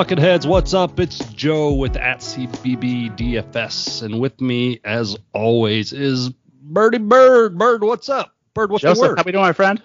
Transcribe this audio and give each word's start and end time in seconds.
Bucketheads, 0.00 0.46
what's 0.46 0.72
up? 0.72 0.98
It's 0.98 1.18
Joe 1.34 1.74
with 1.74 1.94
at 1.94 2.20
CBB 2.20 3.18
DFS, 3.18 4.02
and 4.02 4.18
with 4.18 4.40
me, 4.40 4.80
as 4.82 5.18
always, 5.34 5.92
is 5.92 6.30
Birdie 6.30 6.96
Bird. 6.96 7.58
Bird, 7.58 7.84
what's 7.84 8.08
up? 8.08 8.34
Bird, 8.54 8.70
what's 8.70 8.80
Joseph, 8.80 9.02
the 9.02 9.08
word? 9.10 9.18
how 9.18 9.24
we 9.26 9.32
doing, 9.32 9.42
my 9.42 9.52
friend? 9.52 9.82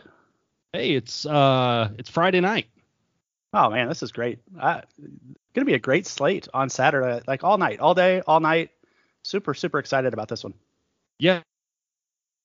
Hey, 0.72 0.92
it's 0.92 1.26
uh, 1.26 1.90
it's 1.98 2.10
Friday 2.10 2.40
night. 2.40 2.68
Oh 3.52 3.70
man, 3.70 3.90
this 3.90 4.04
is 4.04 4.14
great. 4.14 4.40
Uh, 4.58 4.80
gonna 5.54 5.66
be 5.66 5.74
a 5.74 5.80
great 5.80 6.08
slate 6.08 6.48
on 6.54 6.70
Saturday, 6.70 7.22
like 7.28 7.44
all 7.44 7.58
night, 7.58 7.82
all 7.82 7.94
day, 7.94 8.22
all 8.26 8.40
night. 8.40 8.70
Super, 9.24 9.54
super 9.54 9.80
excited 9.80 10.14
about 10.14 10.30
this 10.30 10.46
one. 10.46 10.54
Yeah, 11.20 11.42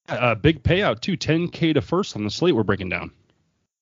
uh, 0.09 0.35
big 0.35 0.65
payout 0.65 1.03
too, 1.03 1.17
10k 1.17 1.75
to 1.75 1.83
first 1.83 2.17
on 2.17 2.25
the 2.25 2.31
slate 2.31 2.57
we're 2.57 2.65
breaking 2.65 2.89
down. 2.89 3.13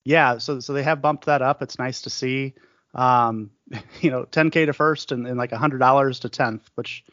Yeah, 0.05 0.37
so 0.37 0.61
so 0.61 0.75
they 0.75 0.83
have 0.83 1.01
bumped 1.01 1.25
that 1.25 1.41
up. 1.41 1.63
It's 1.63 1.79
nice 1.79 2.03
to 2.03 2.11
see. 2.11 2.53
Um, 2.95 3.51
you 4.01 4.11
know, 4.11 4.25
10k 4.25 4.67
to 4.67 4.73
first 4.73 5.13
and, 5.13 5.27
and 5.27 5.37
like 5.37 5.51
$100 5.51 6.21
to 6.21 6.29
10th, 6.29 6.61
which 6.75 7.05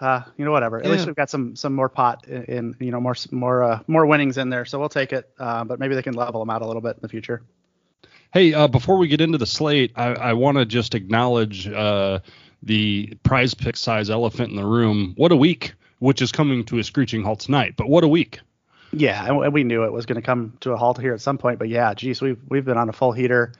uh, 0.00 0.22
you 0.36 0.44
know, 0.44 0.50
whatever. 0.50 0.78
At 0.78 0.86
Yeah. 0.86 0.92
least 0.92 1.06
we've 1.06 1.14
got 1.14 1.30
some 1.30 1.54
some 1.54 1.72
more 1.72 1.88
pot 1.88 2.26
in, 2.26 2.42
in 2.44 2.76
you 2.80 2.90
know 2.90 3.00
more 3.00 3.14
more 3.30 3.62
uh, 3.62 3.80
more 3.86 4.04
winnings 4.06 4.38
in 4.38 4.50
there, 4.50 4.64
so 4.64 4.78
we'll 4.78 4.88
take 4.88 5.12
it. 5.12 5.30
Uh, 5.38 5.64
but 5.64 5.78
maybe 5.78 5.94
they 5.94 6.02
can 6.02 6.14
level 6.14 6.40
them 6.40 6.50
out 6.50 6.62
a 6.62 6.66
little 6.66 6.82
bit 6.82 6.96
in 6.96 7.00
the 7.00 7.08
future. 7.08 7.42
Hey, 8.32 8.52
uh, 8.52 8.66
before 8.66 8.98
we 8.98 9.06
get 9.06 9.20
into 9.20 9.38
the 9.38 9.46
slate, 9.46 9.92
I, 9.94 10.08
I 10.14 10.32
want 10.32 10.58
to 10.58 10.64
just 10.64 10.96
acknowledge 10.96 11.68
uh, 11.68 12.18
the 12.64 13.16
prize 13.22 13.54
pick 13.54 13.76
size 13.76 14.10
elephant 14.10 14.50
in 14.50 14.56
the 14.56 14.66
room. 14.66 15.14
What 15.16 15.30
a 15.30 15.36
week, 15.36 15.74
which 16.00 16.20
is 16.20 16.32
coming 16.32 16.64
to 16.64 16.78
a 16.78 16.84
screeching 16.84 17.22
halt 17.22 17.38
tonight. 17.40 17.74
But 17.76 17.88
what 17.88 18.02
a 18.02 18.08
week. 18.08 18.40
Yeah, 18.92 19.24
and 19.24 19.52
we 19.52 19.62
knew 19.62 19.84
it 19.84 19.92
was 19.92 20.06
going 20.06 20.20
to 20.20 20.26
come 20.26 20.56
to 20.60 20.72
a 20.72 20.76
halt 20.76 21.00
here 21.00 21.14
at 21.14 21.20
some 21.20 21.38
point, 21.38 21.60
but 21.60 21.68
yeah, 21.68 21.94
geez, 21.94 22.20
we've 22.20 22.38
we've 22.48 22.64
been 22.64 22.76
on 22.78 22.88
a 22.88 22.92
full 22.92 23.12
heater. 23.12 23.52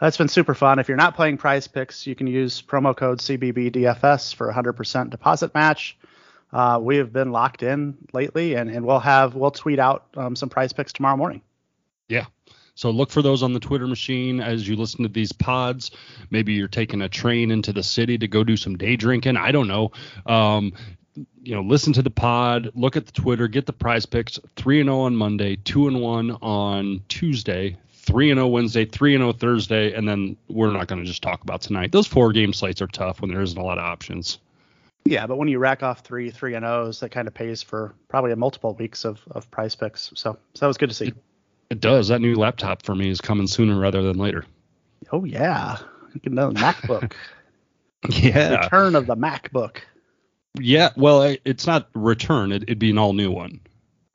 That's 0.00 0.16
been 0.16 0.28
super 0.28 0.54
fun. 0.54 0.78
If 0.78 0.88
you're 0.88 0.96
not 0.96 1.14
playing 1.16 1.38
Prize 1.38 1.66
Picks, 1.66 2.06
you 2.06 2.14
can 2.14 2.26
use 2.26 2.60
promo 2.60 2.94
code 2.94 3.18
CBBDFS 3.18 4.34
for 4.34 4.52
100% 4.52 5.10
deposit 5.10 5.54
match. 5.54 5.96
Uh, 6.52 6.78
we 6.80 6.96
have 6.98 7.12
been 7.12 7.32
locked 7.32 7.62
in 7.62 7.96
lately, 8.12 8.54
and, 8.54 8.70
and 8.70 8.84
we'll 8.84 9.00
have 9.00 9.34
we'll 9.34 9.50
tweet 9.50 9.78
out 9.78 10.06
um, 10.16 10.36
some 10.36 10.48
Prize 10.48 10.72
Picks 10.72 10.92
tomorrow 10.92 11.16
morning. 11.16 11.40
Yeah. 12.08 12.26
So 12.74 12.90
look 12.90 13.10
for 13.10 13.22
those 13.22 13.42
on 13.42 13.54
the 13.54 13.60
Twitter 13.60 13.86
machine 13.86 14.38
as 14.38 14.68
you 14.68 14.76
listen 14.76 15.02
to 15.02 15.08
these 15.08 15.32
pods. 15.32 15.90
Maybe 16.30 16.52
you're 16.52 16.68
taking 16.68 17.00
a 17.00 17.08
train 17.08 17.50
into 17.50 17.72
the 17.72 17.82
city 17.82 18.18
to 18.18 18.28
go 18.28 18.44
do 18.44 18.56
some 18.56 18.76
day 18.76 18.96
drinking. 18.96 19.38
I 19.38 19.50
don't 19.50 19.66
know. 19.66 19.92
Um, 20.26 20.74
you 21.42 21.54
know, 21.54 21.62
listen 21.62 21.94
to 21.94 22.02
the 22.02 22.10
pod, 22.10 22.70
look 22.74 22.96
at 22.96 23.06
the 23.06 23.12
Twitter, 23.12 23.48
get 23.48 23.64
the 23.64 23.72
prize 23.72 24.04
picks. 24.04 24.38
Three 24.56 24.80
and 24.80 24.88
zero 24.88 25.00
on 25.00 25.16
Monday, 25.16 25.56
two 25.56 25.88
and 25.88 26.02
one 26.02 26.32
on 26.42 27.02
Tuesday, 27.08 27.78
three 28.06 28.30
and 28.30 28.38
zero 28.38 28.46
Wednesday, 28.48 28.84
three 28.86 29.14
and 29.14 29.22
zero 29.22 29.32
Thursday, 29.32 29.92
and 29.92 30.08
then 30.08 30.36
we're 30.48 30.70
not 30.72 30.86
going 30.86 31.00
to 31.02 31.06
just 31.06 31.22
talk 31.22 31.42
about 31.42 31.60
tonight. 31.60 31.92
Those 31.92 32.06
four 32.06 32.32
game 32.32 32.52
slates 32.52 32.80
are 32.80 32.86
tough 32.86 33.20
when 33.20 33.30
there 33.30 33.42
isn't 33.42 33.58
a 33.58 33.62
lot 33.64 33.78
of 33.78 33.84
options. 33.84 34.38
Yeah, 35.04 35.26
but 35.26 35.36
when 35.36 35.46
you 35.48 35.58
rack 35.58 35.82
off 35.82 36.00
three 36.00 36.30
three 36.30 36.54
and 36.54 36.64
O's, 36.64 37.00
that 37.00 37.10
kind 37.10 37.28
of 37.28 37.34
pays 37.34 37.62
for 37.62 37.94
probably 38.08 38.32
a 38.32 38.36
multiple 38.36 38.74
weeks 38.74 39.04
of, 39.04 39.20
of 39.32 39.48
Prize 39.50 39.74
Picks. 39.74 40.10
So 40.14 40.32
so 40.54 40.60
that 40.60 40.66
was 40.66 40.78
good 40.78 40.88
to 40.88 40.94
see. 40.94 41.12
It 41.70 41.80
does. 41.80 42.08
That 42.08 42.20
new 42.20 42.34
laptop 42.36 42.82
for 42.82 42.94
me 42.94 43.10
is 43.10 43.20
coming 43.20 43.46
sooner 43.46 43.78
rather 43.78 44.02
than 44.02 44.18
later. 44.18 44.44
Oh 45.12 45.24
yeah, 45.24 45.76
you 46.14 46.20
can 46.20 46.34
know 46.34 46.50
MacBook. 46.52 47.12
Yeah. 48.10 48.60
Return 48.62 48.94
of 48.94 49.06
the 49.06 49.16
MacBook. 49.16 49.78
Yeah. 50.60 50.90
Well, 50.96 51.22
it- 51.22 51.40
it's 51.44 51.66
not 51.66 51.88
return. 51.94 52.52
It, 52.52 52.62
it'd 52.64 52.78
be 52.78 52.90
an 52.90 52.98
all 52.98 53.12
new 53.14 53.32
one. 53.32 53.58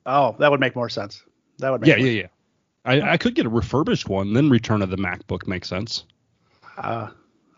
Oh, 0.06 0.34
that 0.38 0.50
would 0.50 0.60
make 0.60 0.74
more 0.74 0.88
sense. 0.88 1.22
That 1.58 1.70
would 1.72 1.82
make 1.82 1.88
Yeah, 1.88 1.96
more 1.98 2.06
yeah, 2.06 2.20
yeah. 2.22 2.26
I, 2.84 3.00
I 3.12 3.16
could 3.16 3.34
get 3.34 3.46
a 3.46 3.48
refurbished 3.48 4.08
one, 4.08 4.32
then 4.32 4.50
return 4.50 4.82
of 4.82 4.90
the 4.90 4.96
MacBook 4.96 5.46
makes 5.46 5.68
sense. 5.68 6.04
Uh, 6.76 7.08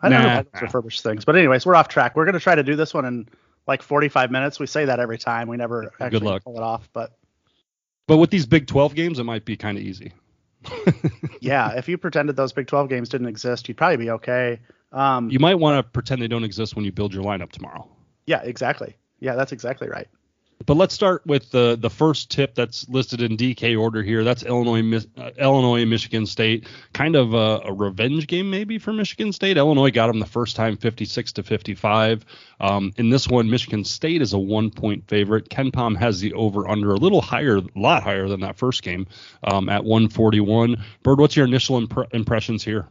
I 0.03 0.09
don't 0.09 0.21
know 0.21 0.27
Nah. 0.27 0.41
about 0.41 0.63
refurbished 0.63 1.03
things, 1.03 1.25
but 1.25 1.35
anyways, 1.37 1.65
we're 1.65 1.75
off 1.77 1.89
track. 1.89 2.15
We're 2.17 2.27
gonna 2.27 2.41
try 2.41 2.55
to 2.55 2.63
do 2.63 2.77
this 2.77 2.93
one 2.93 3.05
in 3.07 3.29
like 3.67 3.81
45 3.83 4.31
minutes. 4.31 4.61
We 4.61 4.67
say 4.67 4.85
that 4.85 5.01
every 5.01 5.17
time. 5.19 5.49
We 5.49 5.57
never 5.57 5.91
actually 6.01 6.41
pull 6.41 6.57
it 6.57 6.63
off, 6.63 6.91
but 6.93 7.17
But 8.07 8.19
with 8.19 8.31
these 8.31 8.45
Big 8.45 8.67
12 8.67 8.95
games, 8.95 9.19
it 9.19 9.25
might 9.25 9.45
be 9.47 9.57
kind 9.57 9.79
of 9.79 9.85
easy. 9.85 10.13
yeah, 11.41 11.73
if 11.77 11.89
you 11.89 11.97
pretended 11.99 12.37
those 12.37 12.53
Big 12.53 12.67
12 12.67 12.89
games 12.89 13.09
didn't 13.09 13.29
exist, 13.29 13.69
you'd 13.69 13.77
probably 13.77 13.97
be 13.99 14.11
okay. 14.11 14.61
Um, 14.93 15.31
You 15.31 15.39
might 15.39 15.55
want 15.57 15.79
to 15.79 15.91
pretend 15.91 16.21
they 16.23 16.29
don't 16.29 16.45
exist 16.45 16.77
when 16.77 16.85
you 16.85 16.93
build 16.93 17.15
your 17.15 17.25
lineup 17.25 17.51
tomorrow. 17.53 17.89
yeah, 18.27 18.43
exactly. 18.43 18.97
Yeah, 19.21 19.35
that's 19.37 19.53
exactly 19.53 19.89
right. 19.89 20.09
But 20.67 20.77
let's 20.77 20.95
start 20.95 21.27
with 21.27 21.51
the 21.51 21.77
the 21.79 21.91
first 21.91 22.31
tip 22.31 22.55
that's 22.55 22.89
listed 22.89 23.21
in 23.21 23.37
DK 23.37 23.79
order 23.79 24.03
here. 24.03 24.25
That's 24.25 24.43
Illinois, 24.43 25.05
uh, 25.17 25.31
Illinois, 25.39 25.85
Michigan 25.85 26.27
State. 26.27 26.67
Kind 26.93 27.17
of 27.17 27.35
a, 27.35 27.61
a 27.65 27.73
revenge 27.73 28.27
game 28.27 28.51
maybe 28.51 28.79
for 28.79 28.93
Michigan 28.93 29.33
State. 29.33 29.57
Illinois 29.57 29.91
got 29.91 30.07
them 30.07 30.21
the 30.21 30.27
first 30.27 30.57
time, 30.57 30.77
56 30.77 31.33
to 31.33 31.43
55. 31.43 32.25
Um, 32.61 32.93
in 32.97 33.11
this 33.11 33.29
one, 33.29 33.51
Michigan 33.51 33.85
State 33.85 34.23
is 34.23 34.33
a 34.33 34.39
one 34.39 34.71
point 34.71 35.07
favorite. 35.09 35.51
KenPom 35.51 35.97
has 35.99 36.21
the 36.21 36.33
over 36.33 36.69
under 36.69 36.91
a 36.91 36.97
little 36.97 37.21
higher, 37.21 37.59
a 37.59 37.63
lot 37.77 38.03
higher 38.03 38.29
than 38.29 38.41
that 38.41 38.57
first 38.57 38.83
game 38.83 39.07
um, 39.43 39.69
at 39.69 39.85
141. 39.85 40.83
Bird, 41.03 41.21
what's 41.21 41.37
your 41.37 41.47
initial 41.47 41.81
impre- 41.81 42.13
impressions 42.15 42.65
here? 42.65 42.89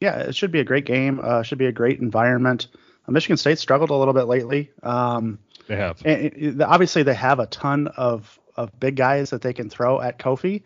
Yeah, 0.00 0.18
it 0.20 0.34
should 0.34 0.50
be 0.50 0.60
a 0.60 0.64
great 0.64 0.86
game. 0.86 1.20
Uh, 1.22 1.42
should 1.42 1.58
be 1.58 1.66
a 1.66 1.72
great 1.72 2.00
environment. 2.00 2.68
Uh, 3.06 3.12
Michigan 3.12 3.36
State 3.36 3.58
struggled 3.58 3.90
a 3.90 3.94
little 3.94 4.14
bit 4.14 4.24
lately. 4.24 4.70
Um, 4.82 5.38
They 5.70 5.76
have. 5.76 6.04
and 6.04 6.60
obviously 6.64 7.04
they 7.04 7.14
have 7.14 7.38
a 7.38 7.46
ton 7.46 7.86
of 7.96 8.40
of 8.56 8.80
big 8.80 8.96
guys 8.96 9.30
that 9.30 9.40
they 9.40 9.52
can 9.52 9.70
throw 9.70 10.00
at 10.00 10.18
Kofi. 10.18 10.64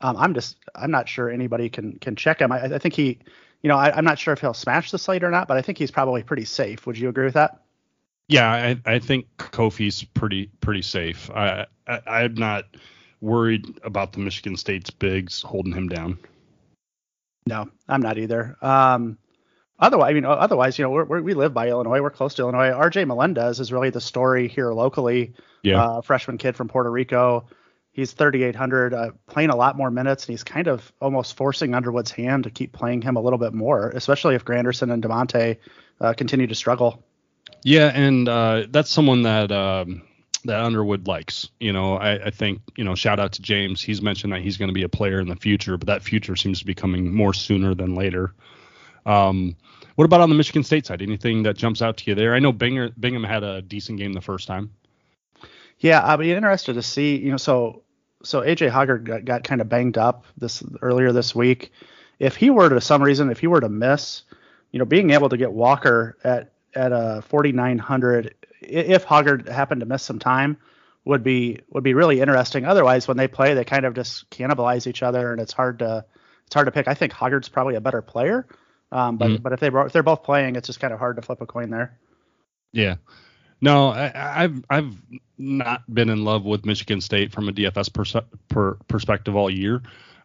Um, 0.00 0.16
I'm 0.16 0.34
just 0.34 0.56
I'm 0.74 0.90
not 0.90 1.08
sure 1.08 1.30
anybody 1.30 1.68
can 1.68 2.00
can 2.00 2.16
check 2.16 2.40
him. 2.40 2.50
I, 2.50 2.62
I 2.62 2.78
think 2.78 2.94
he, 2.94 3.20
you 3.62 3.68
know, 3.68 3.76
I, 3.76 3.96
I'm 3.96 4.04
not 4.04 4.18
sure 4.18 4.34
if 4.34 4.40
he'll 4.40 4.52
smash 4.52 4.90
the 4.90 4.98
slate 4.98 5.22
or 5.22 5.30
not, 5.30 5.46
but 5.46 5.56
I 5.56 5.62
think 5.62 5.78
he's 5.78 5.92
probably 5.92 6.24
pretty 6.24 6.44
safe. 6.44 6.84
Would 6.84 6.98
you 6.98 7.08
agree 7.08 7.26
with 7.26 7.34
that? 7.34 7.62
Yeah, 8.26 8.50
I, 8.50 8.80
I 8.84 8.98
think 8.98 9.26
Kofi's 9.38 10.02
pretty 10.02 10.50
pretty 10.60 10.82
safe. 10.82 11.30
I, 11.30 11.66
I 11.86 12.00
I'm 12.08 12.34
not 12.34 12.64
worried 13.20 13.78
about 13.84 14.14
the 14.14 14.18
Michigan 14.18 14.56
State's 14.56 14.90
bigs 14.90 15.42
holding 15.42 15.74
him 15.74 15.88
down. 15.88 16.18
No, 17.46 17.70
I'm 17.88 18.02
not 18.02 18.18
either. 18.18 18.56
Um, 18.62 19.16
otherwise, 19.80 20.10
I 20.10 20.14
mean, 20.14 20.24
otherwise, 20.24 20.78
you 20.78 20.84
know, 20.84 20.90
we're, 20.90 21.04
we're, 21.04 21.22
we 21.22 21.34
live 21.34 21.54
by 21.54 21.68
Illinois. 21.68 22.00
We're 22.00 22.10
close 22.10 22.34
to 22.34 22.42
Illinois. 22.42 22.70
RJ 22.70 23.06
Melendez 23.06 23.60
is 23.60 23.72
really 23.72 23.90
the 23.90 24.00
story 24.00 24.48
here 24.48 24.72
locally. 24.72 25.34
Yeah. 25.62 25.82
Uh, 25.82 26.00
freshman 26.02 26.38
kid 26.38 26.56
from 26.56 26.68
Puerto 26.68 26.90
Rico. 26.90 27.46
He's 27.92 28.12
3,800, 28.12 28.94
uh, 28.94 29.10
playing 29.26 29.50
a 29.50 29.56
lot 29.56 29.76
more 29.76 29.90
minutes, 29.90 30.24
and 30.24 30.32
he's 30.32 30.44
kind 30.44 30.68
of 30.68 30.92
almost 31.00 31.36
forcing 31.36 31.74
Underwood's 31.74 32.12
hand 32.12 32.44
to 32.44 32.50
keep 32.50 32.72
playing 32.72 33.02
him 33.02 33.16
a 33.16 33.20
little 33.20 33.38
bit 33.38 33.52
more, 33.52 33.90
especially 33.90 34.36
if 34.36 34.44
Grandison 34.44 34.90
and 34.90 35.02
Da'Monte 35.02 35.56
uh, 36.00 36.14
continue 36.14 36.46
to 36.46 36.54
struggle. 36.54 37.02
Yeah, 37.62 37.90
and 37.92 38.28
uh, 38.28 38.66
that's 38.70 38.90
someone 38.90 39.22
that 39.22 39.50
um, 39.50 40.02
that 40.44 40.60
Underwood 40.60 41.06
likes. 41.08 41.50
You 41.58 41.72
know, 41.72 41.96
I, 41.96 42.26
I 42.26 42.30
think 42.30 42.62
you 42.76 42.84
know. 42.84 42.94
Shout 42.94 43.20
out 43.20 43.32
to 43.32 43.42
James. 43.42 43.82
He's 43.82 44.00
mentioned 44.00 44.32
that 44.32 44.40
he's 44.40 44.56
going 44.56 44.68
to 44.68 44.74
be 44.74 44.84
a 44.84 44.88
player 44.88 45.20
in 45.20 45.28
the 45.28 45.36
future, 45.36 45.76
but 45.76 45.88
that 45.88 46.02
future 46.02 46.36
seems 46.36 46.60
to 46.60 46.66
be 46.66 46.74
coming 46.74 47.12
more 47.14 47.34
sooner 47.34 47.74
than 47.74 47.94
later. 47.94 48.32
Um, 49.10 49.56
what 49.96 50.04
about 50.04 50.20
on 50.20 50.28
the 50.28 50.36
Michigan 50.36 50.62
State 50.62 50.86
side? 50.86 51.02
Anything 51.02 51.42
that 51.42 51.56
jumps 51.56 51.82
out 51.82 51.96
to 51.98 52.10
you 52.10 52.14
there? 52.14 52.34
I 52.34 52.38
know 52.38 52.52
Binger, 52.52 52.92
Bingham 52.98 53.24
had 53.24 53.42
a 53.42 53.60
decent 53.60 53.98
game 53.98 54.12
the 54.12 54.20
first 54.20 54.46
time. 54.46 54.70
Yeah, 55.78 56.06
I'd 56.06 56.20
be 56.20 56.32
interested 56.32 56.74
to 56.74 56.82
see. 56.82 57.16
You 57.16 57.32
know, 57.32 57.36
so 57.36 57.82
so 58.22 58.42
AJ 58.42 58.70
Hoggard 58.70 59.04
got, 59.04 59.24
got 59.24 59.44
kind 59.44 59.60
of 59.60 59.68
banged 59.68 59.98
up 59.98 60.24
this 60.36 60.62
earlier 60.80 61.12
this 61.12 61.34
week. 61.34 61.72
If 62.18 62.36
he 62.36 62.50
were 62.50 62.68
to 62.68 62.80
some 62.80 63.02
reason, 63.02 63.30
if 63.30 63.40
he 63.40 63.46
were 63.46 63.60
to 63.60 63.68
miss, 63.68 64.22
you 64.72 64.78
know, 64.78 64.84
being 64.84 65.10
able 65.10 65.28
to 65.30 65.36
get 65.36 65.52
Walker 65.52 66.16
at 66.22 66.52
at 66.74 66.92
a 66.92 67.22
4900, 67.28 68.34
if 68.60 69.04
Hoggard 69.04 69.48
happened 69.48 69.80
to 69.80 69.86
miss 69.86 70.04
some 70.04 70.18
time, 70.18 70.56
would 71.04 71.24
be 71.24 71.58
would 71.70 71.82
be 71.82 71.94
really 71.94 72.20
interesting. 72.20 72.64
Otherwise, 72.64 73.08
when 73.08 73.16
they 73.16 73.26
play, 73.26 73.54
they 73.54 73.64
kind 73.64 73.86
of 73.86 73.94
just 73.94 74.30
cannibalize 74.30 74.86
each 74.86 75.02
other, 75.02 75.32
and 75.32 75.40
it's 75.40 75.52
hard 75.52 75.80
to 75.80 76.04
it's 76.46 76.54
hard 76.54 76.66
to 76.66 76.72
pick. 76.72 76.86
I 76.88 76.94
think 76.94 77.12
Hoggard's 77.12 77.48
probably 77.48 77.74
a 77.74 77.80
better 77.80 78.02
player, 78.02 78.46
um, 78.92 79.16
but 79.16 79.30
Mhm. 79.30 79.42
but 79.42 79.52
if 79.52 79.60
they 79.60 79.68
if 79.68 79.92
they're 79.92 80.02
both 80.02 80.22
playing, 80.22 80.56
it's 80.56 80.66
just 80.66 80.80
kind 80.80 80.92
of 80.92 80.98
hard 80.98 81.16
to 81.16 81.22
flip 81.22 81.40
a 81.40 81.46
coin 81.46 81.70
there. 81.70 81.98
Yeah. 82.72 82.96
No, 83.60 83.88
I, 83.88 84.44
I've 84.44 84.64
I've 84.70 84.94
not 85.36 85.82
been 85.92 86.08
in 86.08 86.24
love 86.24 86.44
with 86.44 86.64
Michigan 86.64 87.00
State 87.00 87.32
from 87.32 87.48
a 87.48 87.52
DFS 87.52 87.92
perse- 87.92 88.16
per, 88.48 88.74
perspective 88.88 89.36
all 89.36 89.50
year. 89.50 89.82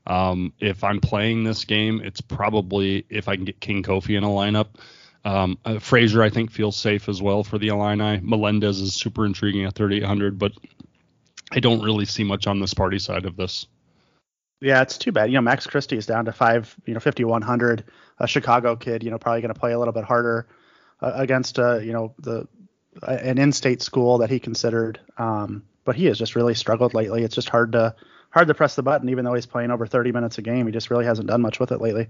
Um, 0.07 0.53
if 0.59 0.83
I'm 0.83 0.99
playing 1.01 1.43
this 1.43 1.65
game, 1.65 1.99
it's 2.03 2.21
probably 2.21 3.05
if 3.09 3.27
I 3.27 3.35
can 3.35 3.45
get 3.45 3.59
King 3.59 3.83
Kofi 3.83 4.17
in 4.17 4.23
a 4.23 4.27
lineup. 4.27 4.67
Um, 5.25 5.57
uh, 5.65 5.79
Frazier, 5.79 6.21
I 6.21 6.29
think, 6.29 6.51
feels 6.51 6.75
safe 6.75 7.09
as 7.09 7.21
well 7.21 7.43
for 7.43 7.57
the 7.57 7.69
Illini. 7.69 8.19
Melendez 8.21 8.79
is 8.79 8.93
super 8.93 9.25
intriguing 9.25 9.65
at 9.65 9.73
3,800, 9.73 10.37
but 10.37 10.51
I 11.51 11.59
don't 11.59 11.81
really 11.81 12.05
see 12.05 12.23
much 12.23 12.45
on 12.45 12.59
this 12.59 12.73
Sparty 12.75 13.01
side 13.01 13.25
of 13.25 13.35
this. 13.35 13.65
Yeah, 14.65 14.81
it's 14.81 14.97
too 14.97 15.11
bad. 15.11 15.29
You 15.29 15.35
know, 15.35 15.41
Max 15.41 15.67
Christie 15.67 15.95
is 15.95 16.07
down 16.07 16.25
to 16.25 16.31
five, 16.31 16.75
you 16.87 16.95
know, 16.95 16.99
5100. 16.99 17.83
A 18.17 18.27
Chicago 18.27 18.75
kid, 18.75 19.03
you 19.03 19.11
know, 19.11 19.19
probably 19.19 19.41
going 19.41 19.53
to 19.53 19.59
play 19.59 19.73
a 19.73 19.77
little 19.77 19.93
bit 19.93 20.05
harder 20.05 20.47
uh, 21.01 21.11
against, 21.13 21.59
uh, 21.59 21.77
you 21.77 21.93
know, 21.93 22.15
the 22.17 22.47
uh, 23.03 23.11
an 23.11 23.37
in-state 23.37 23.83
school 23.83 24.17
that 24.19 24.31
he 24.31 24.39
considered. 24.39 24.99
Um, 25.19 25.65
but 25.83 25.95
he 25.95 26.05
has 26.05 26.17
just 26.17 26.35
really 26.35 26.55
struggled 26.55 26.95
lately. 26.95 27.21
It's 27.21 27.35
just 27.35 27.47
hard 27.47 27.73
to 27.73 27.93
hard 28.31 28.47
to 28.47 28.55
press 28.55 28.75
the 28.75 28.81
button, 28.81 29.09
even 29.09 29.23
though 29.23 29.35
he's 29.35 29.45
playing 29.45 29.69
over 29.69 29.85
30 29.85 30.11
minutes 30.11 30.39
a 30.39 30.41
game. 30.41 30.65
He 30.65 30.71
just 30.71 30.89
really 30.89 31.05
hasn't 31.05 31.27
done 31.27 31.41
much 31.41 31.59
with 31.59 31.71
it 31.71 31.79
lately. 31.79 32.07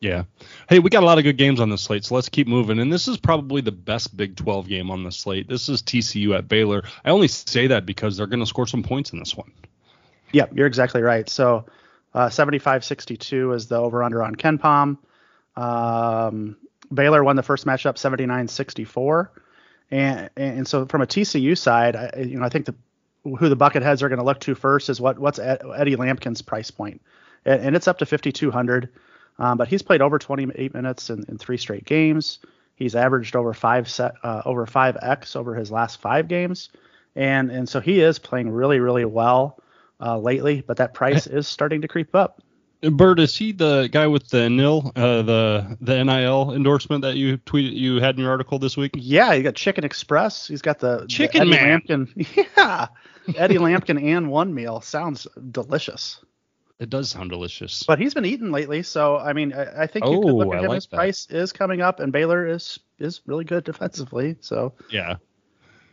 Yeah. 0.00 0.24
Hey, 0.68 0.80
we 0.80 0.90
got 0.90 1.04
a 1.04 1.06
lot 1.06 1.18
of 1.18 1.24
good 1.24 1.38
games 1.38 1.60
on 1.60 1.70
the 1.70 1.78
slate, 1.78 2.04
so 2.04 2.16
let's 2.16 2.28
keep 2.28 2.48
moving. 2.48 2.80
And 2.80 2.92
this 2.92 3.06
is 3.06 3.16
probably 3.16 3.60
the 3.60 3.70
best 3.70 4.16
Big 4.16 4.34
12 4.34 4.66
game 4.66 4.90
on 4.90 5.04
the 5.04 5.12
slate. 5.12 5.48
This 5.48 5.68
is 5.68 5.82
TCU 5.82 6.36
at 6.36 6.48
Baylor. 6.48 6.82
I 7.04 7.10
only 7.10 7.28
say 7.28 7.68
that 7.68 7.86
because 7.86 8.16
they're 8.16 8.26
going 8.26 8.40
to 8.40 8.46
score 8.46 8.66
some 8.66 8.82
points 8.82 9.12
in 9.12 9.20
this 9.20 9.36
one. 9.36 9.52
Yep, 10.32 10.56
you're 10.56 10.66
exactly 10.66 11.02
right. 11.02 11.28
So 11.28 11.66
uh, 12.14 12.28
75-62 12.28 13.54
is 13.54 13.66
the 13.68 13.76
over/under 13.76 14.22
on 14.22 14.34
KenPom. 14.34 14.98
Um, 15.56 16.56
Baylor 16.92 17.24
won 17.24 17.36
the 17.36 17.42
first 17.42 17.66
matchup 17.66 17.96
79-64, 17.96 19.28
and 19.90 20.30
and 20.36 20.68
so 20.68 20.86
from 20.86 21.02
a 21.02 21.06
TCU 21.06 21.56
side, 21.56 21.96
I, 21.96 22.10
you 22.20 22.38
know, 22.38 22.44
I 22.44 22.48
think 22.48 22.66
the 22.66 22.74
who 23.24 23.48
the 23.48 23.56
bucketheads 23.56 24.02
are 24.02 24.08
going 24.08 24.18
to 24.18 24.24
look 24.24 24.40
to 24.40 24.54
first 24.54 24.88
is 24.88 25.00
what 25.00 25.18
what's 25.18 25.38
Eddie 25.38 25.96
Lampkin's 25.96 26.42
price 26.42 26.70
point, 26.70 27.02
and, 27.44 27.60
and 27.60 27.76
it's 27.76 27.88
up 27.88 27.98
to 27.98 28.06
5200. 28.06 28.88
Um, 29.38 29.58
but 29.58 29.68
he's 29.68 29.82
played 29.82 30.00
over 30.00 30.18
28 30.18 30.72
minutes 30.72 31.10
in, 31.10 31.26
in, 31.28 31.36
three 31.36 31.58
straight 31.58 31.84
games. 31.84 32.38
He's 32.74 32.94
averaged 32.94 33.36
over 33.36 33.52
five 33.52 33.86
set 33.86 34.14
uh, 34.22 34.40
over 34.46 34.64
five 34.64 34.96
x 35.02 35.36
over 35.36 35.54
his 35.54 35.70
last 35.70 36.00
five 36.00 36.28
games, 36.28 36.70
and 37.14 37.50
and 37.50 37.68
so 37.68 37.80
he 37.80 38.00
is 38.00 38.18
playing 38.18 38.50
really 38.50 38.80
really 38.80 39.04
well 39.04 39.58
uh, 40.00 40.18
lately. 40.18 40.62
But 40.66 40.76
that 40.78 40.94
price 40.94 41.26
is 41.26 41.46
starting 41.48 41.82
to 41.82 41.88
creep 41.88 42.14
up. 42.14 42.42
Bird, 42.82 43.18
is 43.20 43.34
he 43.34 43.52
the 43.52 43.88
guy 43.90 44.06
with 44.06 44.28
the 44.28 44.50
nil, 44.50 44.92
uh, 44.94 45.22
the 45.22 45.78
the 45.80 46.04
NIL 46.04 46.52
endorsement 46.52 47.02
that 47.02 47.16
you 47.16 47.38
tweeted 47.38 47.72
you 47.72 47.96
had 48.00 48.16
in 48.16 48.20
your 48.20 48.30
article 48.30 48.58
this 48.58 48.76
week? 48.76 48.92
Yeah, 48.94 49.32
you 49.32 49.42
got 49.42 49.54
Chicken 49.54 49.82
Express. 49.82 50.46
He's 50.46 50.62
got 50.62 50.78
the 50.78 51.06
Chicken 51.08 51.48
the 51.48 51.56
Man. 51.56 51.80
Lampkin. 51.88 52.46
Yeah, 52.56 52.86
Eddie 53.34 53.56
Lampkin 53.56 54.00
and 54.00 54.30
one 54.30 54.54
meal 54.54 54.80
sounds 54.82 55.26
delicious. 55.50 56.20
It 56.78 56.90
does 56.90 57.08
sound 57.08 57.30
delicious. 57.30 57.82
But 57.82 57.98
he's 57.98 58.12
been 58.12 58.26
eating 58.26 58.52
lately, 58.52 58.82
so 58.82 59.16
I 59.16 59.32
mean, 59.32 59.54
I, 59.54 59.84
I 59.84 59.86
think 59.86 60.04
you 60.04 60.20
could 60.20 60.28
Oh, 60.30 60.36
look 60.36 60.52
I 60.54 60.58
at 60.58 60.64
him. 60.64 60.68
like 60.68 60.74
His 60.76 60.86
that. 60.88 60.96
price 60.96 61.26
is 61.30 61.52
coming 61.52 61.80
up, 61.80 61.98
and 62.00 62.12
Baylor 62.12 62.46
is 62.46 62.78
is 62.98 63.22
really 63.26 63.44
good 63.44 63.64
defensively. 63.64 64.36
So, 64.40 64.74
yeah. 64.90 65.16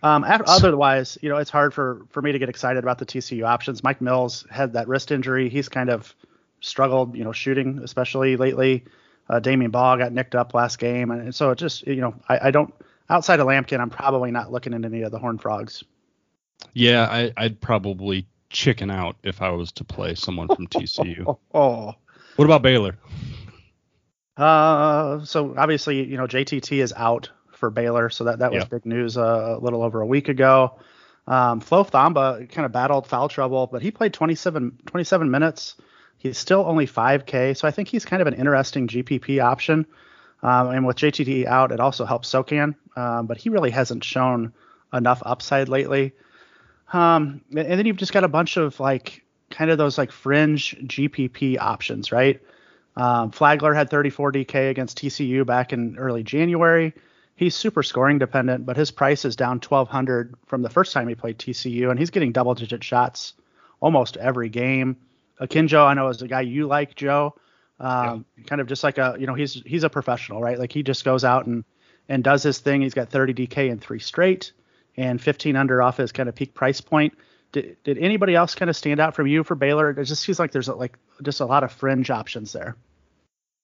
Um, 0.04 0.26
otherwise, 0.28 1.18
you 1.22 1.30
know, 1.30 1.38
it's 1.38 1.50
hard 1.50 1.74
for 1.74 2.02
for 2.10 2.22
me 2.22 2.34
to 2.34 2.40
get 2.40 2.50
excited 2.50 2.84
about 2.84 2.98
the 2.98 3.06
TCU 3.06 3.48
options. 3.48 3.84
Mike 3.84 4.02
Miles 4.02 4.46
had 4.52 4.74
that 4.74 4.90
wrist 4.90 5.12
injury. 5.12 5.48
He's 5.48 5.70
kind 5.70 5.90
of 5.90 6.14
struggled, 6.60 7.16
you 7.16 7.24
know, 7.24 7.32
shooting 7.32 7.80
especially 7.82 8.36
lately. 8.36 8.84
Uh, 9.30 9.40
Damion 9.40 9.72
Baugh 9.72 9.96
got 9.96 10.12
nicked 10.12 10.36
up 10.36 10.54
last 10.54 10.78
game, 10.78 11.10
and 11.10 11.34
so 11.34 11.52
it 11.52 11.58
just, 11.58 11.88
you 11.88 12.02
know, 12.02 12.16
I, 12.28 12.48
I 12.48 12.52
don't. 12.52 12.74
Outside 13.10 13.40
of 13.40 13.48
Lampkin, 13.48 13.80
I'm 13.80 13.90
probably 13.90 14.32
not 14.32 14.52
looking 14.52 14.74
at 14.74 14.84
any 14.84 15.04
of 15.04 15.12
the 15.12 15.20
Horn 15.20 15.38
Frogs. 15.38 15.84
Yeah, 16.74 17.08
I, 17.10 17.34
I'd 17.38 17.62
probably 17.62 18.28
chicken 18.50 18.90
out 18.90 19.16
if 19.24 19.42
I 19.42 19.50
was 19.50 19.72
to 19.74 19.84
play 19.84 20.16
someone 20.16 20.48
from 20.48 20.68
TCU. 20.68 21.24
Oh, 21.28 21.40
oh. 21.54 21.96
What 22.36 22.46
about 22.46 22.62
Baylor? 22.62 22.98
Uh, 24.36 25.24
so 25.24 25.54
obviously, 25.58 26.04
you 26.04 26.18
know, 26.18 26.28
JTT 26.28 26.82
is 26.82 26.94
out 26.96 27.30
for 27.64 27.70
Baylor, 27.70 28.10
so 28.10 28.26
that 28.26 28.40
that 28.40 28.52
was 28.52 28.64
Yeah. 28.64 28.68
big 28.68 28.86
news 28.86 29.18
uh, 29.18 29.56
a 29.58 29.60
little 29.64 29.84
over 29.84 30.02
a 30.02 30.06
week 30.06 30.28
ago. 30.28 30.74
Um, 31.30 31.62
Flo 31.62 31.86
Thamba 31.86 32.50
kind 32.52 32.66
of 32.66 32.74
battled 32.74 33.08
foul 33.08 33.30
trouble, 33.30 33.68
but 33.68 33.82
he 33.82 33.90
played 33.90 34.12
27, 34.14 34.80
27 34.86 35.32
minutes. 35.32 35.76
He's 36.18 36.38
still 36.38 36.66
only 36.68 36.86
5K, 36.86 37.56
so 37.56 37.66
I 37.66 37.72
think 37.72 37.88
he's 37.88 38.04
kind 38.04 38.22
of 38.22 38.28
an 38.28 38.34
interesting 38.34 38.90
GPP 38.90 39.42
option. 39.42 39.86
Um, 40.42 40.72
and 40.72 40.86
with 40.86 40.98
JTT 40.98 41.46
out, 41.46 41.72
it 41.72 41.80
also 41.80 42.04
helps 42.04 42.30
Sochan, 42.30 42.76
um, 42.98 43.28
but 43.28 43.38
he 43.38 43.48
really 43.48 43.72
hasn't 43.72 44.04
shown 44.04 44.52
enough 44.92 45.24
upside 45.26 45.70
lately. 45.70 46.12
Um, 46.92 47.40
and 47.52 47.60
and 47.60 47.80
then 47.80 47.86
you've 47.86 47.96
just 47.96 48.12
got 48.12 48.26
a 48.26 48.28
bunch 48.28 48.58
of 48.58 48.78
like 48.82 49.24
kind 49.50 49.72
of 49.72 49.78
those 49.78 49.98
like 49.98 50.12
fringe 50.12 50.76
GPP 50.86 51.58
options, 51.60 52.12
right? 52.12 52.42
Um, 52.98 53.32
Flagler 53.32 53.74
had 53.74 53.90
34 53.90 54.34
DK 54.34 54.70
against 54.70 54.98
TCU 54.98 55.46
back 55.46 55.72
in 55.72 55.98
early 55.98 56.24
January. 56.24 56.94
He's 57.36 57.56
super 57.56 57.82
scoring 57.82 58.20
dependent, 58.20 58.66
but 58.66 58.78
his 58.78 58.92
price 58.92 59.26
is 59.26 59.36
down 59.36 59.60
1200 59.60 60.36
from 60.46 60.62
the 60.62 60.70
first 60.70 60.94
time 60.94 61.08
he 61.08 61.16
played 61.16 61.40
TCU, 61.40 61.90
and 61.90 61.98
he's 61.98 62.12
getting 62.12 62.32
double 62.32 62.54
digit 62.54 62.84
shots 62.84 63.34
almost 63.80 64.18
every 64.18 64.50
game. 64.50 64.98
Akinjo, 65.42 65.86
I 65.86 65.94
know 65.94 66.10
is 66.10 66.22
a 66.22 66.28
guy 66.28 66.42
you 66.42 66.68
like, 66.68 66.96
Joe. 66.96 67.36
Um, 67.80 68.26
Kind 68.46 68.62
of 68.62 68.68
just 68.68 68.84
like 68.84 68.98
a, 68.98 69.16
you 69.20 69.26
know, 69.26 69.34
he's 69.34 69.62
he's 69.66 69.84
a 69.84 69.90
professional, 69.90 70.42
right? 70.42 70.60
Like 70.60 70.72
he 70.72 70.84
just 70.84 71.04
goes 71.04 71.24
out 71.24 71.48
and 71.48 71.66
and 72.08 72.24
does 72.24 72.44
his 72.44 72.60
thing. 72.60 72.82
He's 72.82 72.94
got 72.94 73.10
30 73.10 73.34
DK 73.34 73.70
in 73.70 73.80
three 73.80 74.00
straight 74.00 74.52
and 74.96 75.20
15 75.22 75.56
under 75.56 75.82
off 75.82 75.98
his 75.98 76.12
kind 76.12 76.30
of 76.30 76.36
peak 76.36 76.54
price 76.54 76.82
point. 76.82 77.18
Did, 77.52 77.78
did 77.84 77.98
anybody 77.98 78.36
else 78.36 78.56
kind 78.56 78.70
of 78.70 78.76
stand 78.76 79.00
out 79.00 79.16
from 79.16 79.28
you 79.28 79.44
for 79.44 79.56
Baylor? 79.56 79.90
It 79.90 80.04
just 80.06 80.22
seems 80.22 80.40
like 80.40 80.52
there's 80.52 80.68
like 80.68 80.98
just 81.24 81.40
a 81.40 81.46
lot 81.46 81.64
of 81.64 81.72
fringe 81.72 82.10
options 82.10 82.54
there. 82.54 82.76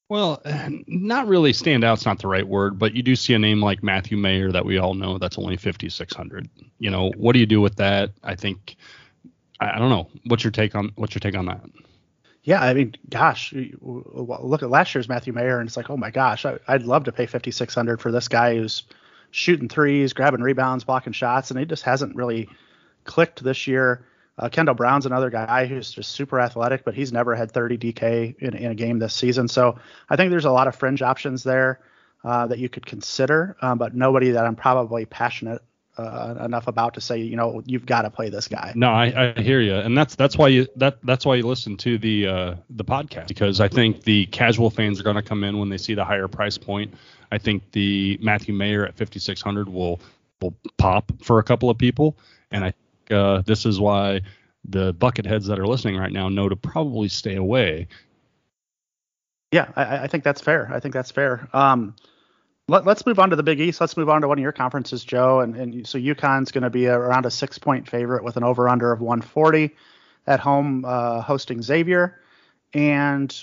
Well, 0.09 0.41
not 0.87 1.27
really 1.27 1.53
stand 1.53 1.83
out's 1.83 2.05
not 2.05 2.19
the 2.19 2.27
right 2.27 2.47
word, 2.47 2.77
but 2.77 2.93
you 2.95 3.03
do 3.03 3.15
see 3.15 3.33
a 3.33 3.39
name 3.39 3.61
like 3.61 3.83
Matthew 3.83 4.17
Mayer 4.17 4.51
that 4.51 4.65
we 4.65 4.77
all 4.77 4.95
know 4.95 5.17
that's 5.17 5.37
only 5.37 5.55
5600. 5.55 6.49
You 6.79 6.89
know, 6.89 7.11
what 7.15 7.33
do 7.33 7.39
you 7.39 7.45
do 7.45 7.61
with 7.61 7.75
that? 7.77 8.11
I 8.23 8.35
think 8.35 8.75
I, 9.59 9.75
I 9.75 9.79
don't 9.79 9.89
know. 9.89 10.09
What's 10.25 10.43
your 10.43 10.51
take 10.51 10.75
on 10.75 10.91
what's 10.95 11.15
your 11.15 11.19
take 11.19 11.37
on 11.37 11.45
that? 11.45 11.61
Yeah, 12.43 12.61
I 12.61 12.73
mean, 12.73 12.95
gosh, 13.09 13.53
look 13.81 14.63
at 14.63 14.69
last 14.69 14.95
year's 14.95 15.09
Matthew 15.09 15.33
Mayer, 15.33 15.59
and 15.59 15.67
it's 15.67 15.77
like, 15.77 15.89
oh 15.89 15.97
my 15.97 16.09
gosh, 16.09 16.45
I'd 16.67 16.83
love 16.83 17.03
to 17.03 17.11
pay 17.11 17.25
5,600 17.25 18.01
for 18.01 18.11
this 18.11 18.29
guy 18.29 18.55
who's 18.55 18.83
shooting 19.29 19.67
threes, 19.67 20.13
grabbing 20.13 20.41
rebounds, 20.41 20.85
blocking 20.85 21.13
shots, 21.13 21.51
and 21.51 21.59
he 21.59 21.65
just 21.65 21.83
hasn't 21.83 22.15
really 22.15 22.49
clicked 23.03 23.43
this 23.43 23.67
year. 23.67 24.05
Uh, 24.39 24.47
Kendall 24.47 24.73
Brown's 24.73 25.05
another 25.05 25.29
guy 25.29 25.65
who's 25.65 25.91
just 25.91 26.13
super 26.13 26.39
athletic, 26.39 26.85
but 26.85 26.95
he's 26.95 27.11
never 27.11 27.35
had 27.35 27.51
30 27.51 27.77
DK 27.77 28.37
in, 28.39 28.55
in 28.55 28.71
a 28.71 28.75
game 28.75 28.97
this 28.97 29.13
season. 29.13 29.49
So 29.49 29.77
I 30.09 30.15
think 30.15 30.31
there's 30.31 30.45
a 30.45 30.51
lot 30.51 30.67
of 30.67 30.75
fringe 30.75 31.01
options 31.01 31.43
there 31.43 31.81
uh, 32.23 32.47
that 32.47 32.57
you 32.57 32.69
could 32.69 32.85
consider, 32.85 33.57
um, 33.61 33.77
but 33.77 33.93
nobody 33.93 34.31
that 34.31 34.45
I'm 34.45 34.55
probably 34.55 35.05
passionate 35.05 35.61
uh, 35.97 36.35
enough 36.45 36.67
about 36.67 36.93
to 36.93 37.01
say, 37.01 37.17
you 37.17 37.35
know, 37.35 37.61
you've 37.65 37.85
got 37.85 38.03
to 38.03 38.09
play 38.09 38.29
this 38.29 38.47
guy. 38.47 38.71
No, 38.75 38.89
I, 38.89 39.33
I 39.37 39.41
hear 39.41 39.59
you, 39.59 39.75
and 39.75 39.97
that's 39.97 40.15
that's 40.15 40.37
why 40.37 40.47
you 40.47 40.65
that 40.77 40.97
that's 41.03 41.25
why 41.25 41.35
you 41.35 41.45
listen 41.45 41.75
to 41.77 41.97
the 41.97 42.27
uh, 42.27 42.55
the 42.69 42.85
podcast 42.85 43.27
because 43.27 43.59
I 43.59 43.67
think 43.67 44.03
the 44.03 44.25
casual 44.27 44.69
fans 44.69 45.01
are 45.01 45.03
going 45.03 45.17
to 45.17 45.21
come 45.21 45.43
in 45.43 45.59
when 45.59 45.67
they 45.67 45.77
see 45.77 45.95
the 45.95 46.05
higher 46.05 46.29
price 46.29 46.57
point. 46.57 46.93
I 47.31 47.37
think 47.37 47.71
the 47.73 48.17
Matthew 48.21 48.53
Mayer 48.53 48.85
at 48.85 48.95
5600 48.95 49.67
will 49.67 49.99
will 50.41 50.53
pop 50.77 51.11
for 51.21 51.39
a 51.39 51.43
couple 51.43 51.69
of 51.69 51.77
people, 51.77 52.17
and 52.51 52.63
I 52.63 52.73
think 53.09 53.19
uh, 53.19 53.41
this 53.45 53.65
is 53.65 53.79
why 53.79 54.21
the 54.65 54.93
bucket 54.93 55.25
heads 55.25 55.47
that 55.47 55.59
are 55.59 55.67
listening 55.67 55.97
right 55.97 56.11
now 56.11 56.29
know 56.29 56.49
to 56.49 56.55
probably 56.55 57.07
stay 57.07 57.35
away. 57.35 57.87
Yeah, 59.51 59.71
I, 59.75 59.99
I 59.99 60.07
think 60.07 60.23
that's 60.23 60.41
fair. 60.41 60.69
I 60.71 60.79
think 60.79 60.93
that's 60.93 61.11
fair. 61.11 61.47
Um, 61.53 61.95
let, 62.67 62.87
us 62.87 63.05
move 63.05 63.17
on 63.17 63.31
to 63.31 63.35
the 63.35 63.43
Big 63.43 63.59
East. 63.59 63.81
Let's 63.81 63.97
move 63.97 64.09
on 64.09 64.21
to 64.21 64.27
one 64.27 64.37
of 64.37 64.43
your 64.43 64.51
conferences, 64.51 65.03
Joe. 65.03 65.39
And, 65.39 65.55
and 65.55 65.87
so 65.87 65.97
UConn's 65.97 66.51
going 66.51 66.63
to 66.63 66.69
be 66.69 66.87
around 66.87 67.25
a 67.25 67.31
six 67.31 67.57
point 67.57 67.89
favorite 67.89 68.23
with 68.23 68.37
an 68.37 68.43
over 68.43 68.69
under 68.69 68.91
of 68.91 69.01
140 69.01 69.75
at 70.27 70.39
home, 70.39 70.85
uh, 70.85 71.21
hosting 71.21 71.63
Xavier. 71.63 72.21
And 72.73 73.35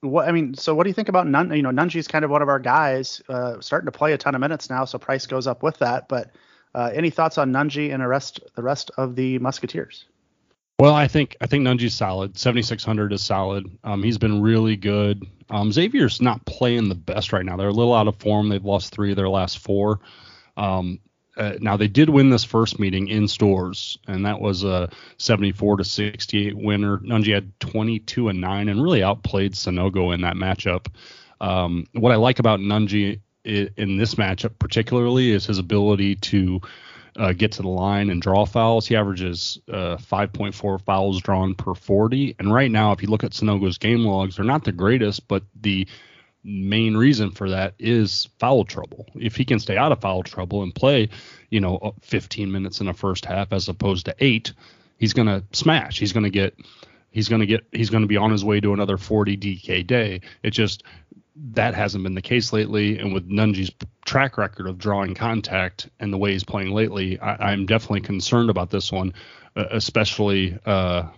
what 0.00 0.26
I 0.26 0.32
mean, 0.32 0.54
so 0.54 0.74
what 0.74 0.84
do 0.84 0.90
you 0.90 0.94
think 0.94 1.10
about 1.10 1.26
Nun? 1.26 1.54
You 1.54 1.62
know, 1.62 1.70
Nunge's 1.70 2.08
kind 2.08 2.24
of 2.24 2.30
one 2.30 2.40
of 2.40 2.48
our 2.48 2.58
guys, 2.58 3.20
uh, 3.28 3.60
starting 3.60 3.86
to 3.86 3.92
play 3.92 4.14
a 4.14 4.18
ton 4.18 4.34
of 4.34 4.40
minutes 4.40 4.70
now, 4.70 4.86
so 4.86 4.98
price 4.98 5.26
goes 5.26 5.46
up 5.46 5.62
with 5.62 5.78
that. 5.78 6.08
But 6.08 6.30
uh, 6.74 6.90
any 6.92 7.10
thoughts 7.10 7.38
on 7.38 7.52
Nunge 7.52 7.92
and 7.92 8.02
the 8.02 8.08
rest 8.08 8.40
the 8.54 8.62
rest 8.62 8.90
of 8.96 9.16
the 9.16 9.38
Musketeers? 9.38 10.06
Well, 10.78 10.94
I 10.94 11.06
think 11.06 11.36
I 11.40 11.46
think 11.46 11.66
Nunge's 11.66 11.94
solid. 11.94 12.36
7600 12.36 13.12
is 13.12 13.22
solid. 13.22 13.66
Um, 13.84 14.02
he's 14.02 14.18
been 14.18 14.42
really 14.42 14.76
good. 14.76 15.24
Um, 15.50 15.70
Xavier's 15.70 16.20
not 16.20 16.44
playing 16.46 16.88
the 16.88 16.94
best 16.96 17.32
right 17.32 17.44
now. 17.44 17.56
They're 17.56 17.68
a 17.68 17.72
little 17.72 17.94
out 17.94 18.08
of 18.08 18.16
form. 18.16 18.48
They've 18.48 18.64
lost 18.64 18.92
three 18.92 19.10
of 19.10 19.16
their 19.16 19.28
last 19.28 19.58
four. 19.58 20.00
Um, 20.56 20.98
uh, 21.36 21.54
now 21.60 21.76
they 21.76 21.88
did 21.88 22.08
win 22.08 22.30
this 22.30 22.44
first 22.44 22.78
meeting 22.78 23.08
in 23.08 23.26
Storrs, 23.28 23.98
and 24.06 24.24
that 24.24 24.40
was 24.40 24.62
a 24.62 24.88
74 25.18 25.78
to 25.78 25.84
68 25.84 26.56
winner. 26.56 26.98
Nunge 26.98 27.32
had 27.32 27.58
22 27.60 28.28
and 28.28 28.40
nine, 28.40 28.68
and 28.68 28.82
really 28.82 29.02
outplayed 29.02 29.54
Sanogo 29.54 30.14
in 30.14 30.20
that 30.22 30.36
matchup. 30.36 30.86
Um, 31.40 31.86
what 31.92 32.12
I 32.12 32.16
like 32.16 32.38
about 32.38 32.60
Nunge 32.60 33.20
in 33.44 33.96
this 33.98 34.14
matchup 34.14 34.58
particularly 34.58 35.30
is 35.32 35.46
his 35.46 35.58
ability 35.58 36.16
to 36.16 36.60
uh, 37.16 37.32
get 37.32 37.52
to 37.52 37.62
the 37.62 37.68
line 37.68 38.10
and 38.10 38.20
draw 38.20 38.44
fouls. 38.44 38.86
He 38.86 38.96
averages 38.96 39.58
uh, 39.68 39.96
5.4 39.96 40.80
fouls 40.80 41.20
drawn 41.20 41.54
per 41.54 41.74
40. 41.74 42.36
And 42.38 42.52
right 42.52 42.70
now, 42.70 42.92
if 42.92 43.02
you 43.02 43.08
look 43.08 43.24
at 43.24 43.32
Sanogo's 43.32 43.78
game 43.78 44.04
logs, 44.04 44.36
they're 44.36 44.44
not 44.44 44.64
the 44.64 44.72
greatest, 44.72 45.28
but 45.28 45.44
the 45.60 45.86
main 46.42 46.96
reason 46.96 47.30
for 47.30 47.48
that 47.50 47.74
is 47.78 48.28
foul 48.38 48.64
trouble. 48.64 49.06
If 49.14 49.36
he 49.36 49.44
can 49.44 49.58
stay 49.58 49.76
out 49.76 49.92
of 49.92 50.00
foul 50.00 50.22
trouble 50.22 50.62
and 50.62 50.74
play, 50.74 51.08
you 51.50 51.60
know, 51.60 51.78
uh, 51.78 51.92
15 52.02 52.50
minutes 52.50 52.80
in 52.80 52.86
the 52.86 52.92
first 52.92 53.24
half 53.24 53.52
as 53.52 53.68
opposed 53.68 54.06
to 54.06 54.16
eight, 54.18 54.52
he's 54.98 55.12
going 55.12 55.28
to 55.28 55.42
smash. 55.52 55.98
He's 55.98 56.12
going 56.12 56.24
to 56.24 56.30
get, 56.30 56.58
he's 57.10 57.28
going 57.28 57.40
to 57.40 57.46
get, 57.46 57.64
he's 57.72 57.90
going 57.90 58.02
to 58.02 58.08
be 58.08 58.16
on 58.16 58.32
his 58.32 58.44
way 58.44 58.60
to 58.60 58.72
another 58.72 58.98
40 58.98 59.36
DK 59.36 59.86
day. 59.86 60.20
It 60.42 60.50
just, 60.50 60.82
that 61.36 61.74
hasn't 61.74 62.04
been 62.04 62.14
the 62.14 62.22
case 62.22 62.52
lately. 62.52 62.98
And 62.98 63.12
with 63.12 63.28
Nunge's 63.28 63.70
track 64.04 64.38
record 64.38 64.66
of 64.68 64.78
drawing 64.78 65.14
contact 65.14 65.88
and 66.00 66.12
the 66.12 66.18
way 66.18 66.32
he's 66.32 66.44
playing 66.44 66.72
lately, 66.72 67.18
I, 67.18 67.52
I'm 67.52 67.66
definitely 67.66 68.02
concerned 68.02 68.50
about 68.50 68.70
this 68.70 68.92
one, 68.92 69.14
uh, 69.56 69.66
especially 69.70 70.58
uh, 70.64 71.08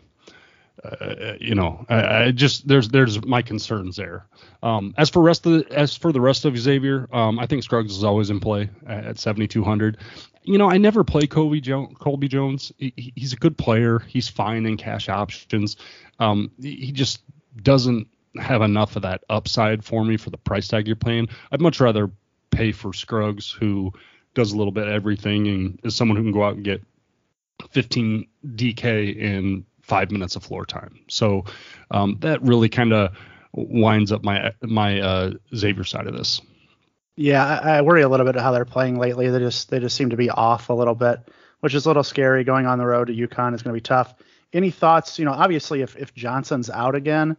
uh, 0.85 1.33
you 1.41 1.55
know, 1.55 1.85
I, 1.89 2.25
I, 2.25 2.31
just 2.31 2.69
there's 2.69 2.89
there's 2.89 3.25
my 3.25 3.43
concerns 3.43 3.97
there. 3.97 4.27
Um, 4.63 4.95
as 4.99 5.09
for 5.09 5.23
rest 5.23 5.47
of 5.47 5.53
the, 5.53 5.77
as 5.77 5.97
for 5.97 6.13
the 6.13 6.21
rest 6.21 6.45
of 6.45 6.57
Xavier, 6.57 7.09
um, 7.13 7.39
I 7.39 7.47
think 7.47 7.63
Scruggs 7.63 7.97
is 7.97 8.05
always 8.05 8.31
in 8.31 8.41
play 8.41 8.69
at, 8.87 9.05
at 9.05 9.19
7200. 9.19 9.99
You 10.43 10.59
know, 10.59 10.71
I 10.71 10.79
never 10.79 11.03
play 11.03 11.27
Colby, 11.27 11.61
jo- 11.61 11.91
Colby 11.99 12.29
Jones. 12.29 12.73
He, 12.79 13.13
he's 13.17 13.33
a 13.33 13.37
good 13.37 13.59
player. 13.59 14.01
He's 14.01 14.29
fine 14.29 14.67
in 14.67 14.77
cash 14.77 15.09
options. 15.09 15.77
Um, 16.19 16.53
he 16.61 16.93
just 16.93 17.23
doesn't 17.63 18.09
have 18.39 18.63
enough 18.63 18.97
of 18.97 19.03
that 19.03 19.25
upside 19.29 19.85
for 19.85 20.05
me 20.05 20.17
for 20.17 20.31
the 20.31 20.39
price 20.39 20.69
tag 20.69 20.87
you're 20.87 20.97
paying. 20.97 21.29
I'd 21.51 21.61
much 21.61 21.81
rather 21.81 22.11
pay 22.51 22.73
for 22.73 22.93
Scruggs, 22.93 23.51
who 23.51 23.93
does 24.35 24.53
a 24.53 24.57
little 24.57 24.73
bit 24.73 24.87
of 24.87 24.93
everything 24.93 25.49
and 25.49 25.81
is 25.83 25.97
someone 25.97 26.17
who 26.17 26.23
can 26.23 26.33
go 26.33 26.45
out 26.45 26.55
and 26.55 26.65
get 26.65 26.83
15 27.71 28.27
DK 28.55 29.17
in 29.17 29.65
five 29.83 30.11
minutes 30.11 30.37
of 30.37 30.45
floor 30.45 30.67
time. 30.67 31.01
So 31.09 31.45
um, 31.91 32.19
that 32.21 32.43
really 32.43 32.69
kind 32.69 32.93
of 32.93 33.17
winds 33.53 34.13
up 34.13 34.23
my 34.23 34.53
my 34.63 35.01
uh, 35.01 35.33
Xavier 35.55 35.85
side 35.85 36.07
of 36.07 36.15
this. 36.15 36.41
Yeah, 37.17 37.45
I, 37.45 37.79
I, 37.79 37.83
worry 37.83 38.03
a 38.03 38.09
little 38.09 38.27
bit 38.27 38.37
how 38.37 38.53
they're 38.53 38.67
playing 38.67 38.99
lately. 38.99 39.31
They 39.31 39.39
just 39.39 39.71
they 39.71 39.81
just 39.81 39.97
seem 39.97 40.11
to 40.11 40.17
be 40.17 40.29
off 40.29 40.69
a 40.69 40.75
little 40.75 40.95
bit, 40.95 41.21
which 41.61 41.75
is 41.75 41.87
a 41.87 41.89
little 41.89 42.05
scary. 42.05 42.45
Going 42.45 42.67
on 42.67 42.79
the 42.79 42.87
road 42.87 43.07
to 43.07 43.15
UConn 43.15 43.55
is 43.55 43.63
going 43.63 43.73
to 43.73 43.79
be 43.79 43.81
tough. 43.81 44.15
Any 44.53 44.71
thoughts? 44.71 45.19
You 45.19 45.25
know, 45.25 45.33
obviously 45.33 45.81
if 45.81 45.97
if 45.97 46.15
Johnson's 46.15 46.69
out 46.69 46.95
again, 46.95 47.37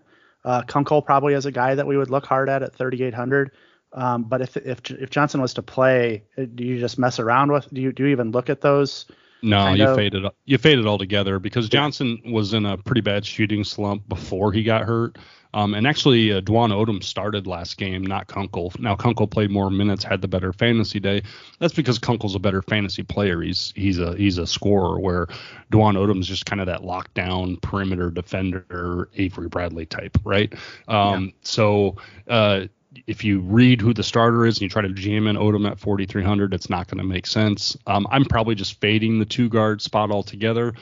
uh, 0.47 0.61
Kunkel 0.61 1.01
probably 1.01 1.33
is 1.33 1.45
a 1.45 1.51
guy 1.51 1.75
that 1.75 1.85
we 1.85 1.97
would 1.97 2.09
look 2.09 2.25
hard 2.25 2.47
at 2.47 2.63
at 2.63 2.73
3,800. 2.73 3.51
Um, 3.91 4.23
but 4.23 4.41
if 4.41 4.55
if 4.55 4.79
if 4.91 5.09
Johnson 5.09 5.41
was 5.41 5.53
to 5.55 5.61
play, 5.61 6.23
uh, 6.37 6.45
do 6.55 6.63
you 6.63 6.79
just 6.79 6.97
mess 6.97 7.19
around 7.19 7.51
with? 7.51 7.67
Do 7.73 7.81
you 7.81 7.91
do 7.91 8.03
you 8.03 8.09
even 8.09 8.31
look 8.31 8.49
at 8.49 8.61
those? 8.61 9.05
No, 9.41 9.73
you 9.73 9.95
faded 9.95 10.25
you 10.45 10.57
faded 10.57 10.87
altogether 10.87 11.39
because 11.39 11.69
Johnson 11.69 12.21
was 12.25 12.53
in 12.53 12.65
a 12.65 12.77
pretty 12.77 13.01
bad 13.01 13.25
shooting 13.25 13.63
slump 13.63 14.07
before 14.07 14.51
he 14.51 14.63
got 14.63 14.83
hurt. 14.83 15.17
Um, 15.53 15.73
and 15.73 15.87
actually, 15.87 16.33
uh, 16.33 16.41
Dwon 16.41 16.71
Odom 16.71 17.01
started 17.01 17.47
last 17.47 17.77
game, 17.77 18.05
not 18.05 18.27
Kunkel. 18.27 18.73
Now 18.79 18.95
Kunkel 18.95 19.27
played 19.27 19.49
more 19.49 19.69
minutes, 19.69 20.03
had 20.03 20.21
the 20.21 20.27
better 20.27 20.51
fantasy 20.53 20.99
day. 20.99 21.23
That's 21.59 21.73
because 21.73 21.97
Kunkel's 21.97 22.35
a 22.35 22.39
better 22.39 22.61
fantasy 22.61 23.01
player. 23.03 23.41
He's 23.41 23.73
he's 23.75 23.97
a 23.97 24.15
he's 24.15 24.37
a 24.37 24.45
scorer, 24.45 24.99
where 24.99 25.27
Dwon 25.71 25.95
Odom's 25.95 26.27
just 26.27 26.45
kind 26.45 26.59
of 26.59 26.67
that 26.67 26.81
lockdown 26.81 27.61
perimeter 27.61 28.11
defender, 28.11 29.09
Avery 29.15 29.47
Bradley 29.47 29.85
type, 29.85 30.17
right? 30.23 30.53
Um, 30.87 31.25
yeah. 31.25 31.31
So 31.41 31.95
uh, 32.27 32.65
if 33.05 33.23
you 33.23 33.39
read 33.41 33.81
who 33.81 33.93
the 33.93 34.03
starter 34.03 34.45
is 34.45 34.57
and 34.57 34.63
you 34.63 34.69
try 34.69 34.81
to 34.81 34.89
jam 34.89 35.27
in 35.27 35.35
Odom 35.35 35.69
at 35.69 35.79
4,300, 35.79 36.53
it's 36.53 36.69
not 36.69 36.87
going 36.87 36.99
to 36.99 37.03
make 37.03 37.27
sense. 37.27 37.77
Um, 37.85 38.07
I'm 38.09 38.25
probably 38.25 38.55
just 38.55 38.79
fading 38.79 39.19
the 39.19 39.25
two 39.25 39.49
guard 39.49 39.81
spot 39.81 40.11
altogether. 40.11 40.73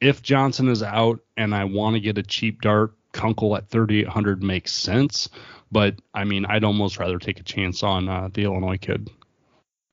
If 0.00 0.22
Johnson 0.22 0.68
is 0.68 0.82
out 0.82 1.20
and 1.36 1.54
I 1.54 1.64
want 1.64 1.94
to 1.94 2.00
get 2.00 2.18
a 2.18 2.22
cheap 2.22 2.60
dart, 2.60 2.92
Kunkel 3.12 3.56
at 3.56 3.68
3,800 3.68 4.42
makes 4.42 4.72
sense. 4.72 5.28
But 5.72 5.96
I 6.14 6.24
mean, 6.24 6.46
I'd 6.46 6.64
almost 6.64 6.98
rather 6.98 7.18
take 7.18 7.40
a 7.40 7.42
chance 7.42 7.82
on 7.82 8.08
uh, 8.08 8.28
the 8.32 8.44
Illinois 8.44 8.78
kid. 8.78 9.10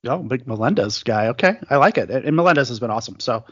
Oh, 0.06 0.18
big 0.18 0.46
Melendez 0.46 1.02
guy. 1.02 1.28
Okay, 1.28 1.58
I 1.70 1.76
like 1.76 1.98
it. 1.98 2.10
And 2.10 2.36
Melendez 2.36 2.68
has 2.68 2.78
been 2.78 2.90
awesome. 2.90 3.18
So 3.20 3.44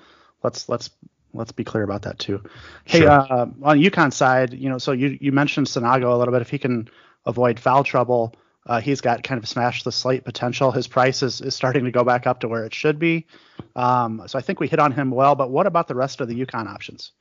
let's 0.42 0.68
let's 0.68 0.90
let's 1.34 1.52
be 1.52 1.64
clear 1.64 1.82
about 1.82 2.02
that 2.02 2.18
too. 2.18 2.42
Hey, 2.84 3.00
sure. 3.00 3.10
uh, 3.10 3.46
on 3.62 3.78
UConn 3.78 4.12
side, 4.12 4.52
you 4.52 4.68
know, 4.68 4.78
so 4.78 4.92
you 4.92 5.18
you 5.20 5.32
mentioned 5.32 5.66
Sanogo 5.66 6.12
a 6.12 6.16
little 6.16 6.32
bit. 6.32 6.42
If 6.42 6.50
he 6.50 6.58
can 6.58 6.88
avoid 7.26 7.58
foul 7.58 7.84
trouble. 7.84 8.34
Uh, 8.66 8.80
he's 8.80 9.00
got 9.00 9.22
kind 9.24 9.42
of 9.42 9.48
smash 9.48 9.82
the 9.82 9.90
slate 9.90 10.24
potential. 10.24 10.70
His 10.70 10.86
price 10.86 11.22
is, 11.22 11.40
is 11.40 11.54
starting 11.54 11.84
to 11.84 11.90
go 11.90 12.04
back 12.04 12.26
up 12.26 12.40
to 12.40 12.48
where 12.48 12.64
it 12.64 12.74
should 12.74 12.98
be. 12.98 13.26
Um, 13.74 14.22
so 14.26 14.38
I 14.38 14.42
think 14.42 14.60
we 14.60 14.68
hit 14.68 14.78
on 14.78 14.92
him 14.92 15.10
well. 15.10 15.34
But 15.34 15.50
what 15.50 15.66
about 15.66 15.88
the 15.88 15.94
rest 15.94 16.20
of 16.20 16.28
the 16.28 16.46
UConn 16.46 16.68
options? 16.68 17.12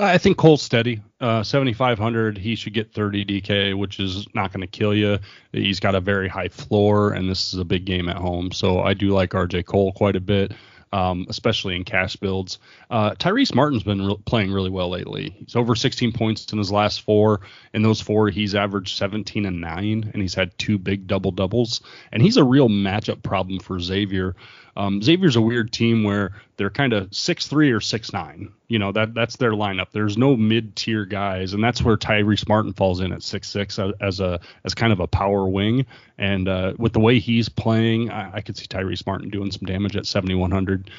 I 0.00 0.16
think 0.16 0.36
Cole's 0.36 0.62
steady. 0.62 1.00
Uh, 1.20 1.42
7,500, 1.42 2.38
he 2.38 2.54
should 2.54 2.72
get 2.72 2.92
30 2.92 3.24
DK, 3.24 3.76
which 3.76 3.98
is 3.98 4.26
not 4.32 4.52
going 4.52 4.60
to 4.60 4.68
kill 4.68 4.94
you. 4.94 5.18
He's 5.52 5.80
got 5.80 5.96
a 5.96 6.00
very 6.00 6.28
high 6.28 6.48
floor, 6.48 7.12
and 7.12 7.28
this 7.28 7.52
is 7.52 7.58
a 7.58 7.64
big 7.64 7.84
game 7.84 8.08
at 8.08 8.16
home. 8.16 8.52
So 8.52 8.80
I 8.80 8.94
do 8.94 9.08
like 9.08 9.30
RJ 9.30 9.64
Cole 9.64 9.92
quite 9.92 10.14
a 10.14 10.20
bit 10.20 10.52
um, 10.92 11.26
especially 11.28 11.76
in 11.76 11.84
cash 11.84 12.16
builds. 12.16 12.58
Uh, 12.90 13.10
Tyrese 13.14 13.54
Martin's 13.54 13.82
been 13.82 14.06
re- 14.06 14.16
playing 14.24 14.52
really 14.52 14.70
well 14.70 14.90
lately. 14.90 15.34
He's 15.38 15.56
over 15.56 15.74
16 15.74 16.12
points 16.12 16.52
in 16.52 16.58
his 16.58 16.72
last 16.72 17.02
four. 17.02 17.40
In 17.74 17.82
those 17.82 18.00
four, 18.00 18.28
he's 18.30 18.54
averaged 18.54 18.96
17 18.96 19.46
and 19.46 19.60
nine, 19.60 20.10
and 20.12 20.22
he's 20.22 20.34
had 20.34 20.56
two 20.58 20.78
big 20.78 21.06
double 21.06 21.30
doubles. 21.30 21.80
And 22.12 22.22
he's 22.22 22.36
a 22.36 22.44
real 22.44 22.68
matchup 22.68 23.22
problem 23.22 23.58
for 23.60 23.78
Xavier. 23.80 24.34
Um, 24.76 25.02
Xavier's 25.02 25.36
a 25.36 25.40
weird 25.40 25.72
team 25.72 26.04
where 26.04 26.32
they're 26.56 26.70
kind 26.70 26.92
of 26.92 27.12
six 27.14 27.46
three 27.46 27.70
or 27.70 27.80
six 27.80 28.12
nine. 28.12 28.52
You 28.68 28.78
know 28.78 28.92
that 28.92 29.14
that's 29.14 29.36
their 29.36 29.52
lineup. 29.52 29.88
There's 29.92 30.16
no 30.18 30.36
mid 30.36 30.76
tier 30.76 31.04
guys, 31.04 31.52
and 31.52 31.62
that's 31.62 31.82
where 31.82 31.96
Tyrese 31.96 32.48
Martin 32.48 32.72
falls 32.72 33.00
in 33.00 33.12
at 33.12 33.22
six 33.22 33.48
six 33.48 33.78
as 34.00 34.20
a 34.20 34.40
as 34.64 34.74
kind 34.74 34.92
of 34.92 35.00
a 35.00 35.06
power 35.06 35.48
wing. 35.48 35.86
And 36.18 36.48
uh, 36.48 36.74
with 36.78 36.92
the 36.92 37.00
way 37.00 37.18
he's 37.18 37.48
playing, 37.48 38.10
I, 38.10 38.36
I, 38.36 38.40
could 38.40 38.56
see 38.56 38.66
Tyrese 38.66 39.06
Martin 39.06 39.30
doing 39.30 39.52
some 39.52 39.66
damage 39.66 39.96
at 39.96 40.04
7100. 40.04 40.90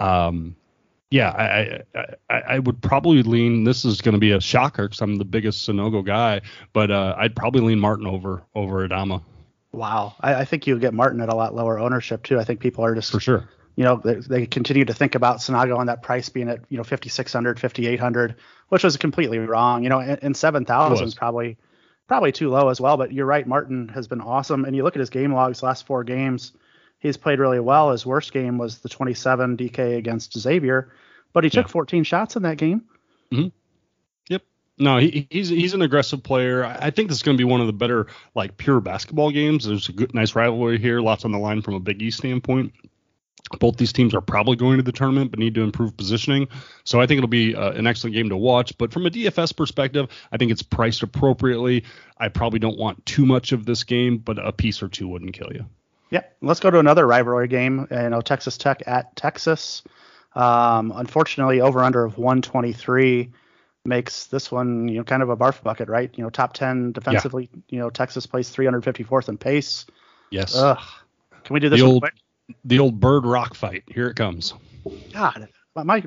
Um, 0.00 0.56
yeah, 1.10 1.30
I, 1.30 2.08
I, 2.28 2.40
I 2.40 2.58
would 2.58 2.82
probably 2.82 3.22
lean. 3.22 3.64
This 3.64 3.84
is 3.84 4.02
going 4.02 4.12
to 4.14 4.18
be 4.18 4.32
a 4.32 4.40
shocker 4.40 4.88
because 4.88 5.00
I'm 5.00 5.16
the 5.16 5.24
biggest 5.24 5.66
Sanogo 5.66 6.04
guy, 6.04 6.42
but 6.72 6.90
uh, 6.90 7.14
I'd 7.16 7.34
probably 7.34 7.62
lean 7.62 7.80
Martin 7.80 8.06
over 8.06 8.42
over 8.54 8.86
Adama. 8.86 9.22
Wow, 9.72 10.14
I, 10.20 10.34
I 10.34 10.44
think 10.44 10.66
you'll 10.66 10.78
get 10.78 10.94
Martin 10.94 11.20
at 11.20 11.28
a 11.28 11.34
lot 11.34 11.54
lower 11.54 11.78
ownership 11.78 12.22
too. 12.22 12.38
I 12.38 12.44
think 12.44 12.60
people 12.60 12.84
are 12.84 12.94
just 12.94 13.12
for 13.12 13.20
sure. 13.20 13.48
You 13.76 13.84
know, 13.84 14.00
they, 14.02 14.14
they 14.14 14.46
continue 14.46 14.84
to 14.84 14.94
think 14.94 15.14
about 15.14 15.38
Sanogo 15.38 15.78
and 15.78 15.88
that 15.88 16.02
price 16.02 16.28
being 16.28 16.48
at 16.48 16.60
you 16.68 16.78
know 16.78 16.84
5600, 16.84 17.60
5800, 17.60 18.34
which 18.70 18.82
was 18.82 18.96
completely 18.96 19.38
wrong. 19.38 19.84
You 19.84 19.90
know, 19.90 20.00
and, 20.00 20.18
and 20.22 20.36
7000 20.36 21.06
is 21.06 21.14
probably 21.14 21.58
probably 22.08 22.32
too 22.32 22.48
low 22.48 22.70
as 22.70 22.80
well. 22.80 22.96
But 22.96 23.12
you're 23.12 23.26
right, 23.26 23.46
Martin 23.46 23.88
has 23.88 24.08
been 24.08 24.20
awesome. 24.20 24.64
And 24.64 24.74
you 24.74 24.82
look 24.82 24.96
at 24.96 25.00
his 25.00 25.10
game 25.10 25.32
logs, 25.32 25.62
last 25.62 25.86
four 25.86 26.02
games, 26.02 26.52
he's 26.98 27.16
played 27.16 27.38
really 27.38 27.60
well. 27.60 27.92
His 27.92 28.04
worst 28.04 28.32
game 28.32 28.58
was 28.58 28.78
the 28.78 28.88
27 28.88 29.56
DK 29.56 29.96
against 29.96 30.36
Xavier, 30.36 30.90
but 31.32 31.44
he 31.44 31.50
took 31.50 31.66
yeah. 31.66 31.72
14 31.72 32.04
shots 32.04 32.36
in 32.36 32.42
that 32.42 32.56
game. 32.56 32.84
Mm-hmm. 33.32 33.48
No, 34.78 34.98
he, 34.98 35.26
he's 35.30 35.48
he's 35.48 35.74
an 35.74 35.82
aggressive 35.82 36.22
player. 36.22 36.64
I 36.64 36.90
think 36.90 37.08
this 37.08 37.18
is 37.18 37.22
going 37.22 37.36
to 37.36 37.40
be 37.40 37.50
one 37.50 37.60
of 37.60 37.66
the 37.66 37.72
better 37.72 38.06
like 38.34 38.56
pure 38.56 38.80
basketball 38.80 39.30
games. 39.30 39.64
There's 39.64 39.88
a 39.88 39.92
good, 39.92 40.14
nice 40.14 40.34
rivalry 40.34 40.78
here, 40.78 41.00
lots 41.00 41.24
on 41.24 41.32
the 41.32 41.38
line 41.38 41.62
from 41.62 41.74
a 41.74 41.80
Big 41.80 42.00
East 42.00 42.18
standpoint. 42.18 42.72
Both 43.58 43.76
these 43.78 43.92
teams 43.92 44.14
are 44.14 44.20
probably 44.20 44.56
going 44.56 44.76
to 44.76 44.82
the 44.82 44.92
tournament, 44.92 45.30
but 45.30 45.40
need 45.40 45.54
to 45.54 45.62
improve 45.62 45.96
positioning. 45.96 46.48
So 46.84 47.00
I 47.00 47.06
think 47.06 47.18
it'll 47.18 47.28
be 47.28 47.54
uh, 47.54 47.72
an 47.72 47.86
excellent 47.86 48.14
game 48.14 48.28
to 48.28 48.36
watch. 48.36 48.76
But 48.76 48.92
from 48.92 49.06
a 49.06 49.10
DFS 49.10 49.56
perspective, 49.56 50.08
I 50.30 50.36
think 50.36 50.52
it's 50.52 50.62
priced 50.62 51.02
appropriately. 51.02 51.84
I 52.18 52.28
probably 52.28 52.58
don't 52.58 52.78
want 52.78 53.04
too 53.06 53.24
much 53.24 53.52
of 53.52 53.64
this 53.64 53.84
game, 53.84 54.18
but 54.18 54.38
a 54.38 54.52
piece 54.52 54.82
or 54.82 54.88
two 54.88 55.08
wouldn't 55.08 55.32
kill 55.32 55.50
you. 55.52 55.64
Yeah, 56.10 56.22
let's 56.42 56.60
go 56.60 56.70
to 56.70 56.78
another 56.78 57.06
rivalry 57.06 57.48
game. 57.48 57.86
You 57.90 58.10
know, 58.10 58.20
Texas 58.20 58.58
Tech 58.58 58.82
at 58.86 59.16
Texas. 59.16 59.82
Um, 60.34 60.92
unfortunately, 60.94 61.60
over 61.60 61.80
under 61.80 62.04
of 62.04 62.18
123 62.18 63.30
makes 63.88 64.26
this 64.26 64.52
one, 64.52 64.86
you 64.88 64.98
know, 64.98 65.04
kind 65.04 65.22
of 65.22 65.30
a 65.30 65.36
barf 65.36 65.62
bucket, 65.62 65.88
right? 65.88 66.10
You 66.14 66.22
know, 66.22 66.30
top 66.30 66.52
10 66.52 66.92
defensively. 66.92 67.48
Yeah. 67.52 67.60
You 67.68 67.78
know, 67.80 67.90
Texas 67.90 68.26
plays 68.26 68.54
354th 68.54 69.28
in 69.28 69.38
pace. 69.38 69.86
Yes. 70.30 70.54
Ugh. 70.54 70.78
Can 71.44 71.54
we 71.54 71.60
do 71.60 71.68
this 71.68 71.80
the 71.80 71.86
old, 71.86 72.02
quick? 72.02 72.14
The 72.64 72.78
old 72.78 73.00
bird 73.00 73.24
rock 73.24 73.54
fight. 73.54 73.84
Here 73.88 74.08
it 74.08 74.16
comes. 74.16 74.54
God, 75.12 75.48
my 75.74 76.02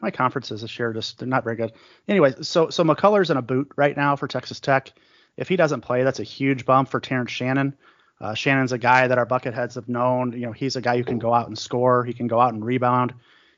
my 0.00 0.10
conferences 0.10 0.62
this 0.62 0.78
year 0.78 0.92
just 0.92 1.18
they're 1.18 1.28
not 1.28 1.44
very 1.44 1.56
good. 1.56 1.72
Anyway, 2.08 2.34
so 2.42 2.70
so 2.70 2.84
McCullar's 2.84 3.30
in 3.30 3.36
a 3.36 3.42
boot 3.42 3.70
right 3.76 3.96
now 3.96 4.16
for 4.16 4.26
Texas 4.26 4.60
Tech. 4.60 4.92
If 5.36 5.48
he 5.48 5.56
doesn't 5.56 5.80
play, 5.80 6.04
that's 6.04 6.20
a 6.20 6.24
huge 6.24 6.64
bump 6.64 6.88
for 6.88 7.00
Terrence 7.00 7.30
Shannon. 7.30 7.76
Uh, 8.20 8.34
Shannon's 8.34 8.72
a 8.72 8.78
guy 8.78 9.08
that 9.08 9.18
our 9.18 9.26
bucketheads 9.26 9.74
have 9.74 9.88
known. 9.88 10.32
You 10.32 10.46
know, 10.46 10.52
he's 10.52 10.76
a 10.76 10.80
guy 10.80 10.96
who 10.96 11.04
can 11.04 11.18
go 11.18 11.34
out 11.34 11.48
and 11.48 11.58
score. 11.58 12.04
He 12.04 12.12
can 12.12 12.26
go 12.26 12.40
out 12.40 12.54
and 12.54 12.64
rebound. 12.64 13.14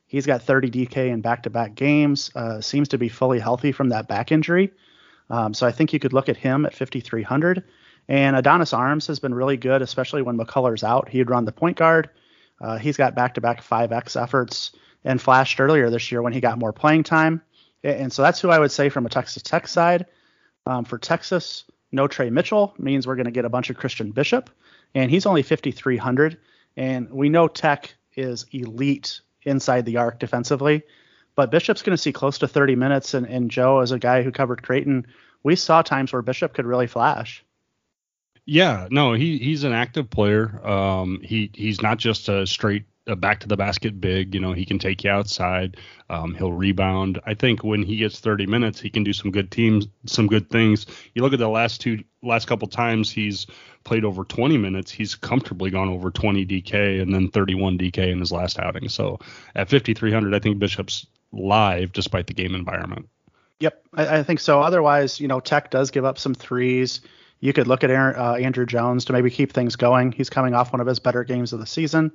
He's 0.06 0.26
got 0.26 0.42
30 0.42 0.70
DK 0.70 1.08
in 1.08 1.20
back-to-back 1.20 1.74
games. 1.74 2.30
Uh, 2.34 2.60
seems 2.60 2.88
to 2.88 2.98
be 2.98 3.08
fully 3.08 3.38
healthy 3.38 3.72
from 3.72 3.88
that 3.88 4.08
back 4.08 4.30
injury. 4.30 4.72
Um, 5.30 5.52
so 5.52 5.66
I 5.66 5.72
think 5.72 5.92
you 5.92 5.98
could 5.98 6.12
look 6.12 6.28
at 6.28 6.36
him 6.36 6.64
at 6.64 6.74
5,300. 6.74 7.64
And 8.08 8.36
Adonis 8.36 8.72
Arms 8.72 9.08
has 9.08 9.18
been 9.18 9.34
really 9.34 9.56
good, 9.56 9.82
especially 9.82 10.22
when 10.22 10.38
McCullar's 10.38 10.84
out. 10.84 11.08
He'd 11.08 11.28
run 11.28 11.44
the 11.44 11.52
point 11.52 11.76
guard. 11.76 12.08
Uh, 12.60 12.78
he's 12.78 12.96
got 12.96 13.16
back-to-back 13.16 13.62
5x 13.62 14.20
efforts 14.20 14.72
and 15.04 15.20
flashed 15.20 15.60
earlier 15.60 15.90
this 15.90 16.10
year 16.12 16.22
when 16.22 16.32
he 16.32 16.40
got 16.40 16.58
more 16.58 16.72
playing 16.72 17.02
time. 17.02 17.42
And 17.82 18.12
so 18.12 18.22
that's 18.22 18.40
who 18.40 18.50
I 18.50 18.58
would 18.58 18.72
say 18.72 18.88
from 18.88 19.06
a 19.06 19.08
Texas 19.08 19.42
Tech 19.42 19.68
side. 19.68 20.06
Um, 20.66 20.84
for 20.84 20.98
Texas, 20.98 21.64
no 21.92 22.08
Tre 22.08 22.30
Mitchell 22.30 22.74
means 22.78 23.06
we're 23.06 23.16
going 23.16 23.26
to 23.26 23.30
get 23.32 23.44
a 23.44 23.48
bunch 23.48 23.70
of 23.70 23.76
Christian 23.76 24.10
Bishop, 24.10 24.50
and 24.94 25.10
he's 25.10 25.26
only 25.26 25.42
5,300. 25.42 26.38
And 26.76 27.10
we 27.10 27.28
know 27.28 27.48
Tech 27.48 27.94
is 28.16 28.46
elite 28.52 29.20
inside 29.46 29.86
the 29.86 29.96
arc 29.96 30.18
defensively. 30.18 30.82
But 31.34 31.50
Bishop's 31.50 31.82
going 31.82 31.96
to 31.96 32.02
see 32.02 32.12
close 32.12 32.38
to 32.38 32.48
30 32.48 32.76
minutes, 32.76 33.14
and, 33.14 33.26
and 33.26 33.50
Joe, 33.50 33.80
as 33.80 33.92
a 33.92 33.98
guy 33.98 34.22
who 34.22 34.32
covered 34.32 34.62
Creighton, 34.62 35.06
we 35.42 35.54
saw 35.54 35.82
times 35.82 36.12
where 36.12 36.22
Bishop 36.22 36.54
could 36.54 36.66
really 36.66 36.86
flash. 36.86 37.44
Yeah, 38.46 38.86
no, 38.90 39.12
he 39.12 39.38
he's 39.38 39.64
an 39.64 39.72
active 39.72 40.08
player. 40.08 40.64
Um, 40.66 41.20
he 41.22 41.50
he's 41.52 41.82
not 41.82 41.98
just 41.98 42.28
a 42.28 42.46
straight 42.46 42.84
a 43.06 43.16
back 43.16 43.40
to 43.40 43.48
the 43.48 43.56
basket 43.56 44.00
big. 44.00 44.34
You 44.34 44.40
know, 44.40 44.52
he 44.52 44.64
can 44.64 44.78
take 44.78 45.04
you 45.04 45.10
outside. 45.10 45.76
Um, 46.10 46.34
he'll 46.34 46.52
rebound. 46.52 47.20
I 47.24 47.34
think 47.34 47.62
when 47.62 47.82
he 47.82 47.96
gets 47.96 48.20
30 48.20 48.46
minutes, 48.46 48.80
he 48.80 48.90
can 48.90 49.04
do 49.04 49.12
some 49.12 49.30
good 49.30 49.50
teams, 49.50 49.86
some 50.06 50.26
good 50.26 50.50
things. 50.50 50.86
You 51.14 51.22
look 51.22 51.32
at 51.32 51.38
the 51.38 51.48
last 51.48 51.80
two, 51.80 52.02
last 52.22 52.46
couple 52.46 52.68
times 52.68 53.10
he's 53.10 53.46
played 53.84 54.04
over 54.04 54.24
20 54.24 54.58
minutes. 54.58 54.90
He's 54.90 55.14
comfortably 55.14 55.70
gone 55.70 55.88
over 55.88 56.10
20 56.10 56.44
DK 56.46 57.00
and 57.00 57.14
then 57.14 57.28
31 57.28 57.78
DK 57.78 58.10
in 58.10 58.20
his 58.20 58.32
last 58.32 58.58
outing. 58.58 58.88
So 58.88 59.20
at 59.54 59.70
5,300, 59.70 60.34
I 60.34 60.38
think 60.38 60.58
Bishop's 60.58 61.06
live 61.32 61.92
despite 61.92 62.26
the 62.26 62.34
game 62.34 62.54
environment. 62.54 63.08
Yep, 63.60 63.86
I, 63.94 64.18
I, 64.18 64.22
think 64.22 64.40
so. 64.40 64.60
Otherwise, 64.60 65.18
you 65.18 65.28
know, 65.28 65.40
Tech 65.40 65.70
does 65.70 65.90
give 65.90 66.04
up 66.04 66.18
some 66.18 66.34
threes. 66.34 67.00
You 67.40 67.52
could 67.52 67.66
look 67.66 67.84
at 67.84 67.90
Aaron, 67.90 68.18
uh, 68.18 68.34
Andrew 68.34 68.66
Jones 68.66 69.06
to 69.06 69.12
maybe 69.12 69.30
keep 69.30 69.52
things 69.52 69.76
going. 69.76 70.12
He's 70.12 70.28
coming 70.28 70.54
off 70.54 70.72
one 70.72 70.80
of 70.80 70.86
his 70.86 70.98
better 70.98 71.24
games 71.24 71.54
of 71.54 71.60
the 71.60 71.66
season, 71.66 72.12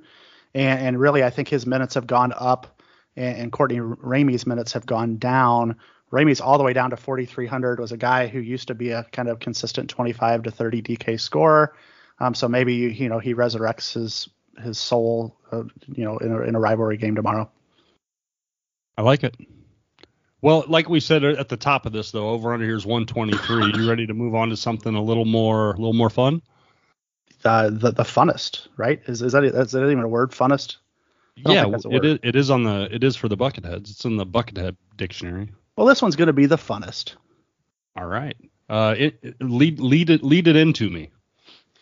and, 0.54 0.80
and 0.80 1.00
really, 1.00 1.22
I 1.22 1.30
think 1.30 1.48
his 1.48 1.66
minutes 1.66 1.94
have 1.94 2.06
gone 2.06 2.32
up, 2.36 2.80
and, 3.16 3.36
and 3.36 3.52
Courtney 3.52 3.78
Ramey's 3.78 4.46
minutes 4.46 4.72
have 4.72 4.86
gone 4.86 5.18
down. 5.18 5.76
Ramey's 6.10 6.40
all 6.40 6.58
the 6.58 6.64
way 6.64 6.72
down 6.72 6.90
to 6.90 6.96
4,300. 6.96 7.80
Was 7.80 7.92
a 7.92 7.96
guy 7.96 8.26
who 8.26 8.40
used 8.40 8.68
to 8.68 8.74
be 8.74 8.90
a 8.90 9.04
kind 9.12 9.28
of 9.28 9.40
consistent 9.40 9.88
25 9.88 10.42
to 10.44 10.50
30 10.50 10.82
DK 10.82 11.18
scorer. 11.18 11.74
Um, 12.20 12.34
so 12.34 12.48
maybe 12.48 12.74
you 12.74 13.08
know 13.08 13.18
he 13.18 13.34
resurrects 13.34 13.94
his 13.94 14.28
his 14.62 14.78
soul, 14.78 15.36
uh, 15.50 15.64
you 15.88 16.04
know, 16.04 16.18
in 16.18 16.32
a, 16.32 16.40
in 16.42 16.54
a 16.54 16.60
rivalry 16.60 16.96
game 16.96 17.14
tomorrow. 17.14 17.50
I 18.96 19.02
like 19.02 19.24
it. 19.24 19.34
Well, 20.42 20.64
like 20.66 20.88
we 20.88 21.00
said 21.00 21.24
at 21.24 21.48
the 21.48 21.56
top 21.56 21.86
of 21.86 21.92
this, 21.92 22.10
though, 22.10 22.30
over 22.30 22.52
under 22.52 22.66
here 22.66 22.76
is 22.76 22.84
123. 22.84 23.80
you 23.80 23.88
ready 23.88 24.06
to 24.06 24.14
move 24.14 24.34
on 24.34 24.50
to 24.50 24.56
something 24.56 24.94
a 24.94 25.02
little 25.02 25.24
more, 25.24 25.70
a 25.70 25.76
little 25.76 25.92
more 25.92 26.10
fun? 26.10 26.42
Uh, 27.44 27.70
the 27.70 27.90
the 27.90 28.04
funnest, 28.04 28.68
right? 28.76 29.00
Is 29.06 29.22
is 29.22 29.32
that 29.32 29.44
is 29.44 29.72
that 29.72 29.84
even 29.84 30.00
a 30.04 30.08
word? 30.08 30.30
Funnest? 30.32 30.76
Yeah, 31.34 31.66
it 31.66 32.04
is. 32.04 32.18
It 32.22 32.36
is 32.36 32.50
on 32.50 32.64
the. 32.64 32.88
It 32.90 33.02
is 33.02 33.16
for 33.16 33.28
the 33.28 33.36
bucketheads. 33.36 33.90
It's 33.90 34.04
in 34.04 34.16
the 34.16 34.26
buckethead 34.26 34.76
dictionary. 34.96 35.50
Well, 35.76 35.86
this 35.86 36.02
one's 36.02 36.16
going 36.16 36.26
to 36.26 36.32
be 36.32 36.46
the 36.46 36.56
funnest. 36.56 37.14
All 37.96 38.06
right. 38.06 38.36
Uh, 38.68 38.94
it, 38.96 39.18
it 39.22 39.36
lead 39.40 39.80
lead 39.80 40.10
it 40.10 40.22
lead 40.22 40.46
it 40.46 40.56
into 40.56 40.88
me. 40.88 41.10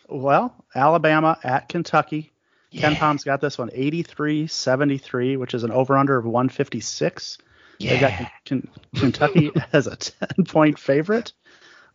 Well, 0.09 0.53
Alabama 0.75 1.37
at 1.43 1.69
Kentucky. 1.69 2.31
Yeah. 2.71 2.93
KenPom's 2.93 3.23
got 3.25 3.41
this 3.41 3.57
one 3.57 3.69
83-73, 3.69 5.37
which 5.37 5.53
is 5.53 5.63
an 5.63 5.71
over 5.71 5.97
under 5.97 6.17
of 6.17 6.25
156. 6.25 7.37
Yeah. 7.79 7.93
They 7.93 7.99
got 7.99 8.29
K- 8.45 8.61
Kentucky 8.95 9.51
as 9.73 9.87
a 9.87 9.95
10 9.95 10.45
point 10.45 10.79
favorite. 10.79 11.33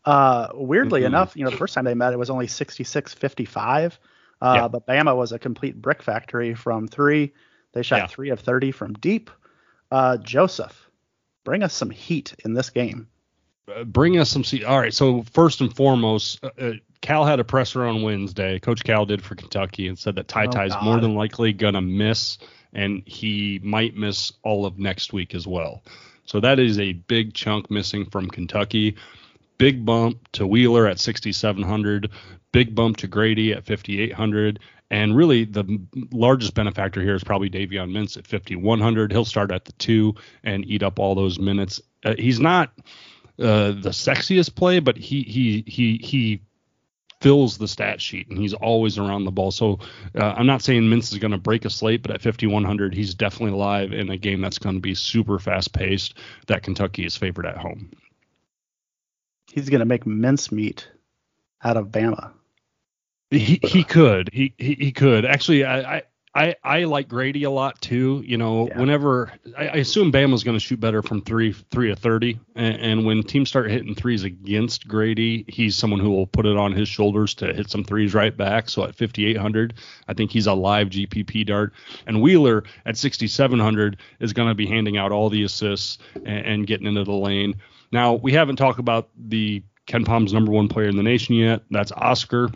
Uh, 0.07 0.49
weirdly 0.55 1.01
mm-hmm. 1.01 1.09
enough, 1.09 1.37
you 1.37 1.45
know, 1.45 1.51
the 1.51 1.57
first 1.57 1.75
time 1.75 1.85
they 1.85 1.95
met, 1.95 2.13
it 2.13 2.19
was 2.19 2.31
only 2.31 2.47
66 2.47 3.13
55. 3.13 3.99
Uh, 4.41 4.55
yeah. 4.55 4.69
But 4.69 4.87
Bama 4.87 5.17
was 5.17 5.33
a 5.33 5.39
complete 5.39 5.81
brick 5.81 6.03
factory 6.03 6.55
from 6.55 6.87
three. 6.89 7.33
They 7.73 7.83
shot 7.83 7.97
yeah. 7.97 8.07
three 8.07 8.31
of 8.31 8.41
30 8.41 8.71
from 8.71 8.95
deep. 8.95 9.31
Uh, 9.91 10.17
Joseph, 10.19 10.91
bring 11.45 11.63
us 11.63 11.75
some 11.75 11.91
heat 11.91 12.35
in 12.45 12.55
this 12.55 12.71
game. 12.71 13.09
Uh, 13.75 13.85
bring 13.85 14.19
us 14.19 14.31
some 14.31 14.43
heat. 14.43 14.65
All 14.65 14.79
right. 14.79 14.95
So, 14.95 15.25
first 15.33 15.61
and 15.61 15.75
foremost, 15.75 16.43
uh, 16.45 16.51
uh, 16.59 16.73
Cal 17.01 17.25
had 17.25 17.41
a 17.41 17.45
presser 17.45 17.85
on 17.85 18.03
Wednesday. 18.03 18.59
Coach 18.61 18.85
Cal 18.85 19.07
did 19.07 19.23
for 19.23 19.35
Kentucky 19.35 19.89
and 19.89 19.99
said 19.99 20.15
that 20.17 20.29
Ty 20.29 20.47
Ty 20.47 20.67
is 20.67 20.75
oh, 20.81 20.85
more 20.85 21.01
than 21.01 21.15
likely 21.15 21.53
going 21.53 21.75
to 21.75 21.81
miss 21.81 22.39
and 22.77 23.03
he 23.07 23.59
might 23.63 23.97
miss 23.97 24.33
all 24.43 24.67
of 24.67 24.79
next 24.79 25.13
week 25.13 25.35
as 25.35 25.47
well. 25.47 25.83
So 26.27 26.41
that 26.41 26.59
is 26.59 26.79
a 26.79 26.93
big 26.93 27.35
chunk 27.35 27.71
missing 27.71 28.05
from 28.11 28.29
Kentucky. 28.29 28.97
Big 29.59 29.85
bump 29.85 30.29
to 30.33 30.47
Wheeler 30.47 30.87
at 30.87 30.99
6,700. 30.99 32.11
Big 32.53 32.75
bump 32.75 32.99
to 32.99 33.07
Grady 33.07 33.53
at 33.53 33.65
5,800. 33.67 34.61
And 34.91 35.17
really, 35.17 35.45
the 35.45 35.81
largest 36.13 36.55
benefactor 36.55 37.01
here 37.01 37.15
is 37.15 37.25
probably 37.25 37.51
Davion 37.51 37.91
Mintz 37.91 38.17
at 38.17 38.27
5,100. 38.27 39.13
He'll 39.13 39.25
start 39.25 39.51
at 39.51 39.65
the 39.65 39.73
two 39.73 40.15
and 40.45 40.65
eat 40.65 40.83
up 40.83 40.99
all 40.99 41.15
those 41.15 41.39
minutes. 41.39 41.81
Uh, 42.05 42.15
he's 42.17 42.39
not 42.39 42.71
uh, 43.39 43.73
the 43.73 43.91
sexiest 43.91 44.55
play, 44.55 44.79
but 44.79 44.97
he 44.97 45.23
he 45.23 45.65
he 45.67 45.99
he 45.99 46.43
fills 47.21 47.59
the 47.59 47.67
stat 47.67 48.01
sheet 48.01 48.29
and 48.29 48.39
he's 48.39 48.55
always 48.55 48.99
around 48.99 49.25
the 49.25 49.31
ball. 49.31 49.51
So 49.51 49.81
uh, 50.15 50.35
I'm 50.37 50.47
not 50.47 50.63
saying 50.63 50.83
Mintz 50.83 51.13
is 51.13 51.19
going 51.19 51.33
to 51.33 51.39
break 51.39 51.65
a 51.65 51.71
slate, 51.71 52.03
but 52.03 52.11
at 52.11 52.23
5100 52.23 52.95
he's 52.95 53.15
definitely 53.15 53.59
live 53.59 53.93
in 53.93 54.11
a 54.11 54.17
game 54.17 54.41
that's 54.41 54.59
going 54.59 54.77
to 54.77 54.81
be 54.81 54.95
super 54.95 55.39
fast 55.39 55.73
paced. 55.73 56.15
That 56.47 56.63
Kentucky 56.63 57.05
is 57.05 57.17
favored 57.17 57.47
at 57.47 57.57
home. 57.57 57.91
He's 59.57 59.71
going 59.71 59.81
to 59.81 59.87
make 59.87 60.07
mincemeat 60.07 60.87
out 61.65 61.79
of 61.79 61.89
Bama. 61.89 62.33
He 63.31 63.59
he 63.63 63.81
uh, 63.81 63.85
could 63.85 64.31
he 64.33 64.55
he, 64.59 64.75
he 64.75 64.93
could 64.93 65.25
actually 65.25 65.65
I, 65.65 65.97
I 65.97 66.03
I, 66.37 66.55
I 66.63 66.85
like 66.85 67.09
Grady 67.09 67.45
a 67.45 67.51
lot 67.51 67.81
too. 67.81 68.23
You 68.27 68.37
know, 68.37 68.69
yeah. 68.69 68.79
whenever 68.79 69.33
I, 69.57 69.69
I 69.69 69.77
assume 69.77 70.13
Bama's 70.13 70.45
going 70.45 70.55
to 70.57 70.61
shoot 70.61 70.79
better 70.79 71.01
from 71.01 71.23
three 71.23 71.53
three 71.71 71.89
to 71.89 71.97
thirty, 71.97 72.39
and, 72.55 72.77
and, 72.77 73.07
when 73.07 73.23
teams 73.23 73.49
start 73.49 73.71
hitting 73.71 73.95
threes 73.95 74.23
against 74.23 74.87
Grady, 74.87 75.47
he's 75.49 75.75
someone 75.77 75.99
who 75.99 76.11
will 76.11 76.27
put 76.27 76.45
it 76.45 76.59
on 76.59 76.73
his 76.73 76.91
shoulders 76.91 77.33
to 77.37 77.55
hit 77.55 77.71
some 77.71 77.85
threes 77.85 78.13
right 78.13 78.37
back. 78.37 78.69
So 78.69 78.85
at 78.85 78.95
5800, 78.95 79.75
I 80.09 80.13
think 80.13 80.31
he's 80.31 80.47
a 80.47 80.53
live 80.53 80.89
GPP 80.89 81.47
dart. 81.47 81.73
And 82.07 82.21
Wheeler 82.21 82.65
at 82.85 82.99
6700 82.99 83.97
is 84.21 84.35
going 84.35 84.49
to 84.49 84.55
be 84.55 84.67
handing 84.67 84.99
out 84.99 85.13
all 85.13 85.31
the 85.31 85.43
assists 85.43 85.97
and, 86.17 86.47
and 86.47 86.67
getting 86.67 86.87
into 86.87 87.05
the 87.05 87.13
lane. 87.13 87.55
Now 87.93 88.15
we 88.15 88.33
haven't 88.33 88.57
talked 88.57 88.79
about 88.79 89.09
the 89.17 89.63
KenPom's 89.87 90.33
number 90.33 90.53
one 90.53 90.69
player 90.69 90.89
in 90.89 90.97
the 90.97 91.03
nation 91.03 91.35
yet. 91.35 91.63
That's 91.71 91.93
Oscar. 91.93 92.51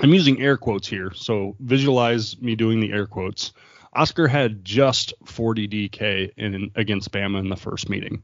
I'm 0.00 0.14
using 0.14 0.40
air 0.40 0.56
quotes 0.56 0.86
here, 0.86 1.12
so 1.14 1.56
visualize 1.58 2.40
me 2.40 2.54
doing 2.54 2.80
the 2.80 2.92
air 2.92 3.06
quotes. 3.06 3.52
Oscar 3.92 4.28
had 4.28 4.64
just 4.64 5.12
40 5.24 5.66
DK 5.66 6.32
in 6.36 6.70
against 6.76 7.10
Bama 7.10 7.40
in 7.40 7.48
the 7.48 7.56
first 7.56 7.88
meeting. 7.88 8.22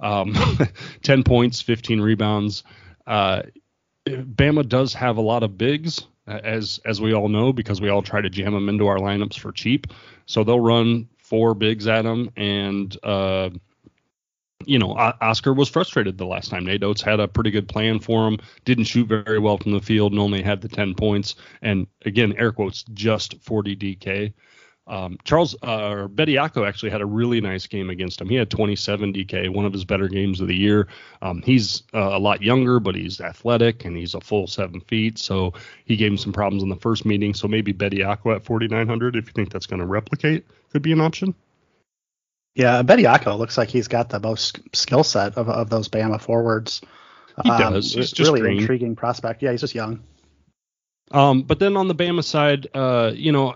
Um, 0.00 0.34
10 1.02 1.22
points, 1.22 1.60
15 1.60 2.00
rebounds. 2.00 2.64
Uh, 3.06 3.42
Bama 4.06 4.68
does 4.68 4.92
have 4.94 5.16
a 5.16 5.22
lot 5.22 5.42
of 5.42 5.56
bigs, 5.56 6.06
as 6.26 6.80
as 6.84 7.00
we 7.00 7.14
all 7.14 7.28
know, 7.28 7.52
because 7.52 7.80
we 7.80 7.88
all 7.88 8.02
try 8.02 8.20
to 8.20 8.30
jam 8.30 8.52
them 8.52 8.68
into 8.68 8.86
our 8.86 8.98
lineups 8.98 9.38
for 9.38 9.52
cheap. 9.52 9.86
So 10.26 10.42
they'll 10.42 10.60
run 10.60 11.08
four 11.18 11.54
bigs 11.54 11.86
at 11.86 12.02
them, 12.02 12.30
and 12.36 12.96
uh, 13.02 13.50
you 14.66 14.78
know, 14.78 14.92
Oscar 15.20 15.52
was 15.52 15.68
frustrated 15.68 16.18
the 16.18 16.26
last 16.26 16.50
time. 16.50 16.64
Nate 16.64 16.82
Oats 16.82 17.02
had 17.02 17.20
a 17.20 17.28
pretty 17.28 17.50
good 17.50 17.68
plan 17.68 18.00
for 18.00 18.28
him, 18.28 18.38
didn't 18.64 18.84
shoot 18.84 19.06
very 19.06 19.38
well 19.38 19.58
from 19.58 19.72
the 19.72 19.80
field, 19.80 20.12
and 20.12 20.20
only 20.20 20.42
had 20.42 20.60
the 20.60 20.68
10 20.68 20.94
points. 20.94 21.34
And 21.62 21.86
again, 22.04 22.34
air 22.38 22.52
quotes, 22.52 22.84
just 22.84 23.40
40 23.42 23.76
DK. 23.76 24.32
Um, 24.86 25.16
Charles 25.24 25.54
uh, 25.62 25.88
or 25.88 26.08
Bediako 26.08 26.68
actually 26.68 26.90
had 26.90 27.00
a 27.00 27.06
really 27.06 27.40
nice 27.40 27.66
game 27.66 27.88
against 27.88 28.20
him. 28.20 28.28
He 28.28 28.34
had 28.34 28.50
27 28.50 29.14
DK, 29.14 29.48
one 29.48 29.64
of 29.64 29.72
his 29.72 29.84
better 29.84 30.08
games 30.08 30.40
of 30.40 30.48
the 30.48 30.54
year. 30.54 30.88
Um, 31.22 31.40
he's 31.42 31.84
uh, 31.94 32.10
a 32.12 32.18
lot 32.18 32.42
younger, 32.42 32.80
but 32.80 32.94
he's 32.94 33.20
athletic 33.20 33.84
and 33.86 33.96
he's 33.96 34.14
a 34.14 34.20
full 34.20 34.46
seven 34.46 34.80
feet. 34.80 35.18
So 35.18 35.54
he 35.86 35.96
gave 35.96 36.12
him 36.12 36.18
some 36.18 36.32
problems 36.32 36.62
in 36.62 36.68
the 36.68 36.76
first 36.76 37.06
meeting. 37.06 37.32
So 37.32 37.48
maybe 37.48 37.72
Bediako 37.72 38.36
at 38.36 38.44
4,900, 38.44 39.16
if 39.16 39.26
you 39.26 39.32
think 39.32 39.50
that's 39.50 39.66
going 39.66 39.80
to 39.80 39.86
replicate, 39.86 40.44
could 40.70 40.82
be 40.82 40.92
an 40.92 41.00
option. 41.00 41.34
Yeah, 42.54 42.82
Bediako 42.82 43.36
looks 43.36 43.58
like 43.58 43.68
he's 43.68 43.88
got 43.88 44.10
the 44.10 44.20
most 44.20 44.60
skill 44.72 45.02
set 45.02 45.36
of, 45.36 45.48
of 45.48 45.70
those 45.70 45.88
Bama 45.88 46.20
forwards. 46.20 46.80
He 47.42 47.50
um, 47.50 47.58
does. 47.58 47.92
He's 47.92 48.12
just 48.12 48.28
really 48.28 48.40
green. 48.40 48.60
intriguing 48.60 48.94
prospect. 48.94 49.42
Yeah, 49.42 49.50
he's 49.50 49.60
just 49.60 49.74
young. 49.74 50.02
Um, 51.10 51.42
but 51.42 51.58
then 51.58 51.76
on 51.76 51.88
the 51.88 51.94
Bama 51.94 52.24
side, 52.24 52.66
uh, 52.74 53.12
you 53.14 53.30
know, 53.30 53.54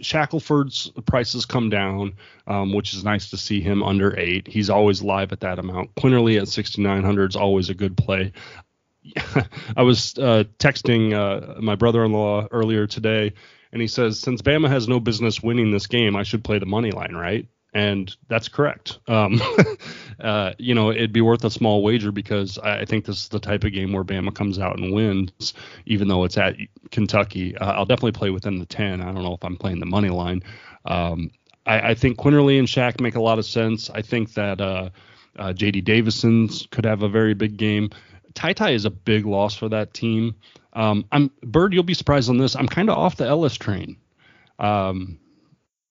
Shackelford's 0.00 0.90
prices 1.06 1.44
come 1.44 1.70
down, 1.70 2.14
um, 2.46 2.72
which 2.72 2.94
is 2.94 3.02
nice 3.02 3.30
to 3.30 3.36
see 3.36 3.60
him 3.60 3.82
under 3.82 4.18
eight. 4.18 4.46
He's 4.46 4.70
always 4.70 5.02
live 5.02 5.32
at 5.32 5.40
that 5.40 5.58
amount. 5.58 5.94
Quinerly 5.96 6.40
at 6.40 6.48
6,900 6.48 7.30
is 7.30 7.36
always 7.36 7.68
a 7.68 7.74
good 7.74 7.96
play. 7.96 8.32
I 9.76 9.82
was 9.82 10.16
uh, 10.18 10.44
texting 10.58 11.12
uh, 11.12 11.60
my 11.60 11.74
brother-in-law 11.74 12.48
earlier 12.52 12.86
today, 12.86 13.32
and 13.72 13.82
he 13.82 13.88
says, 13.88 14.20
since 14.20 14.40
Bama 14.40 14.68
has 14.68 14.86
no 14.86 15.00
business 15.00 15.42
winning 15.42 15.72
this 15.72 15.88
game, 15.88 16.14
I 16.14 16.22
should 16.22 16.44
play 16.44 16.58
the 16.58 16.66
money 16.66 16.92
line, 16.92 17.14
right? 17.14 17.48
And 17.72 18.14
that's 18.28 18.48
correct. 18.48 18.98
Um, 19.08 19.40
uh, 20.20 20.52
you 20.58 20.74
know, 20.74 20.90
it'd 20.90 21.12
be 21.12 21.20
worth 21.20 21.44
a 21.44 21.50
small 21.50 21.82
wager 21.82 22.12
because 22.12 22.58
I 22.58 22.84
think 22.84 23.06
this 23.06 23.18
is 23.18 23.28
the 23.28 23.40
type 23.40 23.64
of 23.64 23.72
game 23.72 23.92
where 23.92 24.04
Bama 24.04 24.34
comes 24.34 24.58
out 24.58 24.78
and 24.78 24.92
wins, 24.92 25.54
even 25.86 26.08
though 26.08 26.24
it's 26.24 26.36
at 26.36 26.56
Kentucky. 26.90 27.56
Uh, 27.56 27.72
I'll 27.72 27.86
definitely 27.86 28.12
play 28.12 28.30
within 28.30 28.58
the 28.58 28.66
10. 28.66 29.00
I 29.00 29.06
don't 29.06 29.22
know 29.22 29.34
if 29.34 29.44
I'm 29.44 29.56
playing 29.56 29.80
the 29.80 29.86
money 29.86 30.10
line. 30.10 30.42
Um, 30.84 31.30
I, 31.64 31.90
I, 31.90 31.94
think 31.94 32.18
Quinerly 32.18 32.58
and 32.58 32.68
Shaq 32.68 33.00
make 33.00 33.14
a 33.14 33.22
lot 33.22 33.38
of 33.38 33.46
sense. 33.46 33.88
I 33.88 34.02
think 34.02 34.34
that 34.34 34.60
uh, 34.60 34.90
uh 35.38 35.52
J.D. 35.52 35.82
Davison's 35.82 36.66
could 36.72 36.84
have 36.84 37.02
a 37.02 37.08
very 37.08 37.34
big 37.34 37.56
game. 37.56 37.90
Ty 38.34 38.52
Ty 38.54 38.70
is 38.70 38.84
a 38.84 38.90
big 38.90 39.26
loss 39.26 39.54
for 39.54 39.68
that 39.68 39.94
team. 39.94 40.34
Um, 40.72 41.04
I'm 41.12 41.30
Bird. 41.42 41.72
You'll 41.72 41.82
be 41.84 41.94
surprised 41.94 42.28
on 42.28 42.38
this. 42.38 42.56
I'm 42.56 42.68
kind 42.68 42.90
of 42.90 42.98
off 42.98 43.16
the 43.16 43.26
Ellis 43.26 43.54
train. 43.54 43.96
Um, 44.58 45.18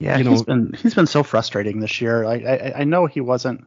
yeah, 0.01 0.17
you 0.17 0.23
know, 0.23 0.31
he's 0.31 0.43
been 0.43 0.73
he's 0.81 0.93
been 0.95 1.07
so 1.07 1.23
frustrating 1.23 1.79
this 1.79 2.01
year. 2.01 2.25
I 2.25 2.35
I, 2.35 2.73
I 2.79 2.83
know 2.83 3.05
he 3.05 3.21
wasn't 3.21 3.65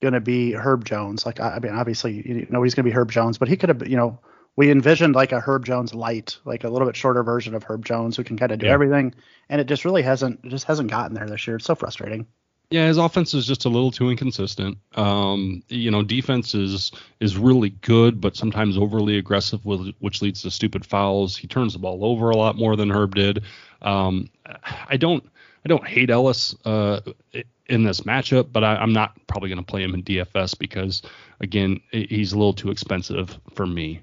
going 0.00 0.14
to 0.14 0.20
be 0.20 0.52
Herb 0.52 0.84
Jones. 0.84 1.26
Like 1.26 1.40
I, 1.40 1.56
I 1.56 1.58
mean, 1.58 1.72
obviously 1.74 2.22
you 2.26 2.46
know 2.50 2.62
he's 2.62 2.74
going 2.74 2.84
to 2.84 2.90
be 2.90 2.94
Herb 2.94 3.10
Jones, 3.10 3.38
but 3.38 3.48
he 3.48 3.56
could 3.56 3.68
have 3.68 3.86
you 3.88 3.96
know 3.96 4.18
we 4.56 4.70
envisioned 4.70 5.14
like 5.14 5.32
a 5.32 5.40
Herb 5.40 5.64
Jones 5.64 5.94
light, 5.94 6.38
like 6.44 6.64
a 6.64 6.68
little 6.68 6.86
bit 6.86 6.96
shorter 6.96 7.22
version 7.22 7.54
of 7.54 7.62
Herb 7.64 7.84
Jones 7.84 8.16
who 8.16 8.24
can 8.24 8.36
kind 8.36 8.52
of 8.52 8.58
do 8.58 8.66
Yeah. 8.66 8.72
everything, 8.72 9.14
and 9.48 9.60
it 9.60 9.66
just 9.68 9.84
really 9.84 10.02
hasn't 10.02 10.40
it 10.44 10.50
just 10.50 10.66
hasn't 10.66 10.90
gotten 10.90 11.14
there 11.14 11.26
this 11.28 11.46
year. 11.46 11.56
It's 11.56 11.64
so 11.64 11.74
frustrating. 11.74 12.26
Yeah, 12.70 12.86
his 12.86 12.98
offense 12.98 13.32
is 13.32 13.46
just 13.46 13.64
a 13.64 13.70
little 13.70 13.90
too 13.90 14.10
inconsistent. 14.10 14.76
Um, 14.94 15.62
you 15.68 15.90
know, 15.90 16.02
defense 16.02 16.54
is 16.54 16.92
is 17.18 17.38
really 17.38 17.70
good, 17.70 18.20
but 18.20 18.36
sometimes 18.36 18.76
overly 18.76 19.16
aggressive, 19.16 19.64
with, 19.64 19.94
which 20.00 20.20
leads 20.20 20.42
to 20.42 20.50
stupid 20.50 20.84
fouls. 20.84 21.34
He 21.34 21.46
turns 21.46 21.72
the 21.72 21.78
ball 21.78 22.04
over 22.04 22.28
a 22.28 22.36
lot 22.36 22.56
more 22.56 22.76
than 22.76 22.90
Herb 22.90 23.14
did. 23.14 23.44
Um, 23.80 24.28
I 24.86 24.98
don't 24.98 25.24
I 25.64 25.68
don't 25.68 25.86
hate 25.86 26.10
Ellis 26.10 26.54
uh, 26.64 27.00
in 27.66 27.84
this 27.84 28.02
matchup, 28.02 28.52
but 28.52 28.64
I, 28.64 28.76
I'm 28.76 28.92
not 28.92 29.14
probably 29.26 29.48
going 29.48 29.58
to 29.58 29.64
play 29.64 29.82
him 29.82 29.94
in 29.94 30.02
DFS 30.02 30.58
because 30.58 31.02
again, 31.40 31.80
he's 31.90 32.32
a 32.32 32.38
little 32.38 32.52
too 32.52 32.70
expensive 32.70 33.38
for 33.54 33.66
me. 33.66 34.00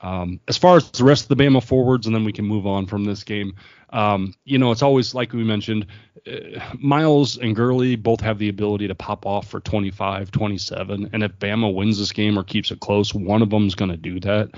Um, 0.00 0.40
as 0.48 0.56
far 0.56 0.76
as 0.76 0.90
the 0.90 1.04
rest 1.04 1.30
of 1.30 1.36
the 1.36 1.42
Bama 1.42 1.62
forwards, 1.62 2.06
and 2.06 2.14
then 2.14 2.24
we 2.24 2.32
can 2.32 2.44
move 2.44 2.66
on 2.66 2.86
from 2.86 3.04
this 3.04 3.22
game. 3.22 3.54
Um, 3.90 4.34
you 4.44 4.58
know, 4.58 4.72
it's 4.72 4.82
always 4.82 5.14
like 5.14 5.32
we 5.32 5.44
mentioned, 5.44 5.86
uh, 6.26 6.60
Miles 6.78 7.38
and 7.38 7.54
Gurley 7.54 7.94
both 7.94 8.20
have 8.20 8.38
the 8.38 8.48
ability 8.48 8.88
to 8.88 8.94
pop 8.94 9.26
off 9.26 9.48
for 9.48 9.60
25, 9.60 10.32
27. 10.32 11.10
And 11.12 11.22
if 11.22 11.32
Bama 11.38 11.72
wins 11.72 11.98
this 11.98 12.10
game 12.10 12.36
or 12.36 12.42
keeps 12.42 12.70
it 12.72 12.80
close, 12.80 13.14
one 13.14 13.42
of 13.42 13.50
them 13.50 13.66
is 13.66 13.76
going 13.76 13.90
to 13.90 13.96
do 13.96 14.18
that. 14.20 14.50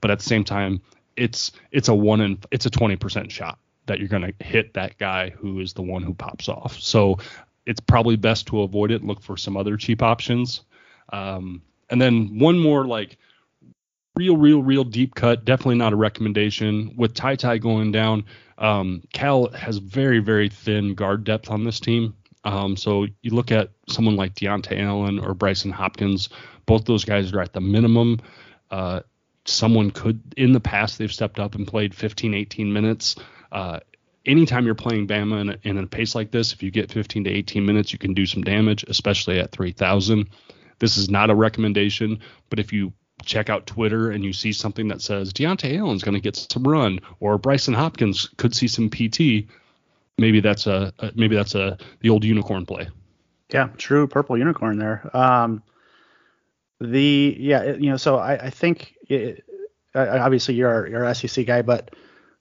But 0.00 0.10
at 0.12 0.18
the 0.18 0.24
same 0.24 0.44
time, 0.44 0.80
it's 1.16 1.52
it's 1.72 1.88
a 1.88 1.94
one 1.94 2.20
in 2.20 2.38
it's 2.50 2.66
a 2.66 2.70
20% 2.70 3.30
shot 3.30 3.58
that 3.86 3.98
you're 3.98 4.08
going 4.08 4.32
to 4.32 4.44
hit 4.44 4.74
that 4.74 4.98
guy 4.98 5.30
who 5.30 5.60
is 5.60 5.72
the 5.72 5.82
one 5.82 6.02
who 6.02 6.14
pops 6.14 6.48
off. 6.48 6.78
So 6.80 7.18
it's 7.66 7.80
probably 7.80 8.16
best 8.16 8.46
to 8.48 8.62
avoid 8.62 8.90
it. 8.90 9.00
And 9.00 9.08
look 9.08 9.22
for 9.22 9.36
some 9.36 9.56
other 9.56 9.76
cheap 9.76 10.02
options. 10.02 10.62
Um, 11.12 11.62
and 11.90 12.00
then 12.00 12.38
one 12.38 12.58
more 12.58 12.86
like 12.86 13.18
real, 14.16 14.36
real, 14.36 14.62
real 14.62 14.84
deep 14.84 15.14
cut. 15.14 15.44
Definitely 15.44 15.76
not 15.76 15.92
a 15.92 15.96
recommendation. 15.96 16.94
With 16.96 17.14
Ty 17.14 17.36
Ty 17.36 17.58
going 17.58 17.92
down, 17.92 18.24
um, 18.58 19.02
Cal 19.12 19.50
has 19.50 19.78
very, 19.78 20.20
very 20.20 20.48
thin 20.48 20.94
guard 20.94 21.24
depth 21.24 21.50
on 21.50 21.64
this 21.64 21.80
team. 21.80 22.14
Um, 22.44 22.76
so 22.76 23.06
you 23.22 23.30
look 23.32 23.52
at 23.52 23.70
someone 23.88 24.16
like 24.16 24.34
Dontaie 24.34 24.80
Allen 24.80 25.18
or 25.18 25.34
Bryson 25.34 25.70
Hopkins. 25.70 26.28
Both 26.66 26.84
those 26.84 27.04
guys 27.04 27.32
are 27.32 27.40
at 27.40 27.52
the 27.52 27.60
minimum. 27.60 28.20
Uh, 28.70 29.00
someone 29.44 29.90
could, 29.90 30.20
in 30.36 30.52
the 30.52 30.60
past, 30.60 30.98
they've 30.98 31.12
stepped 31.12 31.38
up 31.38 31.54
and 31.54 31.66
played 31.66 31.94
15, 31.94 32.34
18 32.34 32.72
minutes. 32.72 33.16
Uh, 33.52 33.78
anytime 34.26 34.66
you're 34.66 34.74
playing 34.74 35.06
Bama 35.06 35.40
in 35.40 35.48
a, 35.50 35.58
in 35.62 35.78
a 35.78 35.86
pace 35.86 36.14
like 36.14 36.30
this, 36.30 36.52
if 36.52 36.62
you 36.62 36.70
get 36.70 36.90
15 36.90 37.24
to 37.24 37.30
18 37.30 37.64
minutes, 37.64 37.92
you 37.92 37.98
can 37.98 38.14
do 38.14 38.26
some 38.26 38.42
damage, 38.42 38.84
especially 38.88 39.38
at 39.38 39.52
3,000. 39.52 40.28
This 40.78 40.96
is 40.96 41.10
not 41.10 41.30
a 41.30 41.34
recommendation, 41.34 42.20
but 42.50 42.58
if 42.58 42.72
you 42.72 42.92
check 43.24 43.48
out 43.48 43.66
Twitter 43.66 44.10
and 44.10 44.24
you 44.24 44.32
see 44.32 44.52
something 44.52 44.88
that 44.88 45.00
says 45.00 45.32
Dontaie 45.32 45.78
Allen's 45.78 46.02
going 46.02 46.14
to 46.14 46.20
get 46.20 46.34
some 46.34 46.64
run 46.64 46.98
or 47.20 47.38
Bryson 47.38 47.74
Hopkins 47.74 48.28
could 48.36 48.54
see 48.54 48.66
some 48.66 48.90
PT, 48.90 49.46
maybe 50.18 50.40
that's 50.40 50.66
a, 50.66 50.92
a 50.98 51.12
maybe 51.14 51.36
that's 51.36 51.54
a 51.54 51.78
the 52.00 52.10
old 52.10 52.24
unicorn 52.24 52.66
play. 52.66 52.88
Yeah, 53.52 53.68
true 53.76 54.06
purple 54.08 54.36
unicorn 54.38 54.78
there. 54.78 55.08
Um, 55.14 55.62
the 56.80 57.36
yeah, 57.38 57.74
you 57.74 57.90
know, 57.90 57.96
so 57.96 58.16
I, 58.16 58.46
I 58.46 58.50
think 58.50 58.94
it, 59.08 59.44
uh, 59.94 60.18
obviously 60.20 60.54
you're 60.54 60.88
you're 60.88 61.14
SEC 61.14 61.46
guy, 61.46 61.62
but 61.62 61.94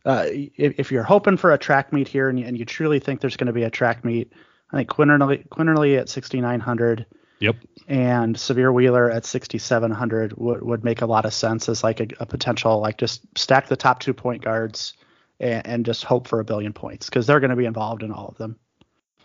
uh, 0.06 0.26
if, 0.28 0.80
if 0.80 0.92
you're 0.92 1.04
hoping 1.04 1.38
for 1.38 1.52
a 1.52 1.58
track 1.58 1.94
meet 1.94 2.08
here 2.08 2.30
and 2.30 2.40
you, 2.40 2.46
and 2.46 2.58
you 2.58 2.66
truly 2.66 3.00
think 3.00 3.22
there's 3.22 3.38
going 3.38 3.48
to 3.48 3.54
be 3.54 3.64
a 3.64 3.70
track 3.70 4.04
meet, 4.04 4.34
I 4.72 4.78
think 4.78 4.90
Quinerly, 4.90 5.48
Quinerly 5.50 5.98
at 6.00 6.10
6,900 6.10 7.06
Yep. 7.40 7.56
and 7.88 8.36
Sahvir 8.36 8.72
Wheeler 8.72 9.10
at 9.10 9.26
6,700 9.26 10.38
would, 10.38 10.62
would 10.62 10.84
make 10.84 11.02
a 11.02 11.08
lot 11.08 11.26
of 11.26 11.34
sense 11.34 11.68
as 11.70 11.84
like 11.84 12.00
a, 12.00 12.08
a 12.20 12.26
potential 12.28 12.80
like 12.80 12.98
just 12.98 13.22
stack 13.36 13.68
the 13.68 13.76
top 13.76 14.00
two 14.00 14.14
point 14.14 14.44
guards 14.44 14.94
and, 15.40 15.66
and 15.66 15.86
just 15.86 16.04
hope 16.04 16.28
for 16.28 16.40
a 16.40 16.46
billion 16.46 16.72
points 16.72 17.08
because 17.08 17.26
they're 17.26 17.40
going 17.40 17.50
to 17.50 17.56
be 17.56 17.66
involved 17.66 18.04
in 18.04 18.12
all 18.12 18.28
of 18.28 18.38
them. 18.38 18.58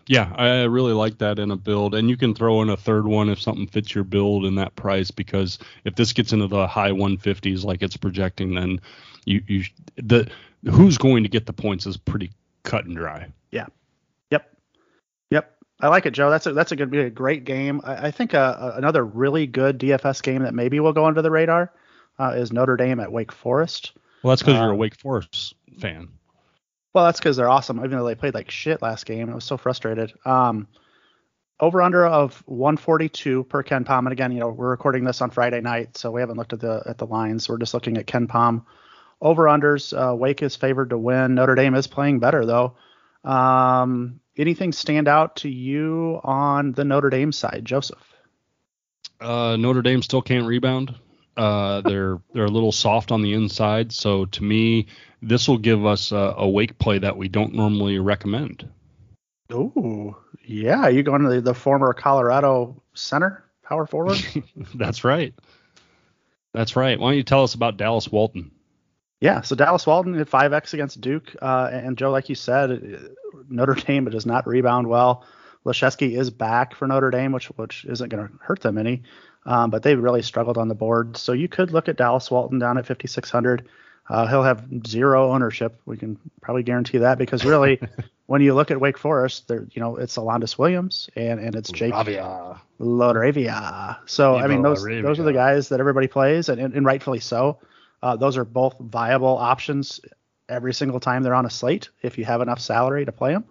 Yeah, 0.07 0.33
I 0.35 0.63
really 0.63 0.93
like 0.93 1.17
that 1.17 1.37
in 1.37 1.51
a 1.51 1.57
build, 1.57 1.93
and 1.93 2.09
you 2.09 2.15
can 2.15 2.33
throw 2.33 2.61
in 2.61 2.69
a 2.69 2.77
third 2.77 3.05
one 3.05 3.29
if 3.29 3.41
something 3.41 3.67
fits 3.67 3.93
your 3.93 4.05
build 4.05 4.45
in 4.45 4.55
that 4.55 4.75
price. 4.75 5.11
Because 5.11 5.59
if 5.83 5.95
this 5.95 6.13
gets 6.13 6.31
into 6.31 6.47
the 6.47 6.65
high 6.65 6.91
150s 6.91 7.65
like 7.65 7.81
it's 7.81 7.97
projecting, 7.97 8.55
then 8.55 8.79
you 9.25 9.43
you 9.47 9.63
the 9.97 10.29
who's 10.69 10.97
going 10.97 11.23
to 11.23 11.29
get 11.29 11.45
the 11.45 11.53
points 11.53 11.85
is 11.85 11.97
pretty 11.97 12.31
cut 12.63 12.85
and 12.85 12.95
dry. 12.95 13.27
Yeah. 13.51 13.65
Yep. 14.31 14.55
Yep. 15.31 15.55
I 15.81 15.87
like 15.89 16.05
it, 16.05 16.11
Joe. 16.11 16.29
That's 16.29 16.45
a 16.45 16.53
that's 16.53 16.71
a 16.71 16.75
good 16.75 16.89
be 16.89 16.99
a 16.99 17.09
great 17.09 17.43
game. 17.43 17.81
I, 17.83 18.07
I 18.07 18.11
think 18.11 18.33
uh, 18.33 18.73
another 18.75 19.03
really 19.03 19.45
good 19.45 19.79
DFS 19.79 20.23
game 20.23 20.43
that 20.43 20.53
maybe 20.53 20.79
will 20.79 20.93
go 20.93 21.05
under 21.05 21.21
the 21.21 21.31
radar 21.31 21.73
uh, 22.17 22.33
is 22.35 22.53
Notre 22.53 22.77
Dame 22.77 22.99
at 22.99 23.11
Wake 23.11 23.31
Forest. 23.31 23.91
Well, 24.23 24.31
that's 24.31 24.41
because 24.41 24.55
you're 24.55 24.69
a 24.69 24.73
Um, 24.73 24.77
Wake 24.77 24.95
Forest 24.95 25.55
fan. 25.79 26.09
Well, 26.97 27.05
that's 27.05 27.19
because 27.19 27.37
they're 27.37 27.47
awesome. 27.47 27.77
Even 27.77 27.91
though 27.91 28.07
they 28.07 28.15
played 28.15 28.33
like 28.33 28.49
shit 28.49 28.81
last 28.81 29.05
game, 29.05 29.29
I 29.29 29.35
was 29.35 29.43
so 29.43 29.55
frustrated. 29.55 30.13
Um, 30.25 30.67
over 31.59 31.83
under 31.83 32.07
of 32.07 32.41
142 32.47 33.43
per 33.43 33.61
KenPom, 33.61 33.99
and 33.99 34.11
again, 34.11 34.31
you 34.31 34.39
know, 34.39 34.49
we're 34.49 34.71
recording 34.71 35.03
this 35.03 35.21
on 35.21 35.29
Friday 35.29 35.61
night, 35.61 35.95
so 35.95 36.09
we 36.09 36.21
haven't 36.21 36.37
looked 36.37 36.53
at 36.53 36.59
the 36.59 36.81
at 36.87 36.97
the 36.97 37.05
lines. 37.05 37.47
We're 37.47 37.59
just 37.59 37.75
looking 37.75 37.97
at 37.97 38.07
KenPom. 38.07 38.65
Over 39.21 39.43
unders, 39.43 39.93
uh, 39.93 40.15
Wake 40.15 40.41
is 40.41 40.55
favored 40.55 40.89
to 40.89 40.97
win. 40.97 41.35
Notre 41.35 41.53
Dame 41.53 41.75
is 41.75 41.85
playing 41.85 42.17
better 42.17 42.47
though. 42.47 42.77
Um, 43.23 44.19
anything 44.35 44.71
stand 44.71 45.07
out 45.07 45.35
to 45.35 45.49
you 45.49 46.19
on 46.23 46.71
the 46.71 46.83
Notre 46.83 47.11
Dame 47.11 47.31
side, 47.31 47.61
Joseph? 47.63 48.03
Uh, 49.21 49.55
Notre 49.55 49.83
Dame 49.83 50.01
still 50.01 50.23
can't 50.23 50.47
rebound. 50.47 50.95
Uh, 51.37 51.81
they're 51.81 52.19
they're 52.33 52.45
a 52.45 52.51
little 52.51 52.71
soft 52.71 53.11
on 53.11 53.21
the 53.21 53.33
inside, 53.33 53.91
so 53.91 54.25
to 54.25 54.43
me, 54.43 54.87
this 55.21 55.47
will 55.47 55.59
give 55.59 55.85
us 55.85 56.11
a, 56.11 56.33
a 56.37 56.49
wake 56.49 56.79
play 56.79 56.97
that 56.97 57.15
we 57.15 57.27
don't 57.27 57.53
normally 57.53 57.99
recommend. 57.99 58.67
Oh, 59.51 60.17
yeah, 60.43 60.87
you 60.87 61.03
going 61.03 61.21
to 61.23 61.29
the, 61.29 61.41
the 61.41 61.53
former 61.53 61.93
Colorado 61.93 62.81
center 62.93 63.43
power 63.63 63.85
forward? 63.85 64.17
That's 64.75 65.03
right. 65.03 65.33
That's 66.53 66.75
right. 66.75 66.99
Why 66.99 67.11
don't 67.11 67.17
you 67.17 67.23
tell 67.23 67.43
us 67.43 67.53
about 67.53 67.77
Dallas 67.77 68.11
Walton? 68.11 68.51
Yeah, 69.19 69.41
so 69.41 69.55
Dallas 69.55 69.85
Walton 69.87 70.19
at 70.19 70.29
5x 70.29 70.73
against 70.73 71.01
Duke, 71.01 71.35
uh, 71.41 71.69
and 71.71 71.97
Joe, 71.97 72.11
like 72.11 72.29
you 72.29 72.35
said, 72.35 73.09
Notre 73.49 73.73
Dame 73.73 74.05
does 74.05 74.25
not 74.25 74.47
rebound 74.47 74.87
well. 74.87 75.25
Laszewski 75.65 76.17
is 76.17 76.29
back 76.29 76.75
for 76.75 76.87
Notre 76.87 77.11
Dame, 77.11 77.31
which 77.31 77.47
which 77.47 77.85
isn't 77.85 78.09
going 78.09 78.27
to 78.27 78.33
hurt 78.41 78.61
them 78.61 78.77
any, 78.77 79.03
um, 79.47 79.69
but 79.69 79.81
they 79.81 79.95
really 79.95 80.21
struggled 80.21 80.57
on 80.57 80.67
the 80.67 80.75
board. 80.75 81.17
So 81.17 81.31
you 81.31 81.47
could 81.47 81.71
look 81.71 81.87
at 81.87 81.95
Dallas 81.95 82.29
Walton 82.29 82.59
down 82.59 82.77
at 82.77 82.85
5600. 82.85 83.67
Uh, 84.09 84.27
he'll 84.27 84.43
have 84.43 84.65
zero 84.85 85.31
ownership. 85.31 85.79
We 85.85 85.97
can 85.97 86.19
probably 86.41 86.63
guarantee 86.63 86.99
that 86.99 87.17
because 87.17 87.43
really, 87.43 87.79
when 88.27 88.41
you 88.41 88.53
look 88.53 88.71
at 88.71 88.79
Wake 88.79 88.97
Forest, 88.97 89.47
there 89.47 89.65
you 89.71 89.81
know 89.81 89.97
it's 89.97 90.15
Alondes 90.17 90.57
Williams 90.57 91.09
and 91.15 91.39
and 91.39 91.55
it's 91.55 91.71
Jake. 91.71 91.93
LaRavia. 92.79 93.97
So 94.05 94.35
I 94.35 94.47
mean, 94.47 94.61
those 94.61 94.85
la 94.85 95.01
those 95.01 95.19
are 95.19 95.23
the 95.23 95.33
guys 95.33 95.69
that 95.69 95.79
everybody 95.79 96.07
plays, 96.07 96.47
and, 96.47 96.61
and, 96.61 96.73
and 96.73 96.85
rightfully 96.85 97.19
so. 97.19 97.57
Uh, 98.01 98.15
those 98.15 98.37
are 98.37 98.45
both 98.45 98.77
viable 98.79 99.37
options 99.37 99.99
every 100.47 100.73
single 100.73 100.99
time 100.99 101.23
they're 101.23 101.35
on 101.35 101.45
a 101.45 101.49
slate 101.49 101.89
if 102.01 102.17
you 102.17 102.23
have 102.23 102.41
enough 102.41 102.59
salary 102.59 103.03
to 103.03 103.11
play 103.11 103.33
them. 103.33 103.43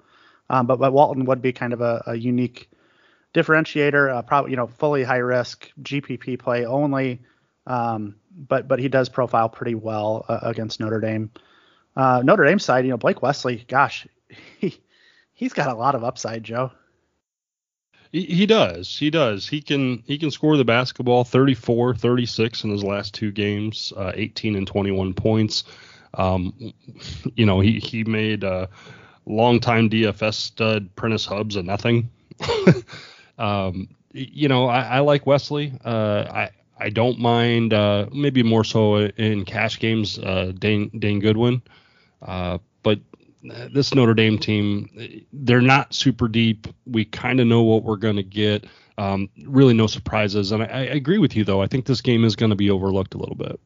Um, 0.49 0.67
but 0.67 0.79
but 0.79 0.93
Walton 0.93 1.27
would 1.27 1.43
be 1.43 1.53
kind 1.53 1.75
of 1.75 1.83
a, 1.83 2.03
a 2.07 2.15
unique 2.15 2.71
differentiator, 3.37 4.11
uh, 4.13 4.23
probably 4.23 4.53
you 4.53 4.57
know 4.57 4.67
fully 4.67 5.05
high 5.05 5.19
risk 5.19 5.71
GPP 5.83 6.39
play 6.39 6.65
only. 6.65 7.21
Um, 7.67 8.17
but 8.31 8.67
but 8.67 8.79
he 8.79 8.89
does 8.89 9.09
profile 9.09 9.49
pretty 9.49 9.75
well 9.75 10.25
uh, 10.29 10.41
against 10.43 10.81
Notre 10.81 11.01
Dame. 11.01 11.31
Uh, 11.95 12.23
Notre 12.25 12.45
Dame 12.45 12.59
side, 12.59 12.85
you 12.85 12.91
know 12.91 12.97
Blake 12.97 13.23
Wesley, 13.23 13.65
gosh, 13.69 14.07
he 14.59 14.79
he's 15.33 15.53
got 15.53 15.69
a 15.69 15.75
lot 15.75 15.95
of 15.95 16.03
upside, 16.03 16.43
Joe. 16.43 16.73
He, 18.13 18.47
does. 18.47 18.97
He 18.97 19.11
does. 19.11 19.47
He 19.47 19.61
can 19.61 20.03
he 20.07 20.17
can 20.17 20.31
score 20.31 20.57
the 20.57 20.65
basketball 20.65 21.25
34, 21.25 21.97
36 21.97 22.65
in 22.65 22.71
his 22.71 22.83
last 22.83 23.13
two 23.13 23.31
games, 23.31 23.93
uh, 23.95 24.13
18 24.15 24.57
and 24.57 24.67
21 24.67 25.13
points. 25.13 25.65
Um, 26.15 26.73
you 27.35 27.45
know, 27.45 27.61
he 27.61 27.79
he 27.79 28.05
made 28.05 28.43
uh, 28.43 28.69
longtime 29.27 29.91
DFS 29.91 30.35
stud 30.35 30.95
Prentiss 30.97 31.27
Hubbs 31.27 31.57
a 31.57 31.63
nothing. 31.63 32.09
um, 33.39 33.89
you 34.13 34.49
know, 34.49 34.67
I, 34.67 34.83
I 34.83 34.99
like 35.01 35.27
Wesley. 35.27 35.73
Uh, 35.85 36.25
I 36.29 36.51
I 36.79 36.91
don't 36.91 37.19
mind 37.19 37.73
uh, 37.73 38.07
maybe 38.13 38.43
more 38.43 38.65
so 38.65 38.97
in 38.99 39.45
cash 39.45 39.79
games. 39.79 40.19
Uh, 40.19 40.53
Dane 40.59 40.91
Dane 40.99 41.21
Goodwin, 41.21 41.63
uh, 42.23 42.59
but 42.83 43.01
this 43.73 43.95
Notre 43.95 44.15
Dame 44.15 44.39
team, 44.39 45.25
they're 45.33 45.61
not 45.61 45.95
super 45.95 46.29
deep. 46.29 46.67
We 46.87 47.05
kind 47.05 47.41
of 47.41 47.47
know 47.47 47.63
what 47.63 47.83
we're 47.83 47.97
going 47.97 48.17
to 48.17 48.23
get. 48.23 48.67
Um, 48.99 49.29
really, 49.45 49.75
no 49.75 49.87
surprises. 49.87 50.53
And 50.53 50.63
I, 50.63 50.67
I 50.67 50.81
agree 50.81 51.19
with 51.19 51.37
you, 51.37 51.45
though. 51.45 51.63
I 51.63 51.67
think 51.67 51.87
this 51.87 52.01
game 52.01 52.25
is 52.25 52.35
going 52.35 52.51
to 52.51 52.57
be 52.57 52.71
overlooked 52.71 53.15
a 53.15 53.19
little 53.19 53.37
bit. 53.37 53.61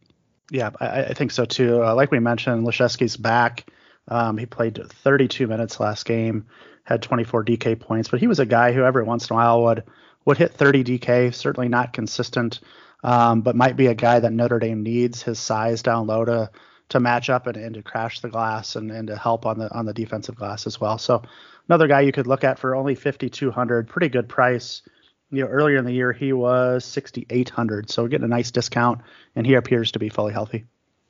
Yeah, 0.51 0.71
I, 0.81 1.05
I 1.05 1.15
think 1.15 1.31
so 1.31 1.45
too. 1.45 1.85
Uh, 1.85 1.95
like 1.95 2.11
we 2.11 2.19
mentioned, 2.19 2.67
Laszewski's 2.67 3.17
back. 3.17 3.71
Um, 4.09 4.37
he 4.37 4.47
played 4.47 4.81
32 5.05 5.47
minutes 5.47 5.79
last 5.79 6.05
game, 6.05 6.47
had 6.85 7.03
24 7.03 7.45
DK 7.45 7.79
points, 7.79 8.09
but 8.09 8.21
he 8.21 8.27
was 8.27 8.41
a 8.41 8.47
guy 8.47 8.73
who 8.73 8.83
every 8.83 9.05
once 9.05 9.29
in 9.29 9.35
a 9.35 9.37
while 9.37 9.63
would 9.63 9.85
would 10.25 10.39
hit 10.39 10.53
30 10.53 10.85
DK. 10.85 11.35
Certainly 11.35 11.69
not 11.69 11.93
consistent. 11.93 12.61
um, 13.03 13.41
but 13.41 13.57
might 13.57 13.77
be 13.77 13.87
a 13.87 13.95
guy 13.95 14.21
that 14.21 14.33
Notre 14.33 14.59
Dame 14.59 14.83
needs 14.83 15.23
his 15.23 15.39
size 15.39 15.83
down 15.83 16.07
low 16.07 16.25
to 16.25 16.51
to 16.91 17.01
match 17.01 17.31
up 17.31 17.47
and, 17.47 17.57
and 17.57 17.75
to 17.75 17.83
crash 17.83 18.21
the 18.21 18.29
glass 18.29 18.75
and, 18.75 18.91
and 18.91 19.07
to 19.09 19.17
help 19.17 19.47
on 19.47 19.59
the 19.59 19.73
on 19.73 19.87
the 19.87 19.95
defensive 19.95 20.35
glass 20.35 20.67
as 20.67 20.81
well. 20.81 20.99
So 20.99 21.23
another 21.69 21.87
guy 21.87 22.01
you 22.01 22.13
could 22.13 22.27
look 22.27 22.45
at 22.45 22.59
for 22.59 22.75
only 22.75 22.95
5200, 22.95 23.89
pretty 23.89 24.09
good 24.09 24.29
price. 24.29 24.83
You 25.31 25.45
know, 25.45 25.49
earlier 25.49 25.77
in 25.79 25.85
the 25.85 25.93
year 25.93 26.13
he 26.13 26.33
was 26.33 26.85
6800, 26.85 27.89
so 27.89 28.03
we're 28.03 28.09
getting 28.09 28.25
a 28.25 28.29
nice 28.29 28.51
discount, 28.51 29.01
and 29.37 29.47
he 29.47 29.55
appears 29.55 29.93
to 29.93 30.01
be 30.01 30.09
fully 30.09 30.33
healthy. 30.33 30.65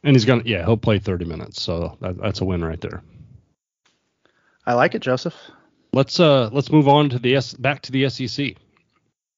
And 0.04 0.14
he's 0.14 0.26
gonna, 0.26 0.42
yeah, 0.44 0.64
he'll 0.64 0.76
play 0.76 0.98
30 0.98 1.24
minutes, 1.24 1.62
so 1.62 1.96
that, 2.00 2.18
that's 2.18 2.40
a 2.42 2.44
win 2.44 2.62
right 2.62 2.80
there. 2.80 3.02
I 4.66 4.74
like 4.74 4.94
it, 4.94 5.00
Joseph. 5.00 5.34
Let's 5.92 6.20
uh 6.20 6.50
let's 6.52 6.70
move 6.70 6.88
on 6.88 7.10
to 7.10 7.18
the 7.18 7.36
S 7.36 7.54
back 7.54 7.82
to 7.82 7.92
the 7.92 8.08
SEC. 8.08 8.56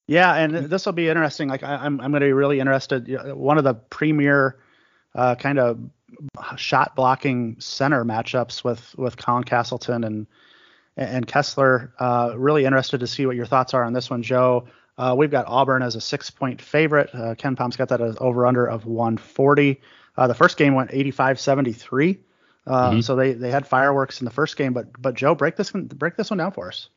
Yeah, 0.07 0.35
and 0.35 0.55
this 0.55 0.85
will 0.85 0.93
be 0.93 1.09
interesting. 1.09 1.49
Like 1.49 1.63
I, 1.63 1.75
am 1.75 1.81
I'm, 1.81 2.01
I'm 2.01 2.11
going 2.11 2.21
to 2.21 2.27
be 2.27 2.33
really 2.33 2.61
interested. 2.61 3.09
One 3.35 3.57
of 3.57 3.65
the 3.65 3.75
premier 3.75 4.59
uh, 5.15 5.37
kind 5.37 5.59
of 5.59 5.79
shot 6.57 6.95
blocking 6.97 7.57
center 7.61 8.05
matchups 8.05 8.65
with 8.65 8.95
with 8.99 9.17
Colin 9.17 9.45
Castleton 9.45 10.05
and 10.05 10.27
and 10.97 11.27
Kessler. 11.27 11.93
Uh, 11.99 12.35
really 12.37 12.65
interested 12.65 13.01
to 13.01 13.07
see 13.07 13.27
what 13.27 13.37
your 13.37 13.47
thoughts 13.47 13.75
are 13.75 13.85
on 13.85 13.93
this 13.93 14.11
one, 14.11 14.23
Joe. 14.23 14.67
Uh, 14.99 15.15
we've 15.17 15.31
got 15.31 15.47
Auburn 15.47 15.83
as 15.83 15.97
a 15.97 16.01
six 16.01 16.31
point 16.31 16.61
favorite. 16.61 17.11
Uh, 17.15 17.35
KenPom's 17.35 17.77
got 17.77 17.89
that 17.89 18.01
as 18.01 18.17
over 18.21 18.47
under 18.47 18.67
of 18.67 18.85
140. 18.85 19.81
Uh, 20.17 20.27
the 20.27 20.35
first 20.35 20.59
game 20.59 20.75
went 20.75 20.91
85 20.93 21.41
73. 21.41 22.19
Uh, 22.67 22.91
mm-hmm. 22.91 23.01
So 23.01 23.17
they, 23.17 23.33
they 23.33 23.51
had 23.51 23.67
fireworks 23.67 24.21
in 24.21 24.25
the 24.25 24.31
first 24.31 24.57
game, 24.57 24.73
but 24.73 24.87
but 25.01 25.15
Joe, 25.15 25.35
break 25.35 25.57
this 25.57 25.75
one, 25.75 25.87
break 25.87 26.17
this 26.17 26.31
one 26.31 26.39
down 26.39 26.53
for 26.53 26.69
us. 26.69 26.89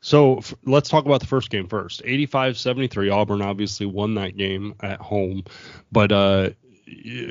So 0.00 0.38
f- 0.38 0.54
let's 0.64 0.88
talk 0.88 1.04
about 1.04 1.20
the 1.20 1.26
first 1.26 1.50
game 1.50 1.68
first. 1.68 2.02
85-73. 2.04 3.12
Auburn 3.12 3.42
obviously 3.42 3.86
won 3.86 4.14
that 4.14 4.36
game 4.36 4.74
at 4.80 5.00
home, 5.00 5.44
but 5.92 6.10
uh, 6.10 6.50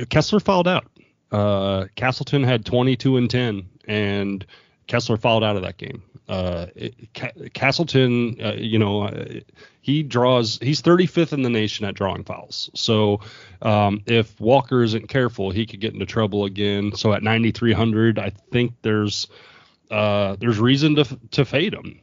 Kessler 0.10 0.40
fouled 0.40 0.68
out. 0.68 0.86
Uh, 1.32 1.86
Castleton 1.96 2.44
had 2.44 2.66
22 2.66 3.18
and 3.18 3.30
10, 3.30 3.68
and 3.88 4.46
Kessler 4.88 5.18
fouled 5.18 5.44
out 5.44 5.56
of 5.56 5.64
that 5.64 5.78
game. 5.78 6.04
Uh, 6.30 6.68
it, 6.76 7.54
Castleton, 7.56 8.38
uh, 8.40 8.54
you 8.54 8.78
know, 8.78 9.02
uh, 9.02 9.40
he 9.82 10.04
draws. 10.04 10.60
He's 10.62 10.82
35th 10.82 11.34
in 11.34 11.42
the 11.42 11.50
nation 11.50 11.86
at 11.86 11.96
drawing 11.96 12.24
fouls. 12.24 12.70
So 12.76 13.22
um, 13.64 14.04
if 14.06 14.40
Walker 14.40 14.84
isn't 14.84 15.10
careful, 15.10 15.50
he 15.50 15.66
could 15.66 15.82
get 15.82 15.94
into 15.94 16.06
trouble 16.06 16.46
again. 16.46 16.92
So 16.96 17.14
at 17.14 17.24
9,300, 17.24 18.20
I 18.20 18.30
think 18.52 18.74
there's 18.84 19.28
uh, 19.90 20.36
there's 20.40 20.60
reason 20.60 20.96
to 20.96 21.20
to 21.32 21.46
fade 21.46 21.74
him. 21.74 22.00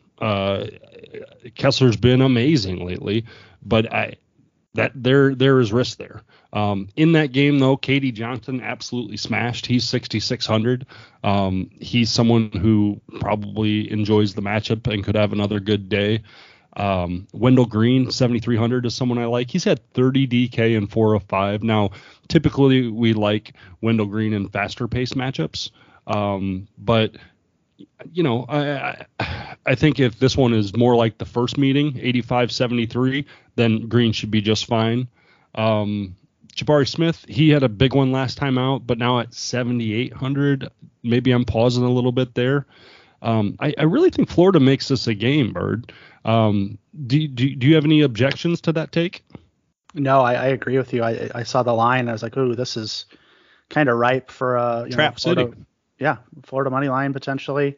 Kessler's 1.54 1.96
been 1.96 2.20
amazing 2.20 2.84
lately, 2.84 3.26
but 3.62 3.92
I 3.92 4.16
that 4.76 4.92
there 4.94 5.34
there 5.34 5.60
is 5.60 5.72
risk 5.72 5.98
there. 5.98 6.22
Um, 6.52 6.88
in 6.96 7.12
that 7.12 7.32
game 7.32 7.58
though, 7.58 7.76
K.D. 7.76 8.12
Johnson 8.12 8.60
absolutely 8.60 9.16
smashed. 9.16 9.66
He's 9.66 9.84
6600. 9.84 10.86
Um, 11.22 11.70
he's 11.80 12.10
someone 12.10 12.50
who 12.52 13.00
probably 13.20 13.90
enjoys 13.90 14.34
the 14.34 14.42
matchup 14.42 14.90
and 14.92 15.04
could 15.04 15.16
have 15.16 15.32
another 15.32 15.60
good 15.60 15.88
day. 15.88 16.22
Um, 16.76 17.26
Wendell 17.32 17.66
Green 17.66 18.10
7300 18.10 18.86
is 18.86 18.94
someone 18.94 19.18
I 19.18 19.24
like. 19.26 19.50
He's 19.50 19.64
had 19.64 19.80
30 19.94 20.26
DK 20.28 20.76
and 20.76 20.90
405. 20.90 21.62
Now, 21.62 21.90
typically 22.28 22.88
we 22.88 23.14
like 23.14 23.54
Wendell 23.80 24.06
Green 24.06 24.34
in 24.34 24.48
faster 24.48 24.86
pace 24.86 25.14
matchups, 25.14 25.70
um, 26.06 26.68
but 26.78 27.16
you 28.12 28.22
know, 28.22 28.44
I, 28.48 29.06
I, 29.20 29.56
I 29.66 29.74
think 29.74 30.00
if 30.00 30.18
this 30.18 30.36
one 30.36 30.54
is 30.54 30.76
more 30.76 30.96
like 30.96 31.18
the 31.18 31.24
first 31.24 31.58
meeting, 31.58 31.92
85-73, 31.94 33.24
then 33.56 33.88
Green 33.88 34.12
should 34.12 34.30
be 34.30 34.40
just 34.40 34.66
fine. 34.66 35.08
Um, 35.54 36.16
Jabari 36.54 36.88
Smith, 36.88 37.24
he 37.28 37.50
had 37.50 37.62
a 37.62 37.68
big 37.68 37.94
one 37.94 38.12
last 38.12 38.38
time 38.38 38.56
out, 38.58 38.86
but 38.86 38.98
now 38.98 39.20
at 39.20 39.34
7,800, 39.34 40.68
maybe 41.02 41.32
I'm 41.32 41.44
pausing 41.44 41.84
a 41.84 41.90
little 41.90 42.12
bit 42.12 42.34
there. 42.34 42.66
Um, 43.22 43.56
I, 43.60 43.74
I, 43.78 43.82
really 43.84 44.10
think 44.10 44.28
Florida 44.28 44.60
makes 44.60 44.88
this 44.88 45.06
a 45.06 45.14
game, 45.14 45.52
Bird. 45.52 45.92
Um, 46.24 46.78
do, 47.06 47.26
do, 47.26 47.54
do 47.56 47.66
you 47.66 47.74
have 47.74 47.84
any 47.84 48.02
objections 48.02 48.60
to 48.62 48.72
that 48.72 48.92
take? 48.92 49.24
No, 49.94 50.20
I, 50.20 50.34
I 50.34 50.46
agree 50.48 50.76
with 50.76 50.92
you. 50.92 51.02
I, 51.02 51.30
I 51.34 51.42
saw 51.42 51.62
the 51.62 51.72
line. 51.72 52.08
I 52.08 52.12
was 52.12 52.22
like, 52.22 52.36
ooh, 52.36 52.54
this 52.54 52.76
is 52.76 53.06
kind 53.70 53.88
of 53.88 53.96
ripe 53.96 54.30
for 54.30 54.56
a 54.56 54.86
trap 54.90 55.14
know, 55.14 55.18
Florida, 55.18 55.50
city 55.50 55.66
yeah, 55.98 56.16
Florida 56.42 56.70
money 56.70 56.88
line 56.88 57.12
potentially. 57.12 57.76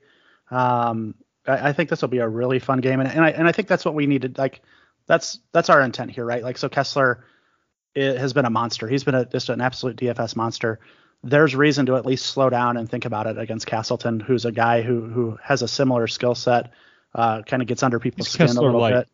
Um, 0.51 1.15
I, 1.47 1.69
I, 1.69 1.73
think 1.73 1.91
this 1.91 2.03
will 2.03 2.09
be 2.09 2.19
a 2.19 2.29
really 2.29 2.59
fun 2.59 2.81
game, 2.81 3.01
and, 3.01 3.09
and 3.09 3.25
I 3.25 3.31
and 3.31 3.47
I 3.47 3.53
think 3.53 3.69
that's 3.69 3.85
what 3.85 3.95
we 3.95 4.07
needed. 4.07 4.39
Like 4.39 4.63
that's 5.09 5.41
that's 5.53 5.71
our 5.71 5.81
intent 5.81 6.13
here, 6.13 6.25
right? 6.25 6.45
Like 6.45 6.59
so, 6.59 6.69
Kessler 6.69 7.25
has 7.97 8.33
been 8.33 8.45
a 8.45 8.51
monster. 8.51 8.87
He's 8.87 9.03
been 9.03 9.17
a, 9.17 9.25
just 9.25 9.49
an 9.49 9.61
absolute 9.61 9.97
DFS 9.97 10.37
monster. 10.37 10.79
There's 11.25 11.57
reason 11.57 11.87
to 11.87 11.97
at 11.97 12.07
least 12.07 12.27
slow 12.27 12.49
down 12.49 12.77
and 12.77 12.89
think 12.89 13.05
about 13.05 13.27
it 13.27 13.39
against 13.39 13.67
Castleton, 13.67 14.21
who's 14.21 14.45
a 14.45 14.53
guy 14.53 14.83
who 14.83 15.01
who 15.01 15.37
has 15.43 15.63
a 15.63 15.69
similar 15.69 16.07
skill 16.07 16.37
set, 16.37 16.71
uh, 17.15 17.43
kind 17.43 17.61
of 17.61 17.67
gets 17.67 17.83
under 17.83 17.99
people's 17.99 18.29
he's 18.29 18.35
skin 18.35 18.47
Kessler 18.47 18.63
a 18.63 18.67
little 18.67 18.81
light. 18.81 18.95
bit. 18.95 19.09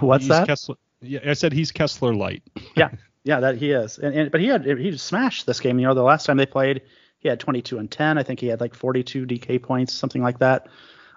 What's 0.00 0.22
he's 0.22 0.28
that? 0.28 0.46
Kessler, 0.46 0.76
yeah, 1.02 1.20
I 1.26 1.34
said 1.34 1.52
he's 1.52 1.72
Kessler 1.72 2.14
light. 2.14 2.42
yeah, 2.76 2.90
yeah, 3.24 3.40
that 3.40 3.58
he 3.58 3.72
is. 3.72 3.98
And, 3.98 4.14
and 4.14 4.30
but 4.30 4.40
he 4.40 4.46
had 4.46 4.64
he 4.64 4.96
smashed 4.96 5.44
this 5.44 5.60
game. 5.60 5.78
You 5.78 5.88
know, 5.88 5.94
the 5.94 6.02
last 6.02 6.24
time 6.24 6.38
they 6.38 6.46
played, 6.46 6.82
he 7.18 7.28
had 7.28 7.40
22 7.40 7.78
and 7.78 7.90
10. 7.90 8.16
I 8.16 8.22
think 8.22 8.40
he 8.40 8.46
had 8.46 8.60
like 8.60 8.74
42 8.74 9.26
DK 9.26 9.62
points, 9.62 9.92
something 9.92 10.22
like 10.22 10.38
that. 10.38 10.68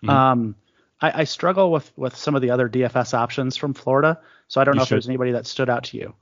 Mm-hmm. 0.04 0.10
Um, 0.10 0.56
I, 1.02 1.22
I, 1.22 1.24
struggle 1.24 1.72
with 1.72 1.92
with 1.98 2.16
some 2.16 2.36
of 2.36 2.42
the 2.42 2.52
other 2.52 2.70
DFS 2.70 3.14
options 3.14 3.56
from 3.56 3.74
Florida, 3.74 4.20
so 4.48 4.60
I 4.60 4.64
don't 4.64 4.76
you 4.76 4.80
know 4.80 4.86
should. 4.86 4.96
if 4.96 5.04
there's 5.04 5.10
anybody 5.10 5.32
that 5.32 5.46
stood 5.48 5.70
out 5.70 5.86
to 5.86 5.98
you. 5.98 6.14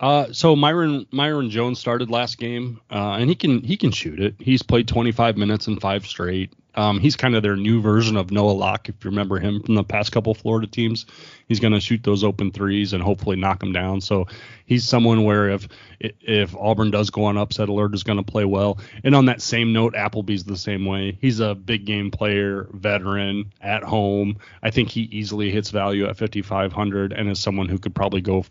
Uh, 0.00 0.32
so 0.32 0.56
Myreon 0.56 1.06
Myreon 1.10 1.50
Jones 1.50 1.78
started 1.78 2.10
last 2.10 2.38
game, 2.38 2.80
uh, 2.90 3.16
and 3.18 3.28
he 3.28 3.36
can 3.36 3.62
he 3.62 3.76
can 3.76 3.92
shoot 3.92 4.20
it. 4.20 4.34
He's 4.38 4.62
played 4.62 4.88
25 4.88 5.36
minutes 5.36 5.66
in 5.66 5.78
five 5.78 6.06
straight. 6.06 6.52
Um, 6.76 6.98
he's 6.98 7.14
kind 7.14 7.36
of 7.36 7.44
their 7.44 7.54
new 7.54 7.80
version 7.80 8.16
of 8.16 8.32
Noah 8.32 8.50
Locke, 8.50 8.88
if 8.88 9.04
you 9.04 9.10
remember 9.10 9.38
him 9.38 9.62
from 9.62 9.76
the 9.76 9.84
past 9.84 10.10
couple 10.10 10.34
Florida 10.34 10.66
teams. 10.66 11.06
He's 11.46 11.60
going 11.60 11.72
to 11.72 11.80
shoot 11.80 12.02
those 12.02 12.24
open 12.24 12.50
threes 12.50 12.92
and 12.92 13.02
hopefully 13.02 13.36
knock 13.36 13.60
them 13.60 13.72
down. 13.72 14.00
So 14.00 14.26
he's 14.66 14.84
someone 14.84 15.22
where 15.22 15.50
if 15.50 15.68
if 16.00 16.56
Auburn 16.56 16.90
does 16.90 17.10
go 17.10 17.24
on 17.26 17.38
upset 17.38 17.68
alert, 17.68 17.94
is 17.94 18.02
going 18.02 18.18
to 18.18 18.24
play 18.24 18.44
well. 18.44 18.78
And 19.04 19.14
on 19.14 19.26
that 19.26 19.40
same 19.40 19.72
note, 19.72 19.94
Appleby's 19.94 20.42
the 20.44 20.56
same 20.56 20.84
way. 20.84 21.16
He's 21.20 21.38
a 21.38 21.54
big 21.54 21.84
game 21.84 22.10
player, 22.10 22.68
veteran 22.72 23.52
at 23.60 23.84
home. 23.84 24.38
I 24.62 24.70
think 24.70 24.90
he 24.90 25.02
easily 25.02 25.52
hits 25.52 25.70
value 25.70 26.06
at 26.06 26.16
5,500 26.16 27.12
and 27.12 27.30
is 27.30 27.38
someone 27.38 27.68
who 27.68 27.78
could 27.78 27.94
probably 27.94 28.20
go 28.20 28.44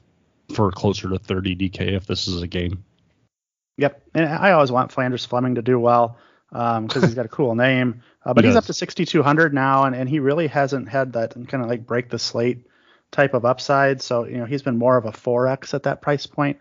for 0.54 0.72
closer 0.72 1.10
to 1.10 1.18
30 1.18 1.56
DK 1.56 1.94
if 1.94 2.06
this 2.06 2.28
is 2.28 2.42
a 2.42 2.48
game. 2.48 2.84
Yep, 3.78 4.04
and 4.14 4.26
I 4.26 4.52
always 4.52 4.72
want 4.72 4.92
Phlandrous 4.92 5.26
Fleming 5.26 5.56
to 5.56 5.62
do 5.62 5.80
well 5.80 6.18
because 6.52 6.78
um, 6.78 7.02
he's 7.02 7.16
got 7.16 7.26
a 7.26 7.30
cool 7.30 7.56
name. 7.68 8.04
Uh, 8.26 8.34
but 8.34 8.44
he 8.44 8.50
he's 8.50 8.56
up 8.56 8.66
to 8.66 8.74
6,200 8.74 9.54
now, 9.54 9.86
and, 9.86 9.96
and 9.96 10.08
he 10.08 10.20
really 10.20 10.48
hasn't 10.48 10.88
had 10.88 11.14
that 11.14 11.34
kind 11.34 11.64
of 11.64 11.70
like 11.70 11.86
break 11.86 12.10
the 12.10 12.20
slate 12.20 12.68
type 13.12 13.34
of 13.34 13.46
upside. 13.46 14.02
So 14.02 14.26
you 14.26 14.38
know 14.38 14.46
he's 14.46 14.62
been 14.62 14.78
more 14.78 14.98
of 14.98 15.06
a 15.06 15.12
4x 15.12 15.74
at 15.74 15.84
that 15.84 16.02
price 16.02 16.28
point. 16.28 16.60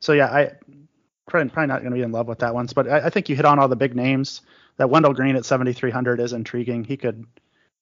So 0.00 0.12
yeah, 0.12 0.26
I 0.26 0.52
probably, 1.26 1.50
probably 1.50 1.68
not 1.68 1.80
going 1.80 1.92
to 1.92 1.96
be 1.96 2.02
in 2.02 2.12
love 2.12 2.28
with 2.28 2.40
that 2.40 2.54
one. 2.54 2.68
But 2.74 2.88
I, 2.88 3.06
I, 3.06 3.10
think 3.10 3.28
you 3.28 3.36
hit 3.36 3.44
on 3.44 3.58
all 3.58 3.68
the 3.68 3.76
big 3.76 3.96
names. 3.96 4.42
That 4.76 4.88
Wendell 4.88 5.12
Green 5.12 5.36
at 5.36 5.44
7,300 5.44 6.20
is 6.20 6.32
intriguing. 6.32 6.84
He 6.84 6.96
could 6.96 7.26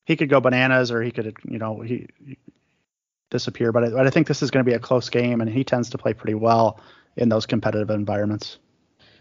he 0.04 0.16
could 0.16 0.28
go 0.28 0.40
bananas, 0.40 0.90
or 0.90 1.02
he 1.02 1.10
could 1.10 1.36
you 1.44 1.58
know 1.58 1.80
he 1.80 2.08
disappear. 3.30 3.72
But 3.72 3.84
I, 3.84 3.88
but 3.90 4.06
I 4.06 4.10
think 4.10 4.26
this 4.26 4.42
is 4.42 4.50
going 4.50 4.64
to 4.64 4.70
be 4.70 4.74
a 4.74 4.80
close 4.80 5.08
game, 5.08 5.40
and 5.40 5.50
he 5.50 5.64
tends 5.64 5.90
to 5.90 5.98
play 5.98 6.14
pretty 6.14 6.34
well 6.34 6.80
in 7.16 7.28
those 7.28 7.46
competitive 7.46 7.90
environments. 7.90 8.58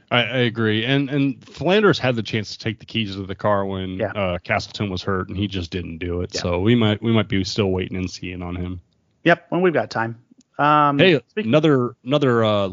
I, 0.10 0.20
I, 0.20 0.38
agree, 0.38 0.86
and 0.86 1.10
and 1.10 1.40
Phlandrous 1.42 2.00
had 2.00 2.16
the 2.16 2.24
chance 2.24 2.54
to 2.54 2.60
take 2.60 2.80
the 2.80 2.86
keys 2.86 3.18
of 3.18 3.28
the 3.28 3.36
car 3.36 3.66
when 3.66 3.98
yeah. 3.98 4.12
uh, 4.12 4.38
Castleton 4.38 4.90
was 4.90 5.04
hurt, 5.04 5.28
and 5.28 5.38
he 5.38 5.48
just 5.48 5.70
didn't 5.70 5.98
do 5.98 6.22
it. 6.22 6.34
Yeah. 6.34 6.42
So 6.42 6.60
we 6.60 6.76
might 6.76 7.02
we 7.02 7.12
might 7.12 7.28
be 7.28 7.44
still 7.44 7.72
waiting 7.72 7.98
and 7.98 8.10
seeing 8.10 8.42
on 8.42 8.56
him. 8.56 8.80
Yep, 9.26 9.48
when 9.50 9.62
we've 9.62 9.74
got 9.74 9.90
time. 9.90 10.18
Um, 10.58 10.98
hey, 10.98 11.20
speaking- 11.28 11.50
another 11.50 11.96
another 12.06 12.44
uh, 12.44 12.70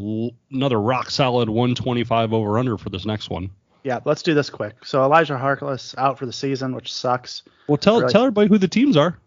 another 0.51 0.79
rock 0.79 1.09
solid 1.09 1.49
125 1.49 2.33
over 2.33 2.57
under 2.57 2.77
for 2.77 2.89
this 2.89 3.05
next 3.05 3.29
one. 3.29 3.51
Yeah, 3.83 3.99
let's 4.05 4.23
do 4.23 4.33
this 4.33 4.49
quick. 4.49 4.85
So 4.85 5.03
Elijah 5.03 5.35
Harkless 5.35 5.93
out 5.97 6.17
for 6.17 6.25
the 6.25 6.33
season, 6.33 6.73
which 6.73 6.91
sucks. 6.91 7.43
Well, 7.67 7.77
tell 7.77 7.99
really- 7.99 8.13
tell 8.13 8.21
everybody 8.21 8.47
who 8.47 8.57
the 8.57 8.69
teams 8.69 8.95
are. 8.95 9.19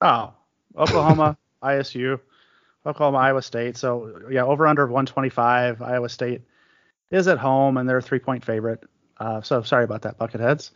Oh, 0.00 0.32
Oklahoma, 0.76 1.36
ISU, 1.62 2.20
Oklahoma, 2.86 3.18
Iowa 3.18 3.42
State. 3.42 3.76
So 3.76 4.20
yeah, 4.30 4.44
over 4.44 4.66
under 4.66 4.86
125. 4.86 5.82
Iowa 5.82 6.08
State 6.08 6.42
is 7.10 7.28
at 7.28 7.38
home 7.38 7.76
and 7.76 7.88
they're 7.88 7.98
a 7.98 8.02
three 8.02 8.18
point 8.18 8.44
favorite. 8.44 8.82
Uh, 9.18 9.40
so 9.40 9.62
sorry 9.62 9.84
about 9.84 10.02
that, 10.02 10.18
Bucketheads. 10.18 10.70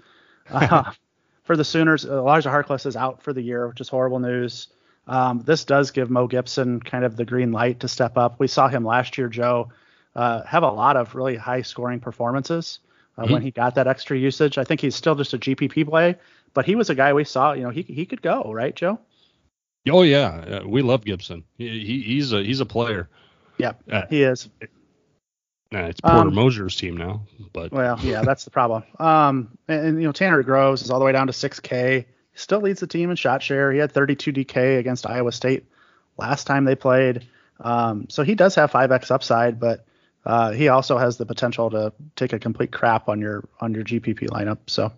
Uh, 0.50 0.92
for 1.42 1.56
the 1.56 1.64
Sooners, 1.64 2.04
Elijah 2.04 2.50
Harkless 2.50 2.86
is 2.86 2.96
out 2.96 3.22
for 3.22 3.32
the 3.32 3.42
year, 3.42 3.68
which 3.68 3.80
is 3.80 3.88
horrible 3.88 4.20
news. 4.20 4.68
Um, 5.06 5.40
this 5.40 5.64
does 5.64 5.90
give 5.90 6.10
Mo 6.10 6.26
Gibson 6.26 6.80
kind 6.80 7.04
of 7.04 7.16
the 7.16 7.24
green 7.24 7.50
light 7.50 7.80
to 7.80 7.88
step 7.88 8.18
up. 8.18 8.38
We 8.38 8.46
saw 8.46 8.68
him 8.68 8.84
last 8.84 9.16
year, 9.16 9.28
Joe, 9.28 9.70
uh, 10.14 10.42
have 10.44 10.62
a 10.62 10.70
lot 10.70 10.96
of 10.96 11.14
really 11.14 11.36
high 11.36 11.62
scoring 11.62 12.00
performances 12.00 12.80
uh, 13.16 13.22
mm-hmm. 13.22 13.32
when 13.32 13.42
he 13.42 13.50
got 13.50 13.74
that 13.76 13.86
extra 13.86 14.18
usage. 14.18 14.58
I 14.58 14.64
think 14.64 14.80
he's 14.80 14.94
still 14.94 15.14
just 15.14 15.32
a 15.32 15.38
GPP 15.38 15.88
play, 15.88 16.16
but 16.52 16.66
he 16.66 16.74
was 16.74 16.90
a 16.90 16.94
guy 16.94 17.14
we 17.14 17.24
saw, 17.24 17.52
you 17.52 17.62
know, 17.62 17.70
he 17.70 17.82
he 17.82 18.04
could 18.04 18.20
go, 18.20 18.52
right, 18.52 18.76
Joe? 18.76 19.00
Oh 19.90 20.02
yeah, 20.02 20.62
we 20.64 20.82
love 20.82 21.04
Gibson. 21.04 21.44
He, 21.56 21.68
he, 21.84 22.02
he's 22.02 22.32
a 22.32 22.42
he's 22.42 22.60
a 22.60 22.66
player. 22.66 23.08
Yep, 23.58 23.82
uh, 23.90 24.02
he 24.08 24.22
is. 24.22 24.48
Nah, 25.70 25.86
it's 25.86 26.00
Porter 26.00 26.28
um, 26.28 26.34
Moser's 26.34 26.76
team 26.76 26.96
now, 26.96 27.22
but 27.52 27.72
well, 27.72 27.98
yeah, 28.02 28.22
that's 28.22 28.44
the 28.44 28.50
problem. 28.50 28.84
Um, 29.00 29.58
and, 29.68 29.86
and, 29.86 30.00
you 30.00 30.08
know 30.08 30.12
Tanner 30.12 30.42
Groves 30.42 30.82
is 30.82 30.90
all 30.90 30.98
the 30.98 31.04
way 31.04 31.12
down 31.12 31.26
to 31.26 31.32
6K. 31.32 32.06
Still 32.34 32.60
leads 32.60 32.80
the 32.80 32.86
team 32.86 33.10
in 33.10 33.16
shot 33.16 33.42
share. 33.42 33.72
He 33.72 33.78
had 33.78 33.92
32 33.92 34.32
DK 34.32 34.78
against 34.78 35.06
Iowa 35.06 35.32
State 35.32 35.66
last 36.16 36.46
time 36.46 36.64
they 36.64 36.74
played. 36.74 37.26
Um, 37.60 38.08
so 38.08 38.22
he 38.22 38.34
does 38.34 38.54
have 38.54 38.70
5x 38.70 39.10
upside, 39.10 39.58
but 39.58 39.84
uh, 40.24 40.52
he 40.52 40.68
also 40.68 40.98
has 40.98 41.16
the 41.16 41.26
potential 41.26 41.70
to 41.70 41.92
take 42.16 42.32
a 42.32 42.38
complete 42.38 42.70
crap 42.70 43.08
on 43.08 43.20
your 43.20 43.48
on 43.60 43.74
your 43.74 43.84
GPP 43.84 44.28
lineup. 44.28 44.58
So 44.66 44.92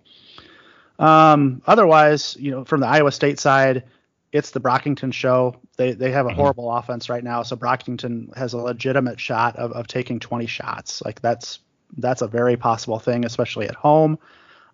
um, 0.98 1.62
otherwise, 1.66 2.36
you 2.38 2.50
know, 2.50 2.64
from 2.64 2.80
the 2.80 2.86
Iowa 2.86 3.10
State 3.10 3.38
side, 3.40 3.84
it's 4.32 4.50
the 4.50 4.60
Brockington 4.60 5.12
show. 5.12 5.56
They 5.76 5.92
they 5.92 6.12
have 6.12 6.26
a 6.26 6.30
mm-hmm. 6.30 6.38
horrible 6.38 6.68
mm-hmm. 6.68 6.78
offense 6.78 7.08
right 7.08 7.24
now, 7.24 7.42
so 7.42 7.56
Brockington 7.56 8.36
has 8.36 8.52
a 8.52 8.58
legitimate 8.58 9.18
shot 9.18 9.56
of, 9.56 9.72
of 9.72 9.86
taking 9.86 10.20
20 10.20 10.46
shots. 10.46 11.02
Like 11.04 11.20
that's 11.20 11.60
that's 11.96 12.22
a 12.22 12.28
very 12.28 12.56
possible 12.56 12.98
thing, 12.98 13.24
especially 13.24 13.68
at 13.68 13.74
home. 13.74 14.18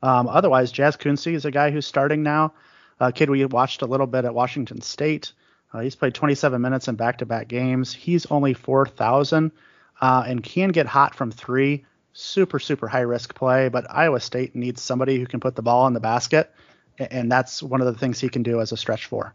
Um, 0.02 0.28
otherwise, 0.28 0.72
Jaz 0.72 0.98
Kunc 0.98 1.32
is 1.32 1.44
a 1.44 1.50
guy 1.50 1.70
who's 1.70 1.86
starting 1.86 2.22
now. 2.22 2.52
A 3.00 3.12
kid 3.12 3.30
we 3.30 3.44
watched 3.46 3.82
a 3.82 3.86
little 3.86 4.06
bit 4.06 4.24
at 4.24 4.34
Washington 4.34 4.80
State. 4.80 5.32
Uh, 5.72 5.80
he's 5.80 5.96
played 5.96 6.14
27 6.14 6.60
minutes 6.60 6.88
in 6.88 6.94
back-to-back 6.94 7.48
games. 7.48 7.92
He's 7.92 8.26
only 8.26 8.54
4,000 8.54 9.52
uh, 10.00 10.24
and 10.26 10.42
can 10.42 10.70
get 10.70 10.86
hot 10.86 11.14
from 11.14 11.30
three. 11.30 11.84
Super 12.12 12.58
super 12.58 12.88
high 12.88 13.00
risk 13.00 13.34
play, 13.34 13.68
but 13.68 13.90
Iowa 13.90 14.20
State 14.20 14.54
needs 14.54 14.80
somebody 14.80 15.18
who 15.18 15.26
can 15.26 15.40
put 15.40 15.54
the 15.54 15.62
ball 15.62 15.86
in 15.86 15.92
the 15.92 16.00
basket, 16.00 16.50
and 16.98 17.30
that's 17.30 17.62
one 17.62 17.82
of 17.82 17.86
the 17.86 17.98
things 17.98 18.18
he 18.18 18.30
can 18.30 18.42
do 18.42 18.60
as 18.60 18.72
a 18.72 18.76
stretch 18.76 19.04
four. 19.04 19.34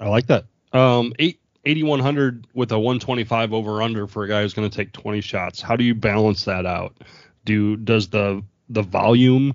I 0.00 0.08
like 0.08 0.26
that. 0.26 0.46
Um, 0.72 1.12
eight. 1.18 1.40
8100 1.64 2.46
with 2.54 2.72
a 2.72 2.78
125 2.78 3.52
over 3.52 3.82
under 3.82 4.06
for 4.06 4.24
a 4.24 4.28
guy 4.28 4.40
who's 4.40 4.54
going 4.54 4.70
to 4.70 4.74
take 4.74 4.92
20 4.92 5.20
shots. 5.20 5.60
How 5.60 5.76
do 5.76 5.84
you 5.84 5.94
balance 5.94 6.44
that 6.46 6.64
out? 6.64 6.96
Do 7.44 7.76
does 7.76 8.08
the 8.08 8.42
the 8.70 8.82
volume 8.82 9.54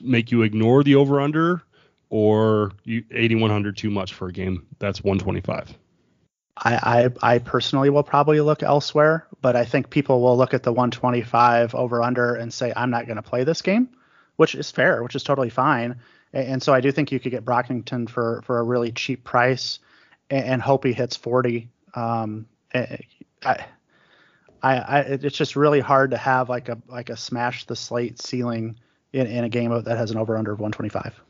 make 0.00 0.32
you 0.32 0.42
ignore 0.42 0.82
the 0.82 0.96
over 0.96 1.20
under 1.20 1.62
or 2.08 2.72
8100 2.86 3.76
too 3.76 3.90
much 3.90 4.14
for 4.14 4.28
a 4.28 4.32
game 4.32 4.66
that's 4.78 5.04
125? 5.04 5.74
I, 6.58 7.10
I, 7.22 7.34
I 7.34 7.38
personally 7.38 7.90
will 7.90 8.02
probably 8.02 8.40
look 8.40 8.62
elsewhere, 8.62 9.26
but 9.42 9.56
I 9.56 9.64
think 9.64 9.90
people 9.90 10.22
will 10.22 10.36
look 10.36 10.54
at 10.54 10.62
the 10.62 10.72
125 10.72 11.74
over 11.74 12.02
under 12.02 12.34
and 12.34 12.52
say 12.52 12.72
I'm 12.74 12.90
not 12.90 13.06
going 13.06 13.16
to 13.16 13.22
play 13.22 13.44
this 13.44 13.60
game, 13.60 13.90
which 14.36 14.54
is 14.54 14.70
fair, 14.70 15.02
which 15.02 15.14
is 15.14 15.22
totally 15.22 15.50
fine. 15.50 15.96
And 16.32 16.62
so 16.62 16.74
I 16.74 16.80
do 16.80 16.92
think 16.92 17.12
you 17.12 17.20
could 17.20 17.30
get 17.30 17.44
Brockington 17.44 18.08
for 18.08 18.42
for 18.44 18.58
a 18.58 18.62
really 18.62 18.92
cheap 18.92 19.24
price 19.24 19.78
and, 20.30 20.44
and 20.44 20.62
hope 20.62 20.84
he 20.84 20.92
hits 20.92 21.16
40. 21.16 21.68
Um, 21.94 22.46
I, 22.74 22.98
I, 23.44 23.66
I, 24.62 25.00
it's 25.00 25.36
just 25.36 25.56
really 25.56 25.80
hard 25.80 26.10
to 26.10 26.16
have 26.16 26.48
like 26.48 26.68
a 26.68 26.78
like 26.88 27.10
a 27.10 27.16
smash 27.16 27.64
the 27.64 27.76
slate 27.76 28.20
ceiling 28.20 28.78
in, 29.12 29.26
in 29.26 29.44
a 29.44 29.48
game 29.48 29.70
that 29.70 29.96
has 29.96 30.10
an 30.10 30.18
over 30.18 30.36
under 30.36 30.52
of 30.52 30.60
125. 30.60 31.20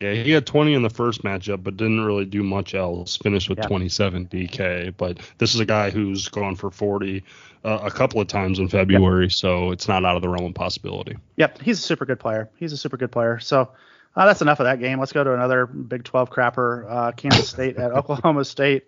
Yeah, 0.00 0.14
he 0.14 0.32
had 0.32 0.46
20 0.46 0.74
in 0.74 0.82
the 0.82 0.90
first 0.90 1.22
matchup, 1.22 1.62
but 1.62 1.76
didn't 1.76 2.04
really 2.04 2.24
do 2.24 2.42
much 2.42 2.74
else. 2.74 3.16
Finished 3.16 3.48
with 3.48 3.58
yeah. 3.58 3.68
27 3.68 4.26
DK. 4.26 4.94
But 4.96 5.18
this 5.38 5.54
is 5.54 5.60
a 5.60 5.64
guy 5.64 5.90
who's 5.90 6.28
gone 6.28 6.56
for 6.56 6.72
40 6.72 7.22
uh, 7.64 7.78
a 7.84 7.90
couple 7.90 8.20
of 8.20 8.26
times 8.26 8.58
in 8.58 8.66
February, 8.66 9.26
yep. 9.26 9.32
so 9.32 9.70
it's 9.70 9.86
not 9.86 10.04
out 10.04 10.16
of 10.16 10.22
the 10.22 10.28
realm 10.28 10.46
of 10.46 10.54
possibility. 10.54 11.16
Yep, 11.36 11.60
he's 11.62 11.78
a 11.78 11.82
super 11.82 12.04
good 12.04 12.18
player. 12.18 12.50
He's 12.56 12.72
a 12.72 12.76
super 12.76 12.96
good 12.96 13.12
player. 13.12 13.38
So 13.38 13.70
uh, 14.14 14.26
that's 14.26 14.42
enough 14.42 14.60
of 14.60 14.64
that 14.64 14.80
game. 14.80 14.98
Let's 14.98 15.12
go 15.12 15.24
to 15.24 15.34
another 15.34 15.66
Big 15.66 16.04
12 16.04 16.30
crapper. 16.30 16.86
Uh, 16.88 17.12
Kansas 17.12 17.48
State 17.48 17.76
at 17.76 17.92
Oklahoma 17.96 18.44
State. 18.44 18.84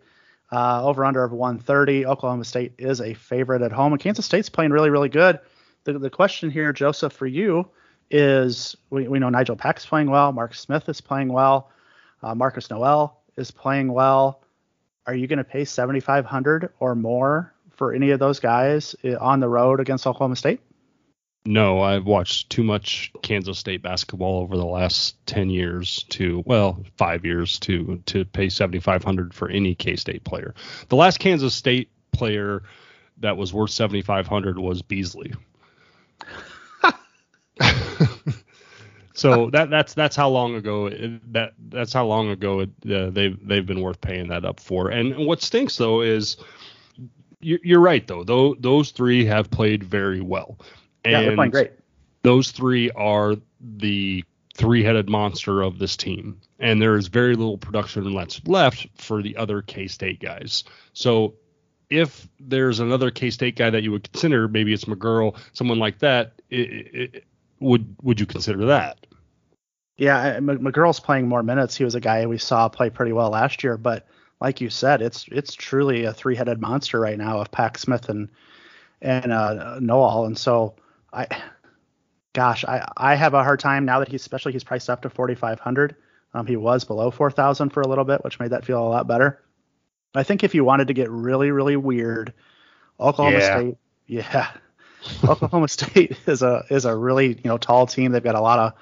Uh, 0.52 0.86
over 0.86 1.04
under 1.04 1.24
of 1.24 1.32
130. 1.32 2.06
Oklahoma 2.06 2.44
State 2.44 2.74
is 2.78 3.00
a 3.00 3.14
favorite 3.14 3.62
at 3.62 3.72
home, 3.72 3.92
and 3.92 4.00
Kansas 4.00 4.24
State's 4.24 4.48
playing 4.48 4.70
really, 4.70 4.90
really 4.90 5.08
good. 5.08 5.40
The, 5.84 5.98
the 5.98 6.10
question 6.10 6.50
here, 6.50 6.72
Joseph, 6.72 7.12
for 7.12 7.26
you 7.26 7.68
is 8.10 8.76
we, 8.90 9.08
we 9.08 9.18
know 9.18 9.30
Nigel 9.30 9.56
Pack's 9.56 9.84
playing 9.86 10.10
well, 10.10 10.32
Mark 10.32 10.54
Smith 10.54 10.88
is 10.88 11.00
playing 11.00 11.32
well, 11.32 11.70
uh, 12.22 12.34
Markquis 12.34 12.70
Nowell 12.70 13.20
is 13.36 13.50
playing 13.50 13.92
well. 13.92 14.42
Are 15.06 15.14
you 15.14 15.26
going 15.26 15.38
to 15.38 15.44
pay 15.44 15.64
7,500 15.64 16.70
or 16.78 16.94
more 16.94 17.52
for 17.70 17.92
any 17.92 18.10
of 18.10 18.20
those 18.20 18.38
guys 18.38 18.94
uh, 19.04 19.16
on 19.18 19.40
the 19.40 19.48
road 19.48 19.80
against 19.80 20.06
Oklahoma 20.06 20.36
State? 20.36 20.60
No, 21.46 21.82
I've 21.82 22.06
watched 22.06 22.48
too 22.48 22.62
much 22.62 23.12
Kansas 23.22 23.58
State 23.58 23.82
basketball 23.82 24.40
over 24.40 24.56
the 24.56 24.64
last 24.64 25.16
10 25.26 25.50
years 25.50 26.04
to, 26.04 26.42
well, 26.46 26.82
five 26.96 27.26
years 27.26 27.58
to 27.60 28.02
to 28.06 28.24
pay 28.24 28.48
7,500 28.48 29.34
for 29.34 29.50
any 29.50 29.74
K 29.74 29.94
State 29.96 30.24
player. 30.24 30.54
The 30.88 30.96
last 30.96 31.18
Kansas 31.18 31.54
State 31.54 31.90
player 32.12 32.62
that 33.18 33.36
was 33.36 33.52
worth 33.52 33.70
7,500 33.70 34.58
was 34.58 34.80
Beasley. 34.80 35.34
so 39.14 39.50
that 39.50 39.68
that's 39.68 39.92
that's 39.92 40.16
how 40.16 40.30
long 40.30 40.54
ago 40.54 40.88
that 41.30 41.52
that's 41.68 41.92
how 41.92 42.06
long 42.06 42.30
ago 42.30 42.60
it, 42.60 42.70
uh, 42.90 43.10
they've 43.10 43.38
they've 43.46 43.66
been 43.66 43.82
worth 43.82 44.00
paying 44.00 44.28
that 44.28 44.46
up 44.46 44.60
for. 44.60 44.88
And 44.88 45.26
what 45.26 45.42
stinks 45.42 45.76
though 45.76 46.00
is 46.00 46.38
you're 47.40 47.80
right 47.80 48.06
though. 48.06 48.24
Though 48.24 48.54
those 48.58 48.90
three 48.92 49.26
have 49.26 49.50
played 49.50 49.84
very 49.84 50.22
well. 50.22 50.58
And 51.04 51.12
yeah, 51.12 51.20
they're 51.22 51.34
playing 51.34 51.50
great. 51.50 51.72
Those 52.22 52.50
three 52.50 52.90
are 52.92 53.36
the 53.60 54.24
three-headed 54.56 55.08
monster 55.08 55.62
of 55.62 55.78
this 55.78 55.96
team, 55.96 56.40
and 56.60 56.80
there 56.80 56.96
is 56.96 57.08
very 57.08 57.34
little 57.34 57.58
production 57.58 58.12
left 58.12 58.46
left 58.48 58.86
for 58.96 59.20
the 59.22 59.36
other 59.36 59.62
K-State 59.62 60.20
guys. 60.20 60.64
So 60.92 61.34
if 61.90 62.28
there's 62.40 62.80
another 62.80 63.10
K-State 63.10 63.56
guy 63.56 63.70
that 63.70 63.82
you 63.82 63.90
would 63.90 64.10
consider, 64.10 64.48
maybe 64.48 64.72
it's 64.72 64.84
McGuirl, 64.84 65.36
someone 65.52 65.78
like 65.78 65.98
that, 65.98 66.40
it, 66.50 66.94
it, 66.94 67.24
would 67.60 67.94
would 68.02 68.20
you 68.20 68.26
consider 68.26 68.66
that? 68.66 69.06
Yeah, 69.96 70.38
McGuirl's 70.38 71.00
playing 71.00 71.28
more 71.28 71.42
minutes. 71.42 71.76
He 71.76 71.84
was 71.84 71.94
a 71.94 72.00
guy 72.00 72.26
we 72.26 72.38
saw 72.38 72.68
play 72.68 72.90
pretty 72.90 73.12
well 73.12 73.30
last 73.30 73.62
year, 73.62 73.76
but 73.76 74.06
like 74.40 74.60
you 74.60 74.70
said, 74.70 75.02
it's 75.02 75.26
it's 75.30 75.54
truly 75.54 76.04
a 76.04 76.12
three-headed 76.12 76.60
monster 76.60 77.00
right 77.00 77.18
now 77.18 77.40
of 77.40 77.50
Pack 77.50 77.78
Smith 77.78 78.08
and 78.08 78.28
and 79.02 79.32
uh, 79.32 79.78
Nowell, 79.80 80.26
and 80.26 80.38
so 80.38 80.74
I, 81.14 81.26
gosh, 82.32 82.64
I, 82.64 82.86
I 82.96 83.14
have 83.14 83.34
a 83.34 83.42
hard 83.42 83.60
time 83.60 83.84
now 83.84 84.00
that 84.00 84.08
he's 84.08 84.22
especially 84.22 84.52
he's 84.52 84.64
priced 84.64 84.90
up 84.90 85.02
to 85.02 85.10
4,500. 85.10 85.96
Um, 86.34 86.46
he 86.46 86.56
was 86.56 86.84
below 86.84 87.10
4,000 87.10 87.70
for 87.70 87.80
a 87.80 87.88
little 87.88 88.04
bit, 88.04 88.24
which 88.24 88.40
made 88.40 88.50
that 88.50 88.64
feel 88.64 88.82
a 88.82 88.88
lot 88.88 89.06
better. 89.06 89.40
I 90.14 90.24
think 90.24 90.44
if 90.44 90.54
you 90.54 90.64
wanted 90.64 90.88
to 90.88 90.94
get 90.94 91.10
really, 91.10 91.50
really 91.50 91.76
weird, 91.76 92.34
Oklahoma 93.00 93.38
yeah. 93.38 93.58
State, 93.58 93.76
yeah, 94.06 94.50
Oklahoma 95.28 95.68
State 95.68 96.16
is 96.26 96.42
a 96.42 96.64
is 96.70 96.84
a 96.84 96.94
really 96.94 97.28
you 97.28 97.44
know 97.44 97.58
tall 97.58 97.86
team. 97.86 98.12
They've 98.12 98.22
got 98.22 98.34
a 98.34 98.40
lot 98.40 98.58
of 98.58 98.72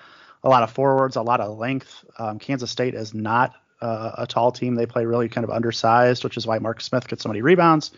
a 0.45 0.49
lot 0.49 0.63
of 0.63 0.71
forwards, 0.71 1.17
a 1.17 1.23
lot 1.23 1.41
of 1.41 1.57
length. 1.59 2.05
Um, 2.19 2.39
Kansas 2.39 2.71
State 2.71 2.95
is 2.95 3.15
not 3.15 3.55
uh, 3.81 4.13
a 4.19 4.27
tall 4.27 4.53
team. 4.53 4.75
They 4.75 4.87
play 4.87 5.05
really 5.05 5.29
kind 5.29 5.45
of 5.45 5.51
undersized, 5.51 6.25
which 6.25 6.37
is 6.37 6.47
why 6.47 6.59
Mark 6.59 6.81
Smith 6.81 7.09
gets 7.09 7.23
so 7.23 7.29
many 7.29 7.43
rebounds. 7.43 7.93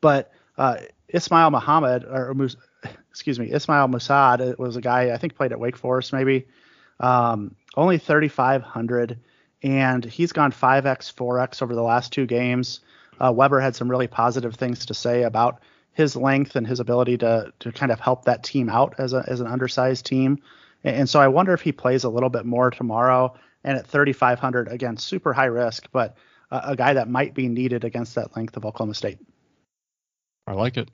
But 0.00 0.32
uh, 0.56 0.78
Ismail 1.08 1.50
Muhammad, 1.50 2.04
or 2.04 2.34
excuse 3.10 3.38
me, 3.38 3.50
Ismail 3.52 3.88
Massoud 3.88 4.58
was 4.58 4.76
a 4.76 4.80
guy 4.80 5.12
I 5.12 5.18
think 5.18 5.34
played 5.34 5.52
at 5.52 5.60
Wake 5.60 5.76
Forest 5.76 6.12
maybe. 6.12 6.46
Um, 7.00 7.56
only 7.76 7.98
3,500, 7.98 9.18
and 9.62 10.04
he's 10.04 10.32
gone 10.32 10.52
5x, 10.52 11.14
4x 11.14 11.62
over 11.62 11.74
the 11.74 11.82
last 11.82 12.12
two 12.12 12.26
games. 12.26 12.80
Uh, 13.18 13.32
Weber 13.32 13.60
had 13.60 13.74
some 13.74 13.90
really 13.90 14.06
positive 14.06 14.54
things 14.54 14.86
to 14.86 14.94
say 14.94 15.22
about 15.22 15.60
his 15.92 16.14
length 16.16 16.56
and 16.56 16.66
his 16.66 16.80
ability 16.80 17.18
to 17.18 17.52
to 17.58 17.72
kind 17.72 17.90
of 17.90 18.00
help 18.00 18.24
that 18.24 18.44
team 18.44 18.68
out 18.68 18.94
as 18.98 19.12
a 19.12 19.24
as 19.26 19.40
an 19.40 19.46
undersized 19.46 20.06
team. 20.06 20.38
And, 20.84 20.96
and 20.96 21.08
so 21.08 21.20
I 21.20 21.28
wonder 21.28 21.52
if 21.52 21.60
he 21.60 21.72
plays 21.72 22.04
a 22.04 22.08
little 22.08 22.30
bit 22.30 22.46
more 22.46 22.70
tomorrow. 22.70 23.34
And 23.62 23.76
at 23.76 23.86
3,500, 23.86 24.68
again, 24.68 24.96
super 24.96 25.34
high 25.34 25.44
risk, 25.44 25.88
but 25.92 26.16
a 26.50 26.74
guy 26.74 26.94
that 26.94 27.10
might 27.10 27.34
be 27.34 27.46
needed 27.46 27.84
against 27.84 28.14
that 28.14 28.34
length 28.34 28.56
of 28.56 28.64
Oklahoma 28.64 28.94
State. 28.94 29.18
I 30.46 30.54
like 30.54 30.78
it 30.78 30.90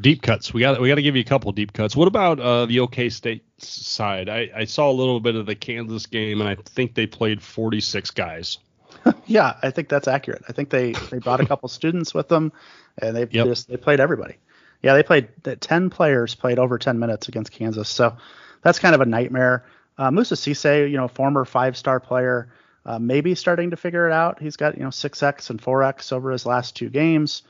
deep 0.00 0.22
cuts. 0.22 0.54
We 0.54 0.60
got 0.60 0.80
we 0.80 0.88
got 0.88 0.96
to 0.96 1.02
give 1.02 1.16
you 1.16 1.22
a 1.22 1.24
couple 1.24 1.52
deep 1.52 1.72
cuts. 1.72 1.94
What 1.96 2.08
about 2.08 2.40
uh, 2.40 2.66
the 2.66 2.80
OK 2.80 3.08
State 3.10 3.44
side? 3.58 4.28
I, 4.28 4.50
I 4.54 4.64
saw 4.64 4.90
a 4.90 4.92
little 4.92 5.20
bit 5.20 5.34
of 5.34 5.46
the 5.46 5.54
Kansas 5.54 6.06
game, 6.06 6.40
and 6.40 6.48
I 6.48 6.56
think 6.56 6.94
they 6.94 7.06
played 7.06 7.42
46 7.42 8.10
guys. 8.12 8.58
yeah, 9.26 9.56
I 9.62 9.70
think 9.70 9.88
that's 9.88 10.08
accurate. 10.08 10.42
I 10.48 10.52
think 10.52 10.70
they 10.70 10.92
they 10.92 11.18
brought 11.18 11.40
a 11.40 11.46
couple 11.48 11.68
students 11.68 12.14
with 12.14 12.28
them, 12.28 12.52
and 12.98 13.16
they 13.16 13.26
yep. 13.30 13.46
just 13.46 13.68
they 13.68 13.76
played 13.76 14.00
everybody. 14.00 14.36
Yeah, 14.82 14.94
they 14.94 15.02
played 15.02 15.28
10 15.42 15.90
players 15.90 16.34
played 16.34 16.58
over 16.58 16.78
10 16.78 16.98
minutes 16.98 17.28
against 17.28 17.50
Kansas, 17.50 17.88
so 17.88 18.16
that's 18.62 18.78
kind 18.78 18.94
of 18.94 19.00
a 19.00 19.06
nightmare. 19.06 19.64
Uh, 19.98 20.10
Moussa 20.10 20.34
Cisse, 20.34 20.90
you 20.90 20.96
know, 20.96 21.08
former 21.08 21.46
five-star 21.46 21.98
player, 21.98 22.52
uh, 22.84 22.98
maybe 22.98 23.34
starting 23.34 23.70
to 23.70 23.76
figure 23.76 24.06
it 24.06 24.12
out. 24.12 24.40
He's 24.40 24.56
got 24.56 24.76
you 24.76 24.84
know 24.84 24.90
6x 24.90 25.50
and 25.50 25.60
4x 25.60 26.12
over 26.12 26.30
his 26.30 26.46
last 26.46 26.76
two 26.76 26.90
games. 26.90 27.42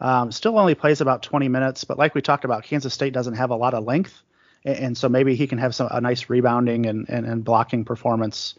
Um, 0.00 0.32
still 0.32 0.58
only 0.58 0.74
plays 0.74 1.00
about 1.00 1.22
20 1.22 1.48
minutes, 1.48 1.84
but 1.84 1.98
like 1.98 2.14
we 2.14 2.22
talked 2.22 2.44
about, 2.44 2.64
Kansas 2.64 2.92
State 2.92 3.12
doesn't 3.12 3.34
have 3.34 3.50
a 3.50 3.56
lot 3.56 3.74
of 3.74 3.84
length, 3.84 4.22
and, 4.64 4.76
and 4.76 4.98
so 4.98 5.08
maybe 5.08 5.36
he 5.36 5.46
can 5.46 5.58
have 5.58 5.74
some 5.74 5.88
a 5.90 6.00
nice 6.00 6.28
rebounding 6.28 6.86
and, 6.86 7.08
and, 7.08 7.26
and 7.26 7.44
blocking 7.44 7.84
performance 7.84 8.54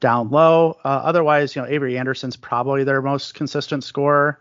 down 0.00 0.30
low. 0.30 0.76
Uh, 0.84 0.88
otherwise, 0.88 1.54
you 1.54 1.62
know, 1.62 1.68
Avery 1.68 1.96
Anderson's 1.96 2.36
probably 2.36 2.84
their 2.84 3.00
most 3.00 3.34
consistent 3.34 3.84
scorer, 3.84 4.38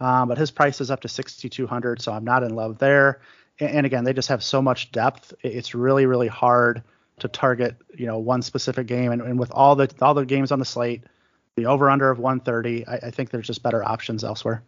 um, 0.00 0.28
but 0.28 0.38
his 0.38 0.50
price 0.50 0.80
is 0.80 0.90
up 0.90 1.00
to 1.02 1.08
6,200, 1.08 2.02
so 2.02 2.12
I'm 2.12 2.24
not 2.24 2.42
in 2.42 2.54
love 2.54 2.78
there. 2.78 3.20
And, 3.60 3.70
and, 3.70 3.86
again, 3.86 4.04
they 4.04 4.12
just 4.12 4.28
have 4.28 4.42
so 4.42 4.60
much 4.60 4.90
depth; 4.92 5.32
it's 5.42 5.74
really, 5.74 6.06
really 6.06 6.28
hard 6.28 6.82
to 7.20 7.28
target, 7.28 7.76
you 7.94 8.06
know, 8.06 8.18
one 8.18 8.42
specific 8.42 8.86
game. 8.86 9.12
And, 9.12 9.22
and 9.22 9.38
with 9.38 9.50
all 9.52 9.76
the 9.76 9.90
all 10.02 10.14
the 10.14 10.26
games 10.26 10.52
on 10.52 10.58
the 10.58 10.64
slate, 10.64 11.04
the 11.54 11.66
over 11.66 11.88
under 11.88 12.10
of 12.10 12.18
130, 12.18 12.86
I, 12.86 12.96
I 12.96 13.10
think 13.10 13.30
there's 13.30 13.46
just 13.46 13.62
better 13.62 13.82
options 13.82 14.24
elsewhere. 14.24 14.62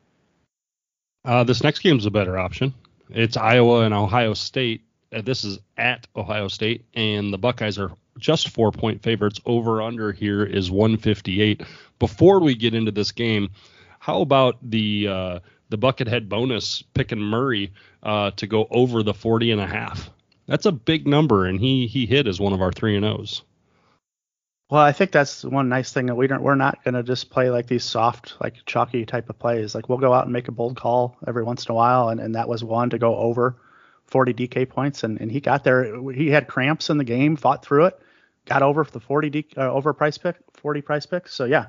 Uh, 1.24 1.44
this 1.44 1.62
next 1.62 1.80
game 1.80 1.98
is 1.98 2.06
a 2.06 2.10
better 2.10 2.38
option. 2.38 2.74
It's 3.10 3.36
Iowa 3.36 3.80
and 3.80 3.94
Ohio 3.94 4.34
State. 4.34 4.82
Uh, 5.12 5.22
this 5.22 5.44
is 5.44 5.58
at 5.76 6.06
Ohio 6.16 6.48
State, 6.48 6.84
and 6.94 7.32
the 7.32 7.38
Buckeyes 7.38 7.78
are 7.78 7.92
just 8.18 8.50
four 8.50 8.72
point 8.72 9.02
favorites. 9.02 9.40
Over 9.46 9.82
under 9.82 10.12
here 10.12 10.44
is 10.44 10.70
158. 10.70 11.62
Before 11.98 12.40
we 12.40 12.54
get 12.54 12.74
into 12.74 12.92
this 12.92 13.12
game, 13.12 13.50
how 13.98 14.20
about 14.20 14.58
the 14.62 15.08
uh, 15.08 15.38
the 15.70 15.78
buckethead 15.78 16.28
bonus 16.28 16.82
picking 16.94 17.20
Murray 17.20 17.72
uh, 18.02 18.30
to 18.32 18.46
go 18.46 18.66
over 18.70 19.02
the 19.02 19.14
40 19.14 19.52
and 19.52 19.60
a 19.60 19.66
half? 19.66 20.10
That's 20.46 20.66
a 20.66 20.72
big 20.72 21.06
number, 21.06 21.46
and 21.46 21.60
he 21.60 21.86
he 21.86 22.06
hit 22.06 22.26
as 22.26 22.40
one 22.40 22.52
of 22.52 22.62
our 22.62 22.72
three 22.72 22.96
and 22.96 23.04
O's. 23.04 23.42
Well, 24.70 24.82
I 24.82 24.92
think 24.92 25.12
that's 25.12 25.44
one 25.44 25.70
nice 25.70 25.92
thing 25.92 26.06
that 26.06 26.14
we 26.14 26.26
don't. 26.26 26.42
We're 26.42 26.54
not 26.54 26.84
going 26.84 26.94
to 26.94 27.02
just 27.02 27.30
play 27.30 27.48
like 27.48 27.66
these 27.66 27.84
soft, 27.84 28.34
like 28.38 28.54
chalky 28.66 29.06
type 29.06 29.30
of 29.30 29.38
plays. 29.38 29.74
Like 29.74 29.88
we'll 29.88 29.98
go 29.98 30.12
out 30.12 30.24
and 30.24 30.32
make 30.32 30.48
a 30.48 30.52
bold 30.52 30.76
call 30.76 31.16
every 31.26 31.42
once 31.42 31.64
in 31.64 31.72
a 31.72 31.74
while, 31.74 32.10
and, 32.10 32.20
and 32.20 32.34
that 32.34 32.48
was 32.48 32.62
one 32.62 32.90
to 32.90 32.98
go 32.98 33.16
over 33.16 33.56
40 34.08 34.34
DK 34.34 34.68
points, 34.68 35.04
and, 35.04 35.20
and 35.20 35.32
he 35.32 35.40
got 35.40 35.64
there. 35.64 36.12
He 36.12 36.28
had 36.28 36.48
cramps 36.48 36.90
in 36.90 36.98
the 36.98 37.04
game, 37.04 37.36
fought 37.36 37.64
through 37.64 37.86
it, 37.86 37.98
got 38.44 38.62
over 38.62 38.84
the 38.84 39.00
40 39.00 39.30
D, 39.30 39.46
uh, 39.56 39.72
over 39.72 39.94
price 39.94 40.18
pick, 40.18 40.36
40 40.52 40.82
price 40.82 41.06
pick. 41.06 41.28
So 41.28 41.46
yeah, 41.46 41.68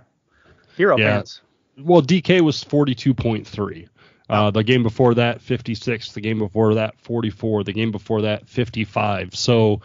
hero 0.75 0.97
yeah. 0.97 1.17
fans. 1.17 1.41
Well, 1.77 2.01
DK 2.01 2.41
was 2.41 2.61
42.3. 2.65 3.87
Uh, 4.29 4.51
the 4.51 4.63
game 4.63 4.83
before 4.83 5.15
that, 5.15 5.41
56. 5.41 6.11
The 6.11 6.21
game 6.21 6.39
before 6.39 6.75
that, 6.75 6.99
44. 6.99 7.63
The 7.63 7.73
game 7.73 7.91
before 7.91 8.21
that, 8.23 8.47
55. 8.47 9.35
So 9.35 9.81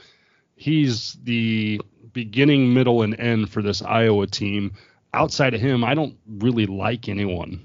he's 0.56 1.16
the 1.22 1.80
beginning, 2.14 2.72
middle, 2.72 3.02
and 3.02 3.18
end 3.20 3.50
for 3.50 3.60
this 3.60 3.82
Iowa 3.82 4.26
team. 4.26 4.72
Outside 5.12 5.52
of 5.52 5.60
him, 5.60 5.84
I 5.84 5.94
don't 5.94 6.16
really 6.26 6.66
like 6.66 7.08
anyone. 7.08 7.64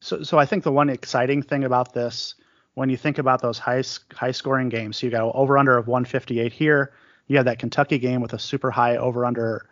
So, 0.00 0.22
so 0.22 0.38
I 0.38 0.46
think 0.46 0.64
the 0.64 0.72
one 0.72 0.88
exciting 0.88 1.42
thing 1.42 1.64
about 1.64 1.92
this, 1.92 2.34
when 2.74 2.88
you 2.88 2.96
think 2.96 3.18
about 3.18 3.42
those 3.42 3.58
high 3.58 3.82
high 4.12 4.32
scoring 4.32 4.70
games, 4.70 4.96
so 4.96 5.06
you 5.06 5.10
got 5.10 5.30
over 5.34 5.58
under 5.58 5.76
of 5.76 5.86
158 5.86 6.52
here. 6.52 6.92
You 7.26 7.36
have 7.36 7.46
that 7.46 7.58
Kentucky 7.58 7.98
game 7.98 8.20
with 8.20 8.32
a 8.32 8.38
super 8.38 8.70
high 8.70 8.96
over 8.96 9.24
under 9.24 9.66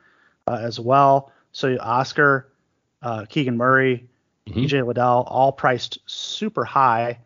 uh, 0.47 0.59
as 0.61 0.79
well. 0.79 1.33
So 1.53 1.77
Oscar, 1.81 2.51
uh, 3.03 3.27
Keegan 3.29 3.57
Murray, 3.57 4.09
mm-hmm. 4.49 4.61
EJ 4.61 4.87
Liddell, 4.87 5.25
all 5.27 5.53
priced 5.53 5.99
super 6.07 6.65
high. 6.65 7.19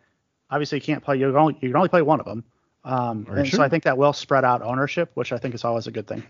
Obviously, 0.49 0.77
you 0.77 0.81
can't 0.81 1.03
play. 1.03 1.17
You 1.17 1.27
can 1.27 1.37
only 1.37 1.57
you 1.61 1.69
can 1.69 1.75
only 1.75 1.89
play 1.89 2.01
one 2.01 2.19
of 2.19 2.25
them. 2.25 2.43
Um, 2.83 3.27
and 3.29 3.47
sure? 3.47 3.57
so 3.57 3.63
I 3.63 3.69
think 3.69 3.83
that 3.83 3.97
will 3.97 4.13
spread 4.13 4.45
out 4.45 4.61
ownership, 4.61 5.11
which 5.13 5.31
I 5.31 5.37
think 5.37 5.53
is 5.55 5.65
always 5.65 5.87
a 5.87 5.91
good 5.91 6.07
thing. 6.07 6.23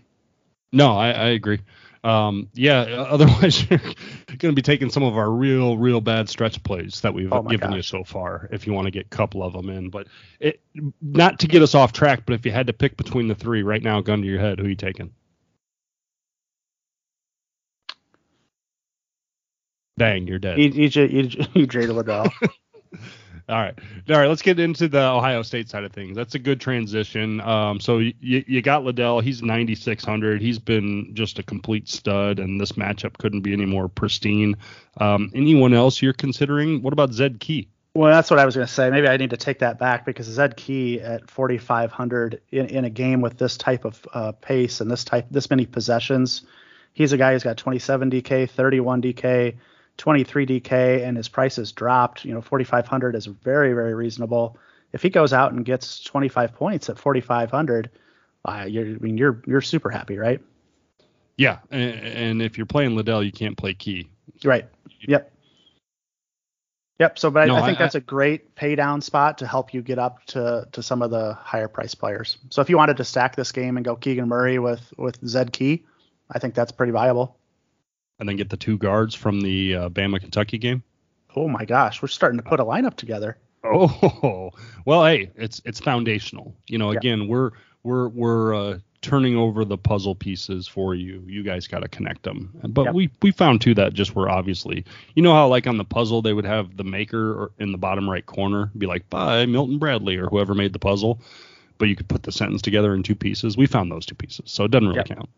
No, 0.72 0.96
I, 0.96 1.10
I 1.10 1.28
agree. 1.28 1.60
Um, 2.04 2.48
yeah, 2.54 2.80
otherwise 3.10 3.68
you're 3.68 3.78
going 3.78 4.38
to 4.38 4.52
be 4.52 4.62
taking 4.62 4.90
some 4.90 5.02
of 5.02 5.16
our 5.16 5.30
real, 5.30 5.76
real 5.76 6.00
bad 6.00 6.28
stretch 6.28 6.62
plays 6.62 7.00
that 7.00 7.14
we've 7.14 7.32
oh 7.32 7.42
given 7.42 7.70
gosh. 7.70 7.76
you 7.76 7.82
so 7.82 8.04
far. 8.04 8.48
If 8.52 8.66
you 8.66 8.72
want 8.72 8.86
to 8.86 8.90
get 8.90 9.06
a 9.06 9.08
couple 9.08 9.42
of 9.42 9.52
them 9.52 9.68
in, 9.68 9.90
but 9.90 10.06
it, 10.40 10.60
not 11.02 11.40
to 11.40 11.48
get 11.48 11.62
us 11.62 11.74
off 11.74 11.92
track, 11.92 12.22
but 12.26 12.34
if 12.34 12.46
you 12.46 12.52
had 12.52 12.66
to 12.68 12.72
pick 12.72 12.96
between 12.96 13.28
the 13.28 13.34
three 13.34 13.62
right 13.62 13.82
now, 13.82 14.00
gun 14.00 14.20
to 14.20 14.26
your 14.26 14.40
head, 14.40 14.58
who 14.58 14.66
are 14.66 14.68
you 14.68 14.76
taking? 14.76 15.12
Dang, 19.98 20.28
you're 20.28 20.38
dead. 20.38 20.58
EJ, 20.58 21.12
EJ, 21.12 21.66
EJ 21.66 21.92
Liddell. 21.92 22.30
All 23.48 23.56
right. 23.56 23.78
All 24.10 24.18
right. 24.18 24.28
Let's 24.28 24.42
get 24.42 24.60
into 24.60 24.88
the 24.88 25.02
Ohio 25.02 25.40
State 25.42 25.70
side 25.70 25.84
of 25.84 25.92
things. 25.92 26.14
That's 26.14 26.34
a 26.34 26.38
good 26.38 26.60
transition. 26.60 27.40
Um, 27.40 27.80
so 27.80 27.98
you, 27.98 28.12
you 28.20 28.60
got 28.60 28.84
Liddell. 28.84 29.20
He's 29.20 29.42
9,600. 29.42 30.42
He's 30.42 30.58
been 30.58 31.14
just 31.14 31.38
a 31.38 31.42
complete 31.42 31.88
stud, 31.88 32.40
and 32.40 32.60
this 32.60 32.72
matchup 32.72 33.16
couldn't 33.16 33.40
be 33.40 33.54
any 33.54 33.64
more 33.64 33.88
pristine. 33.88 34.56
Um, 34.98 35.30
anyone 35.34 35.72
else 35.72 36.02
you're 36.02 36.12
considering? 36.12 36.82
What 36.82 36.92
about 36.92 37.14
Zed 37.14 37.40
Key? 37.40 37.68
Well, 37.94 38.12
that's 38.12 38.30
what 38.30 38.38
I 38.38 38.44
was 38.44 38.54
going 38.54 38.66
to 38.66 38.72
say. 38.72 38.90
Maybe 38.90 39.08
I 39.08 39.16
need 39.16 39.30
to 39.30 39.38
take 39.38 39.60
that 39.60 39.78
back 39.78 40.04
because 40.04 40.26
Zed 40.26 40.56
Key 40.56 41.00
at 41.00 41.30
4,500 41.30 42.42
in, 42.50 42.66
in 42.66 42.84
a 42.84 42.90
game 42.90 43.22
with 43.22 43.38
this 43.38 43.56
type 43.56 43.86
of 43.86 44.06
uh, 44.12 44.32
pace 44.32 44.82
and 44.82 44.90
this 44.90 45.04
type, 45.04 45.26
this 45.30 45.48
many 45.48 45.64
possessions, 45.64 46.42
he's 46.92 47.12
a 47.12 47.16
guy 47.16 47.32
who's 47.32 47.44
got 47.44 47.56
27 47.56 48.10
DK, 48.10 48.50
31 48.50 49.02
DK 49.02 49.56
23 49.98 50.46
DK 50.46 51.06
and 51.06 51.16
his 51.16 51.28
price 51.28 51.56
has 51.56 51.72
dropped, 51.72 52.24
you 52.24 52.32
know, 52.32 52.40
4,500 52.40 53.14
is 53.14 53.26
very, 53.26 53.74
very 53.74 53.94
reasonable. 53.94 54.56
If 54.92 55.02
he 55.02 55.10
goes 55.10 55.32
out 55.32 55.52
and 55.52 55.64
gets 55.64 56.02
25 56.04 56.54
points 56.54 56.88
at 56.88 56.98
4,500, 56.98 57.90
uh, 58.44 58.48
I 58.48 58.68
mean, 58.68 59.18
you're 59.18 59.42
you're 59.46 59.60
super 59.60 59.90
happy, 59.90 60.16
right? 60.16 60.40
Yeah, 61.36 61.58
and, 61.70 61.94
and, 61.94 62.42
if 62.42 62.56
you're 62.56 62.66
playing 62.66 62.96
Liddell, 62.96 63.22
you 63.22 63.30
can't 63.30 63.56
play 63.56 63.74
Key. 63.74 64.08
Right. 64.42 64.66
Yep. 65.00 65.32
Yep. 66.98 67.18
So, 67.18 67.30
but 67.30 67.46
no, 67.46 67.56
I, 67.56 67.60
I, 67.60 67.66
think 67.66 67.78
I, 67.78 67.84
that's 67.84 67.94
a 67.94 68.00
great 68.00 68.54
pay 68.54 68.74
down 68.74 69.00
spot 69.00 69.38
to 69.38 69.46
help 69.46 69.74
you 69.74 69.82
get 69.82 69.98
up 69.98 70.24
to 70.26 70.66
to 70.72 70.82
some 70.82 71.02
of 71.02 71.10
the 71.10 71.34
higher 71.34 71.68
price 71.68 71.94
players. 71.94 72.38
So 72.50 72.62
if 72.62 72.70
you 72.70 72.76
wanted 72.76 72.96
to 72.96 73.04
stack 73.04 73.36
this 73.36 73.52
game 73.52 73.76
and 73.76 73.84
go 73.84 73.94
Keegan 73.94 74.28
Murray 74.28 74.58
with 74.58 74.92
with 74.96 75.18
Zed 75.26 75.52
Key, 75.52 75.84
I 76.30 76.38
think 76.38 76.54
that's 76.54 76.72
pretty 76.72 76.92
viable 76.92 77.36
and 78.18 78.28
then 78.28 78.36
get 78.36 78.50
the 78.50 78.56
two 78.56 78.78
guards 78.78 79.14
from 79.14 79.40
the 79.40 79.74
uh, 79.74 79.88
Bama 79.88 80.20
Kentucky 80.20 80.58
game. 80.58 80.82
Oh 81.36 81.48
my 81.48 81.64
gosh, 81.64 82.02
we're 82.02 82.08
starting 82.08 82.38
to 82.38 82.44
put 82.44 82.60
a 82.60 82.64
lineup 82.64 82.94
together. 82.94 83.38
Oh 83.64 84.50
well, 84.84 85.04
hey, 85.04 85.30
it's 85.36 85.60
it's 85.64 85.80
foundational. 85.80 86.54
You 86.66 86.78
know, 86.78 86.90
again, 86.90 87.22
yeah. 87.22 87.28
we're 87.28 87.50
we're 87.82 88.08
we're 88.08 88.54
uh, 88.54 88.78
turning 89.00 89.36
over 89.36 89.64
the 89.64 89.78
puzzle 89.78 90.14
pieces 90.14 90.66
for 90.66 90.94
you. 90.94 91.22
You 91.26 91.42
guys 91.42 91.66
got 91.66 91.80
to 91.80 91.88
connect 91.88 92.22
them. 92.22 92.50
But 92.68 92.86
yep. 92.86 92.94
we 92.94 93.10
we 93.22 93.30
found 93.30 93.60
too 93.60 93.74
that 93.74 93.94
just 93.94 94.14
were 94.14 94.28
obviously, 94.28 94.84
you 95.14 95.22
know 95.22 95.34
how 95.34 95.48
like 95.48 95.66
on 95.66 95.76
the 95.76 95.84
puzzle 95.84 96.22
they 96.22 96.32
would 96.32 96.46
have 96.46 96.76
the 96.76 96.84
maker 96.84 97.52
in 97.58 97.72
the 97.72 97.78
bottom 97.78 98.08
right 98.08 98.24
corner 98.24 98.70
be 98.76 98.86
like 98.86 99.08
by 99.10 99.46
Milton 99.46 99.78
Bradley 99.78 100.16
or 100.16 100.26
whoever 100.26 100.54
made 100.54 100.72
the 100.72 100.78
puzzle, 100.78 101.20
but 101.78 101.88
you 101.88 101.96
could 101.96 102.08
put 102.08 102.22
the 102.22 102.32
sentence 102.32 102.62
together 102.62 102.94
in 102.94 103.02
two 103.02 103.16
pieces. 103.16 103.56
We 103.56 103.66
found 103.66 103.90
those 103.90 104.06
two 104.06 104.14
pieces, 104.14 104.50
so 104.50 104.64
it 104.64 104.70
doesn't 104.70 104.88
really 104.88 104.98
yep. 104.98 105.08
count. 105.08 105.28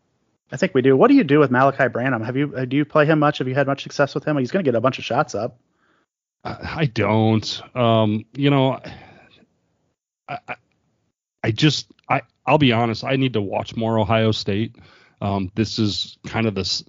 I 0.53 0.57
think 0.57 0.75
we 0.75 0.83
do. 0.83 0.97
What 0.97 1.09
do 1.09 1.15
you 1.15 1.25
do 1.25 1.39
with 1.39 1.51
Malaki 1.51 1.93
Branham? 1.93 2.23
Have 2.23 2.37
you 2.37 2.55
uh, 2.57 2.65
do 2.65 2.77
you 2.77 2.85
play 2.85 3.07
him 3.07 3.19
much? 3.21 3.39
Have 3.39 3.49
you 3.49 3.55
had 3.55 3.67
much 3.67 3.83
success 3.83 4.15
with 4.15 4.25
him? 4.25 4.37
He's 4.39 4.51
going 4.51 4.65
to 4.65 4.69
get 4.69 4.77
a 4.77 4.81
bunch 4.81 4.99
of 4.99 5.05
shots 5.05 5.35
up. 5.35 5.59
I 6.43 6.87
don't. 6.87 7.77
Um, 7.77 8.25
you 8.33 8.51
know, 8.51 8.81
I, 10.29 10.39
I, 10.49 10.55
I 11.45 11.51
just 11.51 11.87
I 12.09 12.23
I'll 12.47 12.59
be 12.59 12.73
honest. 12.73 13.05
I 13.05 13.17
need 13.17 13.35
to 13.35 13.43
watch 13.43 13.77
more 13.77 13.99
Ohio 13.99 14.33
State. 14.33 14.77
Um, 15.21 15.51
this 15.55 15.79
is 15.79 16.19
kind 16.27 16.47
of 16.47 16.55
this 16.55 16.85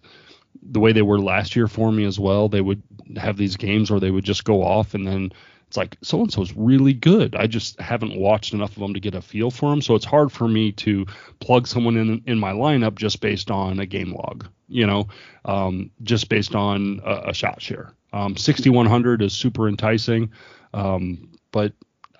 the 0.63 0.79
way 0.79 0.91
they 0.93 1.01
were 1.01 1.19
last 1.19 1.55
year 1.55 1.67
for 1.67 1.91
me 1.91 2.05
as 2.05 2.19
well. 2.19 2.49
They 2.49 2.61
would 2.61 2.81
have 3.17 3.37
these 3.37 3.57
games 3.57 3.91
where 3.91 3.99
they 3.99 4.11
would 4.11 4.23
just 4.23 4.43
go 4.43 4.63
off 4.63 4.93
and 4.93 5.05
then 5.05 5.31
it's 5.71 5.77
like 5.77 5.97
so 6.01 6.19
and 6.19 6.29
so's 6.29 6.53
really 6.53 6.91
good. 6.91 7.33
I 7.33 7.47
just 7.47 7.79
haven't 7.79 8.19
watched 8.19 8.53
enough 8.53 8.71
of 8.71 8.81
them 8.81 8.93
to 8.93 8.99
get 8.99 9.15
a 9.15 9.21
feel 9.21 9.49
for 9.49 9.69
them. 9.69 9.81
So 9.81 9.95
it's 9.95 10.03
hard 10.03 10.29
for 10.29 10.45
me 10.45 10.73
to 10.73 11.05
plug 11.39 11.65
someone 11.65 11.95
in 11.95 12.21
in 12.27 12.39
my 12.39 12.51
lineup 12.51 12.95
just 12.95 13.21
based 13.21 13.49
on 13.49 13.79
a 13.79 13.85
game 13.85 14.11
log, 14.13 14.49
you 14.67 14.85
know, 14.85 15.07
um, 15.45 15.89
just 16.03 16.27
based 16.27 16.55
on 16.55 16.99
a, 17.05 17.29
a 17.29 17.33
shot 17.33 17.61
share. 17.61 17.93
Um, 18.11 18.35
6100 18.35 19.21
is 19.21 19.31
super 19.31 19.69
enticing, 19.69 20.31
um, 20.73 21.29
but 21.53 21.71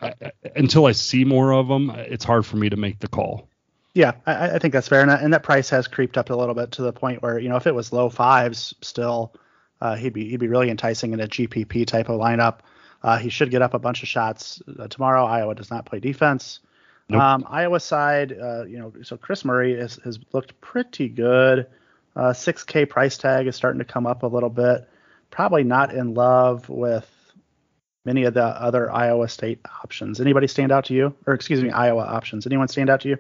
I, 0.02 0.14
until 0.56 0.86
I 0.86 0.94
see 0.94 1.26
more 1.26 1.52
of 1.52 1.68
them, 1.68 1.90
it's 1.90 2.24
hard 2.24 2.46
for 2.46 2.56
me 2.56 2.70
to 2.70 2.78
make 2.78 3.00
the 3.00 3.10
call. 3.10 3.50
Yeah, 3.94 4.14
I, 4.26 4.52
I 4.52 4.60
think 4.60 4.72
that's 4.72 4.88
fair, 4.88 5.02
and 5.02 5.12
and 5.12 5.34
that 5.34 5.44
price 5.44 5.70
has 5.72 5.90
creeped 5.90 6.18
up 6.18 6.30
a 6.30 6.36
little 6.36 6.56
bit 6.56 6.72
to 6.72 6.84
the 6.84 6.94
point 6.94 7.22
where 7.22 7.38
you 7.38 7.50
know 7.50 7.58
if 7.58 7.68
it 7.68 7.76
was 7.76 7.92
low 7.92 8.10
fives 8.10 8.74
still, 8.80 9.34
uh, 9.82 9.98
he'd 9.98 10.14
be 10.14 10.30
he'd 10.30 10.40
be 10.40 10.48
really 10.48 10.70
enticing 10.70 11.12
in 11.12 11.20
a 11.20 11.28
GPP 11.28 11.86
type 11.86 12.08
of 12.08 12.18
lineup. 12.18 12.60
Uh, 13.04 13.18
he 13.18 13.30
should 13.30 13.50
get 13.50 13.62
up 13.62 13.74
a 13.74 13.80
bunch 13.80 14.04
of 14.04 14.10
shots 14.10 14.62
uh, 14.80 14.88
tomorrow. 14.88 15.26
Iowa 15.26 15.56
does 15.56 15.72
not 15.72 15.86
play 15.86 16.00
defense. 16.00 16.60
Nope. 17.10 17.22
Um, 17.22 17.46
Iowa 17.50 17.80
side, 17.80 18.32
uh, 18.40 18.66
you 18.66 18.78
know, 18.78 18.94
so 19.04 19.18
Kris 19.18 19.44
Murray 19.44 19.74
is, 19.74 20.00
has 20.04 20.20
looked 20.34 20.60
pretty 20.62 21.10
good. 21.10 21.68
6K 22.16 22.84
uh, 22.84 22.86
price 22.86 23.18
tag 23.18 23.48
is 23.48 23.56
starting 23.56 23.80
to 23.80 23.86
come 23.86 24.06
up 24.06 24.24
a 24.24 24.28
little 24.28 24.50
bit. 24.50 24.88
Probably 25.30 25.64
not 25.64 25.94
in 25.94 26.14
love 26.14 26.70
with 26.70 27.10
many 28.06 28.24
of 28.24 28.34
the 28.34 28.44
other 28.44 28.92
Iowa 28.92 29.28
State 29.28 29.60
options. 29.84 30.20
Anybody 30.20 30.48
stand 30.48 30.72
out 30.72 30.86
to 30.86 30.94
you? 30.94 31.16
Or 31.26 31.34
excuse 31.34 31.62
me, 31.64 31.70
Iowa 31.70 32.04
options. 32.04 32.46
Anyone 32.46 32.68
stand 32.68 32.90
out 32.90 33.02
to 33.02 33.10
you? 33.10 33.18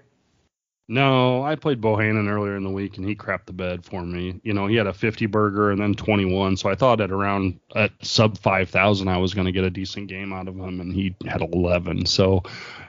No, 0.88 1.42
I 1.42 1.56
played 1.56 1.80
Bohannon 1.80 2.30
earlier 2.30 2.58
in 2.58 2.64
the 2.64 2.70
week 2.70 2.98
and 2.98 3.08
he 3.08 3.16
crapped 3.16 3.46
the 3.46 3.54
bed 3.54 3.86
for 3.86 4.06
me. 4.06 4.42
You 4.44 4.54
know, 4.54 4.68
he 4.68 4.76
had 4.76 4.88
a 4.88 4.94
50 4.94 5.26
burger 5.28 5.72
and 5.72 5.80
then 5.80 5.94
21. 5.94 6.58
So 6.58 6.70
I 6.70 6.76
thought 6.76 7.00
at 7.00 7.12
around 7.12 7.60
at 7.76 7.92
sub 8.02 8.38
5,000 8.38 9.08
I 9.08 9.18
was 9.18 9.34
going 9.34 9.46
to 9.46 9.54
get 9.54 9.64
a 9.64 9.70
decent 9.70 10.08
game 10.08 10.34
out 10.34 10.50
of 10.50 10.56
him 10.56 10.82
and 10.82 10.94
he 10.94 11.16
had 11.26 11.42
11. 11.42 12.08
So 12.08 12.44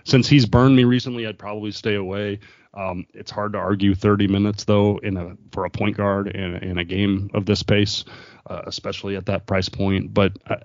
since 0.04 0.26
he's 0.26 0.46
burned 0.46 0.74
me 0.74 0.82
recently, 0.82 1.28
I'd 1.28 1.38
probably 1.38 1.70
stay 1.70 1.94
away. 1.94 2.40
Um, 2.74 3.06
it's 3.14 3.30
hard 3.30 3.52
to 3.52 3.58
argue 3.58 3.94
30 3.94 4.26
minutes 4.28 4.64
though 4.64 4.96
in 4.98 5.16
a 5.16 5.36
for 5.52 5.66
a 5.66 5.70
point 5.70 5.96
guard 5.96 6.28
in, 6.28 6.56
in 6.56 6.78
a 6.78 6.84
game 6.84 7.30
of 7.34 7.46
this 7.46 7.62
pace, 7.62 8.04
uh, 8.48 8.62
especially 8.66 9.14
at 9.14 9.26
that 9.26 9.46
price 9.46 9.68
point. 9.68 10.12
But 10.12 10.32
I, 10.48 10.56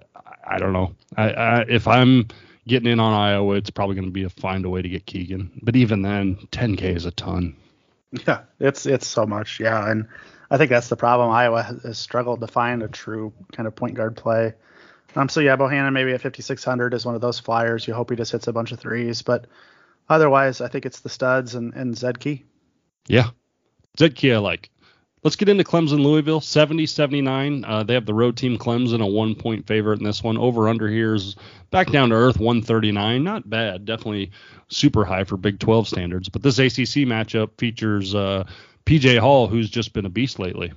I 0.48 0.58
don't 0.58 0.74
know. 0.74 0.96
I, 1.18 1.30
I, 1.32 1.66
if 1.68 1.88
I'm 1.88 2.28
getting 2.68 2.92
in 2.92 3.00
on 3.00 3.14
Iowa, 3.14 3.56
it's 3.56 3.70
probably 3.70 3.96
going 3.96 4.08
to 4.08 4.12
be 4.12 4.24
a 4.24 4.30
find 4.30 4.66
a 4.66 4.70
way 4.70 4.82
to 4.82 4.90
get 4.90 5.06
Keegan. 5.06 5.60
But 5.62 5.76
even 5.76 6.02
then, 6.02 6.36
10K 6.52 6.96
is 6.96 7.06
a 7.06 7.12
ton. 7.12 7.56
Yeah, 8.28 8.42
it's 8.60 8.86
it's 8.86 9.08
so 9.08 9.26
much. 9.26 9.60
Yeah, 9.60 9.90
and 9.90 10.08
I 10.50 10.58
think 10.58 10.70
that's 10.70 10.90
the 10.90 10.96
problem. 10.96 11.30
Iowa 11.30 11.64
has 11.64 11.98
struggled 11.98 12.40
to 12.42 12.48
find 12.48 12.84
a 12.84 12.88
true 12.88 13.34
kind 13.52 13.68
of 13.68 13.76
point 13.76 13.96
guard 13.96 14.16
play. 14.16 14.54
Um, 15.16 15.30
so 15.30 15.40
yeah, 15.40 15.56
Bohannon 15.56 15.94
maybe 15.94 16.14
at 16.14 16.22
5600 16.22 16.94
is 16.94 17.06
one 17.06 17.16
of 17.16 17.22
those 17.22 17.40
flyers. 17.40 17.88
You 17.88 17.94
hope 17.94 18.10
he 18.10 18.16
just 18.16 18.32
hits 18.32 18.48
a 18.48 18.54
bunch 18.54 18.72
of 18.72 18.80
threes, 18.80 19.22
but 19.24 19.48
otherwise, 20.08 20.62
I 20.62 20.68
think 20.68 20.86
it's 20.86 21.02
the 21.02 21.10
studs 21.10 21.56
and 21.56 21.74
and 21.74 21.98
Zed 21.98 22.20
Key. 22.20 22.46
Yeah, 23.08 23.30
Zed 24.00 24.16
Key 24.16 24.34
I 24.34 24.38
like. 24.38 24.70
Let's 25.24 25.36
get 25.36 25.50
into 25.50 25.64
Clemson 25.64 26.04
Louisville 26.04 26.42
70 26.42 26.86
79. 26.86 27.66
Uh, 27.66 27.84
they 27.84 27.96
have 27.96 28.06
the 28.06 28.14
road 28.14 28.38
team 28.38 28.58
Clemson, 28.58 29.02
a 29.02 29.06
one 29.06 29.36
point 29.36 29.66
favorite 29.66 30.00
in 30.00 30.06
this 30.06 30.24
one. 30.24 30.38
Over 30.38 30.70
under 30.70 30.88
here 30.88 31.16
is 31.16 31.36
back 31.72 31.92
down 31.92 32.10
to 32.10 32.16
earth 32.16 32.40
139. 32.40 33.24
Not 33.24 33.50
bad. 33.50 33.86
Definitely 33.86 34.32
super 34.70 35.04
high 35.04 35.24
for 35.24 35.36
Big 35.36 35.60
12 35.60 35.88
standards. 35.88 36.30
But 36.30 36.44
this 36.44 36.60
ACC 36.60 37.08
matchup 37.08 37.58
features 37.58 38.14
uh, 38.14 38.46
PJ 38.86 39.18
Hall, 39.20 39.48
who's 39.48 39.70
just 39.70 39.94
been 39.94 40.06
a 40.06 40.10
beast 40.10 40.40
lately. 40.40 40.72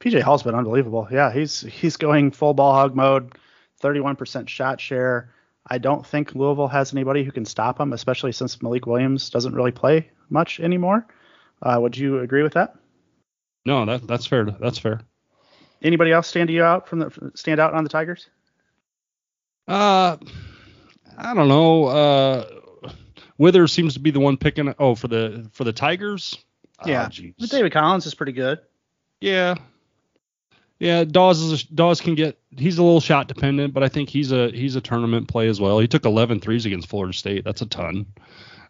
PJ 0.00 0.20
Hall's 0.20 0.42
been 0.42 0.54
unbelievable. 0.54 1.08
Yeah, 1.10 1.32
he's 1.32 1.60
he's 1.60 1.96
going 1.96 2.32
full 2.32 2.54
ball 2.54 2.72
hog 2.72 2.94
mode, 2.94 3.32
31% 3.82 4.48
shot 4.48 4.80
share. 4.80 5.32
I 5.70 5.78
don't 5.78 6.06
think 6.06 6.34
Louisville 6.34 6.68
has 6.68 6.92
anybody 6.92 7.24
who 7.24 7.32
can 7.32 7.44
stop 7.44 7.78
him, 7.78 7.92
especially 7.92 8.32
since 8.32 8.62
Malik 8.62 8.86
Williams 8.86 9.30
doesn't 9.30 9.54
really 9.54 9.70
play 9.70 10.10
much 10.30 10.60
anymore. 10.60 11.06
Uh, 11.62 11.78
would 11.80 11.96
you 11.96 12.20
agree 12.20 12.42
with 12.42 12.54
that? 12.54 12.74
No, 13.68 13.84
that 13.84 14.06
that's 14.06 14.24
fair. 14.24 14.46
That's 14.46 14.78
fair. 14.78 15.02
Anybody 15.82 16.10
else 16.10 16.26
stand 16.26 16.48
you 16.48 16.64
out 16.64 16.88
from 16.88 17.00
the 17.00 17.32
stand 17.34 17.60
out 17.60 17.74
on 17.74 17.84
the 17.84 17.90
Tigers? 17.90 18.26
Uh, 19.68 20.16
I 21.18 21.34
don't 21.34 21.48
know. 21.48 21.84
Uh, 21.84 22.46
Withers 23.36 23.70
seems 23.70 23.92
to 23.92 24.00
be 24.00 24.10
the 24.10 24.20
one 24.20 24.38
picking. 24.38 24.74
Oh, 24.78 24.94
for 24.94 25.08
the 25.08 25.50
for 25.52 25.64
the 25.64 25.74
Tigers. 25.74 26.42
Yeah, 26.86 27.10
oh, 27.12 27.24
but 27.38 27.50
David 27.50 27.72
Collins 27.72 28.06
is 28.06 28.14
pretty 28.14 28.32
good. 28.32 28.60
Yeah, 29.20 29.56
yeah. 30.78 31.04
Dawes 31.04 31.42
is 31.42 31.62
a, 31.64 31.74
Dawes 31.74 32.00
can 32.00 32.14
get. 32.14 32.38
He's 32.56 32.78
a 32.78 32.82
little 32.82 33.02
shot 33.02 33.28
dependent, 33.28 33.74
but 33.74 33.82
I 33.82 33.88
think 33.90 34.08
he's 34.08 34.32
a 34.32 34.48
he's 34.50 34.76
a 34.76 34.80
tournament 34.80 35.28
play 35.28 35.48
as 35.48 35.60
well. 35.60 35.78
He 35.78 35.88
took 35.88 36.06
11 36.06 36.40
threes 36.40 36.64
against 36.64 36.88
Florida 36.88 37.12
State. 37.12 37.44
That's 37.44 37.60
a 37.60 37.66
ton. 37.66 38.06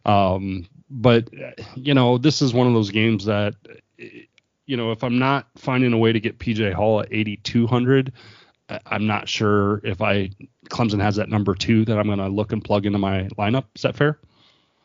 Um, 0.05 0.67
but 0.91 1.29
you 1.77 1.95
know, 1.95 2.19
this 2.19 2.43
is 2.43 2.53
one 2.53 2.67
of 2.67 2.73
those 2.73 2.91
games 2.91 3.27
that 3.27 3.55
you 4.69 4.77
know, 4.77 4.93
if 4.93 5.03
I'm 5.03 5.19
not 5.19 5.49
finding 5.57 5.93
a 5.95 5.99
way 5.99 6.13
to 6.13 6.21
get 6.21 6.39
PJ 6.39 6.75
Hall 6.75 7.01
at 7.01 7.09
8,200, 7.11 8.13
I'm 8.87 9.07
not 9.07 9.27
sure 9.27 9.81
if 9.83 10.03
I 10.03 10.31
Clemson 10.69 11.01
has 11.01 11.17
that 11.17 11.31
number 11.31 11.55
two 11.55 11.87
that 11.87 11.99
I'm 11.99 12.07
going 12.07 12.19
to 12.19 12.29
look 12.29 12.53
and 12.53 12.63
plug 12.63 12.85
into 12.85 12.99
my 12.99 13.23
lineup. 13.39 13.65
Is 13.75 13.83
that 13.83 13.97
fair? 13.97 14.21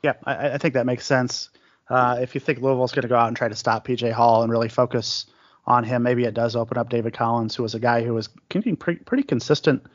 Yeah, 0.02 0.14
I, 0.24 0.52
I 0.52 0.58
think 0.58 0.74
that 0.76 0.86
makes 0.86 1.06
sense. 1.06 1.50
Uh, 1.90 2.18
if 2.22 2.34
you 2.34 2.40
think 2.40 2.60
Louisville's 2.60 2.94
going 2.94 3.04
to 3.04 3.10
go 3.10 3.18
out 3.18 3.28
and 3.28 3.36
try 3.36 3.50
to 3.50 3.56
stop 3.56 3.86
PJ 3.86 4.14
Hall 4.14 4.42
and 4.42 4.50
really 4.50 4.70
focus 4.70 5.26
on 5.66 5.84
him, 5.84 6.02
maybe 6.02 6.24
it 6.24 6.34
does 6.34 6.56
open 6.56 6.78
up 6.78 6.90
David 6.90 7.14
Collins, 7.14 7.54
who 7.54 7.64
was 7.64 7.76
a 7.76 7.80
guy 7.80 8.04
who 8.04 8.14
was 8.14 8.30
getting 8.48 8.78
pretty, 8.78 9.02
pretty 9.04 9.24
consistent 9.24 9.86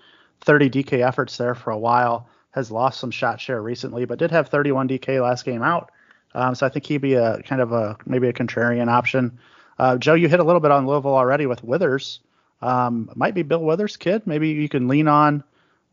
30 0.42 0.68
DK 0.68 1.00
efforts 1.00 1.38
there 1.38 1.54
for 1.54 1.70
a 1.70 1.78
while. 1.78 2.28
Has 2.50 2.70
lost 2.70 3.00
some 3.00 3.10
shot 3.10 3.40
share 3.40 3.62
recently, 3.62 4.04
but 4.04 4.18
did 4.18 4.30
have 4.32 4.48
31 4.48 4.88
DK 4.88 5.22
last 5.22 5.46
game 5.46 5.62
out. 5.62 5.90
Um, 6.34 6.54
so 6.54 6.66
I 6.66 6.68
think 6.68 6.84
he'd 6.84 6.98
be 6.98 7.14
a 7.14 7.42
kind 7.42 7.62
of 7.62 7.72
a 7.72 7.96
maybe 8.04 8.28
a 8.28 8.32
contrarian 8.34 8.88
option. 8.88 9.38
Uh, 9.78 9.96
Joe, 9.96 10.14
you 10.14 10.28
hit 10.28 10.40
a 10.40 10.44
little 10.44 10.60
bit 10.60 10.70
on 10.70 10.86
Louisville 10.86 11.14
already 11.14 11.46
with 11.46 11.62
Withers. 11.62 12.20
Um, 12.60 13.10
might 13.14 13.34
be 13.34 13.42
Bill 13.42 13.62
Withers' 13.62 13.96
kid. 13.96 14.26
Maybe 14.26 14.48
you 14.50 14.68
can 14.68 14.88
lean 14.88 15.08
on 15.08 15.44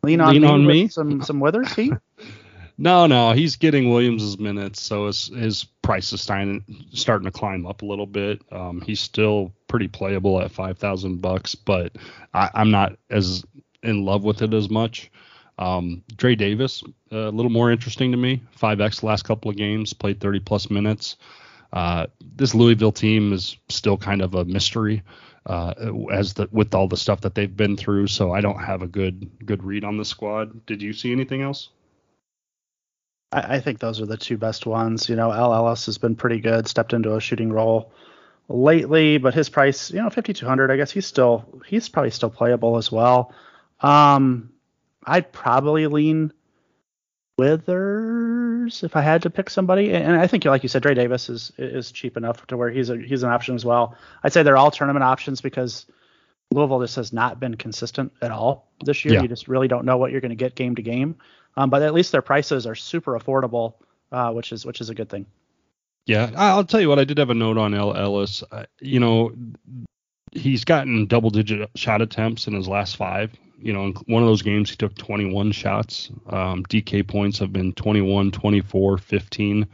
lean 0.04 0.22
on 0.22 0.34
lean 0.34 0.42
me 0.42 0.48
on 0.48 0.66
me 0.66 0.88
some 0.88 1.22
some 1.22 1.40
Withers 1.40 1.74
heat. 1.76 1.94
no, 2.78 3.06
no, 3.06 3.34
he's 3.34 3.56
getting 3.56 3.90
Williams's 3.90 4.40
minutes, 4.40 4.82
so 4.82 5.08
his 5.08 5.28
his 5.28 5.64
price 5.84 6.12
is 6.12 6.22
starting 6.22 6.64
starting 6.92 7.26
to 7.26 7.32
climb 7.32 7.68
up 7.68 7.84
a 7.84 7.86
little 7.86 8.08
bit. 8.08 8.42
Um, 8.52 8.82
he's 8.82 9.00
still 9.00 9.54
pretty 9.68 9.88
playable 9.88 10.42
at 10.42 10.52
five 10.52 10.80
thousand 10.80 11.22
bucks, 11.22 11.54
but 11.54 11.96
I, 12.34 12.50
I'm 12.56 12.72
not 12.72 12.98
as 13.12 13.44
in 13.84 14.04
love 14.04 14.24
with 14.24 14.42
it 14.42 14.54
as 14.54 14.70
much. 14.70 15.12
Um, 15.58 16.04
Dre 16.18 16.36
Davis, 16.36 16.84
a 17.12 17.30
little 17.30 17.52
more 17.52 17.72
interesting 17.72 18.12
to 18.12 18.18
me. 18.18 18.42
5x 18.60 19.04
last 19.04 19.24
couple 19.24 19.50
of 19.50 19.56
games, 19.56 19.94
played 19.94 20.20
30 20.20 20.42
plus 20.42 20.70
minutes. 20.70 21.16
Uh, 21.74 22.08
this 22.36 22.56
Louisville 22.56 22.92
team 22.92 23.34
is 23.34 23.58
still 23.70 23.98
kind 23.98 24.22
of 24.22 24.36
a 24.36 24.46
mystery 24.46 25.04
uh, 25.46 25.74
as 26.12 26.34
the 26.34 26.48
with 26.52 26.74
all 26.74 26.88
the 26.88 26.98
stuff 26.98 27.22
that 27.22 27.36
they've 27.36 27.56
been 27.56 27.78
through. 27.78 28.08
So 28.08 28.32
I 28.32 28.42
don't 28.42 28.60
have 28.60 28.82
a 28.82 28.88
good 28.88 29.30
good 29.46 29.64
read 29.64 29.84
on 29.84 29.98
the 29.98 30.06
squad. 30.06 30.66
Did 30.66 30.82
you 30.82 30.94
see 30.94 31.12
anything 31.12 31.42
else? 31.42 31.70
I, 33.32 33.56
I 33.56 33.60
think 33.60 33.80
those 33.80 34.02
are 34.02 34.06
the 34.06 34.18
two 34.18 34.38
best 34.38 34.66
ones. 34.66 35.10
You 35.10 35.16
know, 35.16 35.32
El 35.32 35.54
Ellis 35.54 35.86
has 35.86 35.98
been 35.98 36.16
pretty 36.16 36.40
good, 36.40 36.68
stepped 36.68 36.94
into 36.94 37.16
a 37.16 37.22
shooting 37.22 37.52
role 37.52 37.92
lately, 38.48 39.18
but 39.18 39.34
his 39.34 39.50
price, 39.50 39.92
you 39.92 40.02
know, 40.02 40.10
5200. 40.10 40.72
I 40.72 40.78
guess 40.78 40.92
he's 40.92 41.06
still 41.06 41.62
he's 41.68 41.90
probably 41.90 42.12
still 42.12 42.30
playable 42.30 42.78
as 42.78 42.92
well. 42.92 43.34
Um, 43.82 44.52
I'd 45.04 45.32
probably 45.32 45.86
lean 45.88 46.34
Withers 47.38 48.84
if 48.84 48.96
I 48.96 49.02
had 49.02 49.24
to 49.24 49.30
pick 49.30 49.50
somebody. 49.50 49.94
And 49.94 50.16
I 50.16 50.28
think, 50.28 50.46
like 50.46 50.64
you 50.64 50.70
said, 50.70 50.82
Dre 50.82 50.94
Davis 50.94 51.30
is 51.30 51.52
is 51.58 51.92
cheap 51.92 52.18
enough 52.18 52.46
to 52.48 52.58
where 52.58 52.70
he's 52.70 52.90
a 52.90 52.98
he's 52.98 53.24
an 53.24 53.30
option 53.30 53.56
as 53.56 53.66
well. 53.66 53.96
I'd 54.24 54.34
say 54.34 54.44
they're 54.44 54.58
all 54.58 54.72
tournament 54.72 55.04
options 55.04 55.42
because 55.42 55.86
Louisville 56.52 56.82
just 56.82 56.96
has 56.96 57.12
not 57.12 57.40
been 57.40 57.56
consistent 57.56 58.14
at 58.22 58.32
all 58.32 58.68
this 58.84 59.04
year. 59.04 59.16
Yeah. 59.16 59.22
You 59.24 59.28
just 59.28 59.48
really 59.48 59.68
don't 59.68 59.86
know 59.86 59.98
what 59.98 60.12
you're 60.12 60.22
going 60.22 60.30
to 60.30 60.36
get 60.36 60.56
game 60.56 60.76
to 60.76 60.82
game. 60.82 61.16
Um, 61.58 61.70
but 61.70 61.82
at 61.82 61.94
least 61.94 62.12
their 62.12 62.22
prices 62.22 62.68
are 62.68 62.76
super 62.76 63.18
affordable, 63.18 63.76
uh, 64.12 64.32
which 64.32 64.52
is 64.52 64.66
which 64.66 64.82
is 64.82 64.90
a 64.90 64.96
good 64.96 65.10
thing. 65.10 65.26
Yeah, 66.06 66.32
I'll 66.36 66.66
tell 66.66 66.80
you 66.80 66.90
what. 66.90 67.00
I 67.00 67.04
did 67.04 67.18
have 67.18 67.32
a 67.32 67.34
note 67.34 67.58
on 67.58 67.74
El 67.74 67.96
Ellis. 67.96 68.44
Uh, 68.52 68.66
you 68.80 69.00
know, 69.00 69.34
he's 70.36 70.66
gotten 70.66 71.08
double 71.08 71.30
digit 71.30 71.70
shot 71.76 72.02
attempts 72.02 72.48
in 72.48 72.54
his 72.54 72.68
last 72.68 72.98
five 72.98 73.32
you 73.60 73.74
know, 73.74 73.86
in 73.86 73.94
one 74.08 74.22
of 74.22 74.28
those 74.28 74.42
games 74.42 74.70
he 74.70 74.76
took 74.76 74.96
21 74.96 75.52
shots. 75.52 76.10
Um, 76.28 76.64
DK 76.64 77.08
points 77.08 77.40
have 77.40 77.52
been 77.54 77.74
21, 77.74 78.32
24, 78.32 78.98
15, 78.98 79.68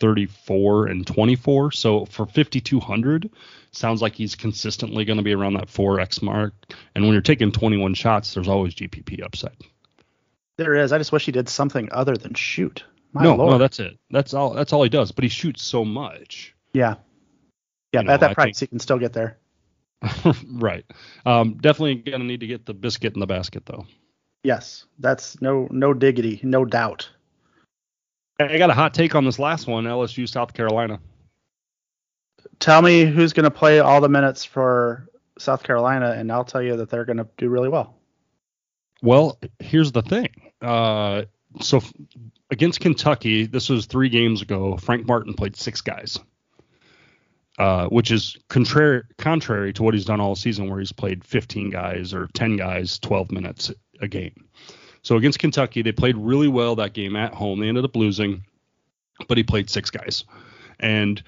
34, 0.00 0.86
and 0.86 1.06
24. 1.06 1.72
So 1.72 2.04
for 2.06 2.26
5200, 2.26 3.30
sounds 3.72 4.02
like 4.02 4.14
he's 4.14 4.34
consistently 4.34 5.04
going 5.04 5.16
to 5.16 5.22
be 5.22 5.34
around 5.34 5.54
that 5.54 5.68
4x 5.68 6.22
mark. 6.22 6.54
And 6.94 7.04
when 7.04 7.12
you're 7.12 7.22
taking 7.22 7.52
21 7.52 7.94
shots, 7.94 8.34
there's 8.34 8.48
always 8.48 8.74
GPP 8.74 9.22
upside. 9.22 9.56
There 10.56 10.74
is. 10.74 10.92
I 10.92 10.98
just 10.98 11.12
wish 11.12 11.24
he 11.24 11.32
did 11.32 11.48
something 11.48 11.88
other 11.92 12.16
than 12.16 12.34
shoot. 12.34 12.84
My 13.12 13.22
no, 13.22 13.36
Lord. 13.36 13.52
no, 13.52 13.58
that's 13.58 13.78
it. 13.78 13.96
That's 14.10 14.34
all. 14.34 14.54
That's 14.54 14.72
all 14.72 14.82
he 14.82 14.88
does. 14.88 15.12
But 15.12 15.24
he 15.24 15.28
shoots 15.28 15.62
so 15.62 15.84
much. 15.84 16.54
Yeah. 16.72 16.96
Yeah. 17.92 18.00
You 18.00 18.06
know, 18.06 18.12
at 18.14 18.20
that 18.20 18.30
I 18.30 18.34
price, 18.34 18.58
think, 18.58 18.58
he 18.58 18.66
can 18.66 18.80
still 18.80 18.98
get 18.98 19.12
there. 19.12 19.38
right. 20.52 20.84
Um, 21.26 21.54
definitely 21.54 21.96
gonna 21.96 22.24
need 22.24 22.40
to 22.40 22.46
get 22.46 22.66
the 22.66 22.74
biscuit 22.74 23.14
in 23.14 23.20
the 23.20 23.26
basket 23.26 23.66
though. 23.66 23.86
Yes, 24.44 24.84
that's 24.98 25.40
no 25.42 25.68
no 25.70 25.92
diggity, 25.92 26.40
no 26.42 26.64
doubt. 26.64 27.08
I 28.40 28.56
got 28.56 28.70
a 28.70 28.74
hot 28.74 28.94
take 28.94 29.14
on 29.16 29.24
this 29.24 29.38
last 29.38 29.66
one, 29.66 29.84
LSU 29.84 30.28
South 30.28 30.54
Carolina. 30.54 31.00
Tell 32.60 32.82
me 32.82 33.04
who's 33.04 33.32
going 33.32 33.44
to 33.44 33.50
play 33.50 33.80
all 33.80 34.00
the 34.00 34.08
minutes 34.08 34.44
for 34.44 35.08
South 35.38 35.64
Carolina, 35.64 36.12
and 36.12 36.30
I'll 36.30 36.44
tell 36.44 36.62
you 36.62 36.76
that 36.76 36.88
they're 36.88 37.04
going 37.04 37.16
to 37.16 37.26
do 37.36 37.48
really 37.48 37.68
well. 37.68 37.96
Well, 39.02 39.38
here's 39.58 39.90
the 39.90 40.02
thing. 40.02 40.28
Uh, 40.60 41.22
so 41.60 41.80
against 42.50 42.80
Kentucky, 42.80 43.46
this 43.46 43.68
was 43.68 43.86
three 43.86 44.08
games 44.08 44.42
ago. 44.42 44.76
Frank 44.76 45.06
Martin 45.06 45.34
played 45.34 45.56
six 45.56 45.80
guys. 45.80 46.18
Uh, 47.58 47.88
which 47.88 48.12
is 48.12 48.36
contrary 48.46 49.02
contrary 49.16 49.72
to 49.72 49.82
what 49.82 49.92
he's 49.92 50.04
done 50.04 50.20
all 50.20 50.36
season, 50.36 50.70
where 50.70 50.78
he's 50.78 50.92
played 50.92 51.24
15 51.24 51.70
guys 51.70 52.14
or 52.14 52.28
10 52.34 52.56
guys 52.56 53.00
12 53.00 53.32
minutes 53.32 53.72
a 54.00 54.06
game. 54.06 54.44
So 55.02 55.16
against 55.16 55.40
Kentucky, 55.40 55.82
they 55.82 55.90
played 55.90 56.16
really 56.16 56.46
well 56.46 56.76
that 56.76 56.92
game 56.92 57.16
at 57.16 57.34
home. 57.34 57.58
They 57.58 57.68
ended 57.68 57.84
up 57.84 57.96
losing, 57.96 58.44
but 59.26 59.38
he 59.38 59.42
played 59.42 59.70
six 59.70 59.90
guys. 59.90 60.24
And 60.78 61.20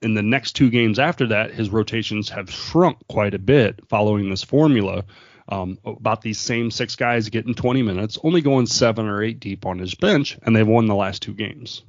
in 0.00 0.14
the 0.14 0.22
next 0.22 0.52
two 0.52 0.70
games 0.70 1.00
after 1.00 1.26
that, 1.28 1.50
his 1.50 1.70
rotations 1.70 2.28
have 2.28 2.50
shrunk 2.52 2.98
quite 3.08 3.34
a 3.34 3.38
bit 3.40 3.80
following 3.88 4.30
this 4.30 4.44
formula. 4.44 5.04
Um, 5.48 5.78
about 5.84 6.22
these 6.22 6.38
same 6.38 6.70
six 6.70 6.96
guys 6.96 7.28
getting 7.28 7.54
20 7.54 7.82
minutes, 7.82 8.16
only 8.22 8.40
going 8.40 8.66
seven 8.66 9.06
or 9.06 9.22
eight 9.22 9.40
deep 9.40 9.66
on 9.66 9.78
his 9.78 9.94
bench, 9.94 10.38
and 10.42 10.54
they've 10.54 10.66
won 10.66 10.86
the 10.86 10.94
last 10.94 11.20
two 11.20 11.34
games. 11.34 11.82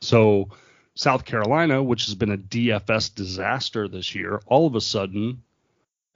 So 0.00 0.48
South 0.98 1.24
Carolina, 1.24 1.80
which 1.80 2.06
has 2.06 2.16
been 2.16 2.32
a 2.32 2.36
DFS 2.36 3.14
disaster 3.14 3.86
this 3.86 4.16
year, 4.16 4.42
all 4.46 4.66
of 4.66 4.74
a 4.74 4.80
sudden 4.80 5.44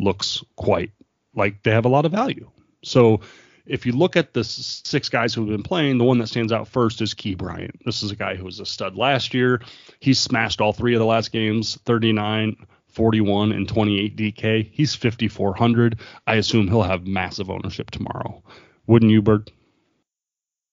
looks 0.00 0.42
quite 0.56 0.90
like 1.36 1.62
they 1.62 1.70
have 1.70 1.84
a 1.84 1.88
lot 1.88 2.04
of 2.04 2.10
value. 2.10 2.50
So 2.82 3.20
if 3.64 3.86
you 3.86 3.92
look 3.92 4.16
at 4.16 4.34
the 4.34 4.42
six 4.42 5.08
guys 5.08 5.32
who 5.32 5.42
have 5.42 5.50
been 5.50 5.62
playing, 5.62 5.98
the 5.98 6.04
one 6.04 6.18
that 6.18 6.26
stands 6.26 6.50
out 6.50 6.66
first 6.66 7.00
is 7.00 7.14
Key 7.14 7.36
Bryant. 7.36 7.78
This 7.84 8.02
is 8.02 8.10
a 8.10 8.16
guy 8.16 8.34
who 8.34 8.44
was 8.44 8.58
a 8.58 8.66
stud 8.66 8.96
last 8.96 9.34
year. 9.34 9.62
He's 10.00 10.18
smashed 10.18 10.60
all 10.60 10.72
three 10.72 10.94
of 10.94 10.98
the 10.98 11.06
last 11.06 11.30
games 11.30 11.78
39, 11.84 12.56
41, 12.88 13.52
and 13.52 13.68
28 13.68 14.16
DK. 14.16 14.68
He's 14.72 14.96
5,400. 14.96 16.00
I 16.26 16.34
assume 16.34 16.66
he'll 16.66 16.82
have 16.82 17.06
massive 17.06 17.50
ownership 17.50 17.92
tomorrow. 17.92 18.42
Wouldn't 18.88 19.12
you, 19.12 19.22
Bird? 19.22 19.52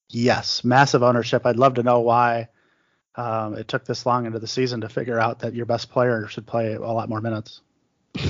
Yes, 0.09 0.63
massive 0.63 1.03
ownership. 1.03 1.45
I'd 1.45 1.57
love 1.57 1.75
to 1.75 1.83
know 1.83 1.99
why 1.99 2.47
um, 3.19 3.55
it 3.55 3.67
took 3.67 3.83
this 3.83 4.05
long 4.05 4.25
into 4.25 4.39
the 4.39 4.47
season 4.47 4.79
to 4.81 4.87
figure 4.87 5.19
out 5.19 5.39
that 5.39 5.53
your 5.53 5.65
best 5.65 5.91
player 5.91 6.27
should 6.27 6.47
play 6.47 6.75
a 6.75 6.79
lot 6.79 7.09
more 7.09 7.21
minutes. 7.21 7.61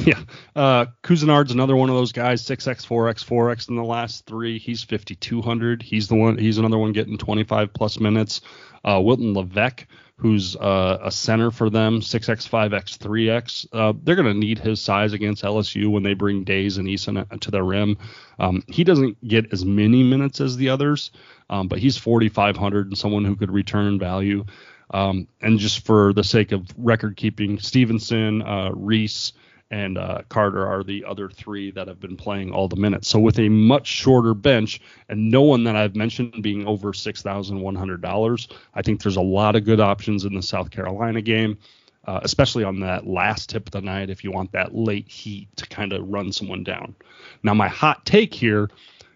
Yeah. 0.05 0.21
Uh, 0.55 0.87
Couisnard's 1.03 1.51
another 1.51 1.75
one 1.75 1.89
of 1.89 1.95
those 1.95 2.11
guys, 2.11 2.43
6x, 2.43 2.85
4x, 2.85 3.23
4x 3.23 3.69
in 3.69 3.75
the 3.75 3.83
last 3.83 4.25
three. 4.25 4.59
He's 4.59 4.83
5,200. 4.83 5.81
He's 5.81 6.07
the 6.07 6.15
one. 6.15 6.37
He's 6.37 6.57
another 6.57 6.77
one 6.77 6.91
getting 6.91 7.17
25 7.17 7.73
plus 7.73 7.99
minutes. 7.99 8.41
Uh, 8.83 8.97
Wildens 8.97 9.35
Leveque, 9.35 9.85
who's 10.17 10.55
uh, 10.57 10.97
a 11.01 11.09
center 11.09 11.49
for 11.49 11.69
them, 11.69 12.01
6x, 12.01 12.49
5x, 12.49 12.97
3x. 12.97 13.67
Uh, 13.71 13.93
they're 14.03 14.15
going 14.15 14.33
to 14.33 14.37
need 14.37 14.59
his 14.59 14.81
size 14.81 15.13
against 15.13 15.43
LSU 15.43 15.89
when 15.89 16.03
they 16.03 16.13
bring 16.13 16.43
Days 16.43 16.77
and 16.77 16.87
Eason 16.87 17.39
to 17.39 17.51
the 17.51 17.63
rim. 17.63 17.97
Um, 18.37 18.63
he 18.67 18.83
doesn't 18.83 19.25
get 19.25 19.53
as 19.53 19.63
many 19.63 20.03
minutes 20.03 20.41
as 20.41 20.57
the 20.57 20.69
others, 20.69 21.11
um, 21.49 21.69
but 21.69 21.79
he's 21.79 21.97
4,500 21.97 22.87
and 22.87 22.97
someone 22.97 23.23
who 23.23 23.37
could 23.37 23.51
return 23.51 23.97
value. 23.97 24.45
Um, 24.91 25.27
and 25.41 25.59
just 25.59 25.85
for 25.85 26.13
the 26.13 26.23
sake 26.23 26.51
of 26.51 26.67
record 26.77 27.15
keeping, 27.15 27.59
Stevenson, 27.59 28.41
uh, 28.41 28.71
Reese, 28.73 29.33
and 29.71 29.97
uh, 29.97 30.23
Carter 30.29 30.65
are 30.65 30.83
the 30.83 31.05
other 31.05 31.29
three 31.29 31.71
that 31.71 31.87
have 31.87 31.99
been 31.99 32.17
playing 32.17 32.51
all 32.51 32.67
the 32.67 32.75
minutes. 32.75 33.07
So 33.07 33.19
with 33.19 33.37
a 33.37 33.49
much 33.49 33.85
shorter 33.85 34.33
bench 34.33 34.81
and 35.09 35.29
no 35.29 35.43
one 35.43 35.63
that 35.65 35.75
I've 35.75 35.95
mentioned 35.95 36.41
being 36.41 36.65
over 36.67 36.93
six 36.93 37.21
thousand 37.21 37.59
one 37.61 37.75
hundred 37.75 38.01
dollars, 38.01 38.47
I 38.73 38.81
think 38.81 39.01
there's 39.01 39.17
a 39.17 39.21
lot 39.21 39.55
of 39.55 39.65
good 39.65 39.79
options 39.79 40.25
in 40.25 40.33
the 40.33 40.41
South 40.41 40.71
Carolina 40.71 41.21
game, 41.21 41.59
uh, 42.05 42.19
especially 42.23 42.63
on 42.63 42.79
that 42.79 43.05
last 43.05 43.49
tip 43.49 43.67
of 43.67 43.71
the 43.71 43.81
night 43.81 44.09
if 44.09 44.23
you 44.23 44.31
want 44.31 44.51
that 44.53 44.73
late 44.73 45.07
heat 45.07 45.55
to 45.57 45.67
kind 45.67 45.93
of 45.93 46.09
run 46.09 46.31
someone 46.31 46.63
down. 46.63 46.95
Now 47.43 47.53
my 47.53 47.67
hot 47.67 48.07
take 48.07 48.33
here, 48.33 48.71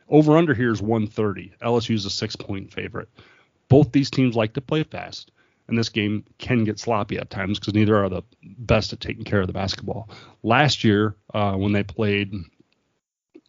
over 0.08 0.38
under 0.38 0.54
here 0.54 0.72
is 0.72 0.84
130. 0.84 1.54
LSU 1.64 1.96
is 1.96 2.06
a 2.06 2.12
six 2.12 2.36
point 2.36 2.72
favorite. 2.72 3.10
Both 3.70 3.92
these 3.92 4.12
teams 4.12 4.36
like 4.36 4.54
to 4.54 4.62
play 4.62 4.84
fast 4.84 5.32
and 5.74 5.80
this 5.80 5.90
game 5.90 6.24
can 6.38 6.66
get 6.66 6.78
sloppy 6.78 7.18
at 7.18 7.32
times 7.32 7.60
because 7.60 7.74
neither 7.74 7.98
are 7.98 8.08
the 8.08 8.22
best 8.44 8.94
at 8.94 9.00
taking 9.00 9.24
care 9.24 9.42
of 9.42 9.48
the 9.48 9.54
basketball. 9.54 10.08
Last 10.44 10.84
year, 10.84 11.16
uh, 11.34 11.54
when 11.54 11.72
they 11.72 11.82
played, 11.82 12.32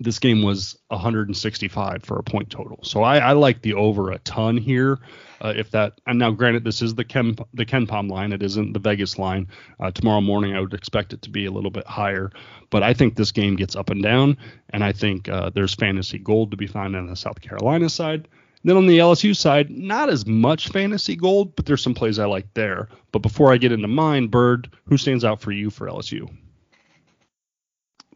this 0.00 0.18
game 0.18 0.42
was 0.42 0.78
165 0.88 2.02
for 2.02 2.18
a 2.18 2.22
point 2.22 2.48
total. 2.48 2.78
So 2.82 3.02
I, 3.02 3.18
I 3.18 3.32
like 3.32 3.60
the 3.60 3.74
over 3.74 4.10
a 4.10 4.18
ton 4.20 4.56
here. 4.56 5.00
Uh, 5.38 5.52
if 5.54 5.70
that, 5.72 6.00
and 6.06 6.18
now 6.18 6.30
granted, 6.30 6.64
this 6.64 6.80
is 6.80 6.94
the 6.94 7.04
Ken 7.04 7.36
the 7.52 7.66
KenPom 7.66 8.10
line. 8.10 8.32
It 8.32 8.42
isn't 8.42 8.72
the 8.72 8.78
Vegas 8.78 9.18
line. 9.18 9.48
Uh, 9.78 9.90
tomorrow 9.90 10.22
morning, 10.22 10.56
I 10.56 10.60
would 10.60 10.72
expect 10.72 11.12
it 11.12 11.20
to 11.22 11.30
be 11.30 11.44
a 11.44 11.50
little 11.50 11.70
bit 11.70 11.86
higher. 11.86 12.30
But 12.70 12.82
I 12.82 12.94
think 12.94 13.16
this 13.16 13.32
game 13.32 13.56
gets 13.56 13.76
up 13.76 13.90
and 13.90 14.02
down, 14.02 14.38
and 14.70 14.82
I 14.82 14.92
think 14.92 15.28
uh, 15.28 15.50
there's 15.50 15.74
fantasy 15.74 16.18
gold 16.18 16.52
to 16.52 16.56
be 16.56 16.68
found 16.68 16.96
on 16.96 17.06
the 17.06 17.16
South 17.16 17.42
Carolina 17.42 17.90
side. 17.90 18.28
Then 18.64 18.78
on 18.78 18.86
the 18.86 18.98
LSU 18.98 19.36
side, 19.36 19.70
not 19.70 20.08
as 20.08 20.26
much 20.26 20.70
fantasy 20.70 21.16
gold, 21.16 21.54
but 21.54 21.66
there's 21.66 21.82
some 21.82 21.94
plays 21.94 22.18
I 22.18 22.24
like 22.24 22.52
there. 22.54 22.88
But 23.12 23.18
before 23.20 23.52
I 23.52 23.58
get 23.58 23.72
into 23.72 23.88
mine, 23.88 24.28
Bird, 24.28 24.70
who 24.86 24.96
stands 24.96 25.24
out 25.24 25.40
for 25.40 25.52
you 25.52 25.68
for 25.68 25.86
LSU? 25.86 26.34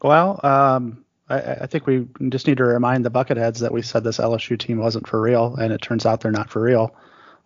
Well, 0.01 0.39
um, 0.43 1.05
I, 1.29 1.39
I, 1.39 1.65
think 1.67 1.85
we 1.85 2.07
just 2.29 2.47
need 2.47 2.57
to 2.57 2.63
remind 2.63 3.05
the 3.05 3.11
Bucketheads 3.11 3.59
that 3.59 3.71
we 3.71 3.81
said 3.81 4.03
this 4.03 4.17
LSU 4.17 4.57
team 4.57 4.79
wasn't 4.79 5.07
for 5.07 5.21
real, 5.21 5.55
and 5.55 5.71
it 5.71 5.81
turns 5.81 6.05
out 6.05 6.21
they're 6.21 6.31
not 6.31 6.49
for 6.49 6.61
real. 6.61 6.95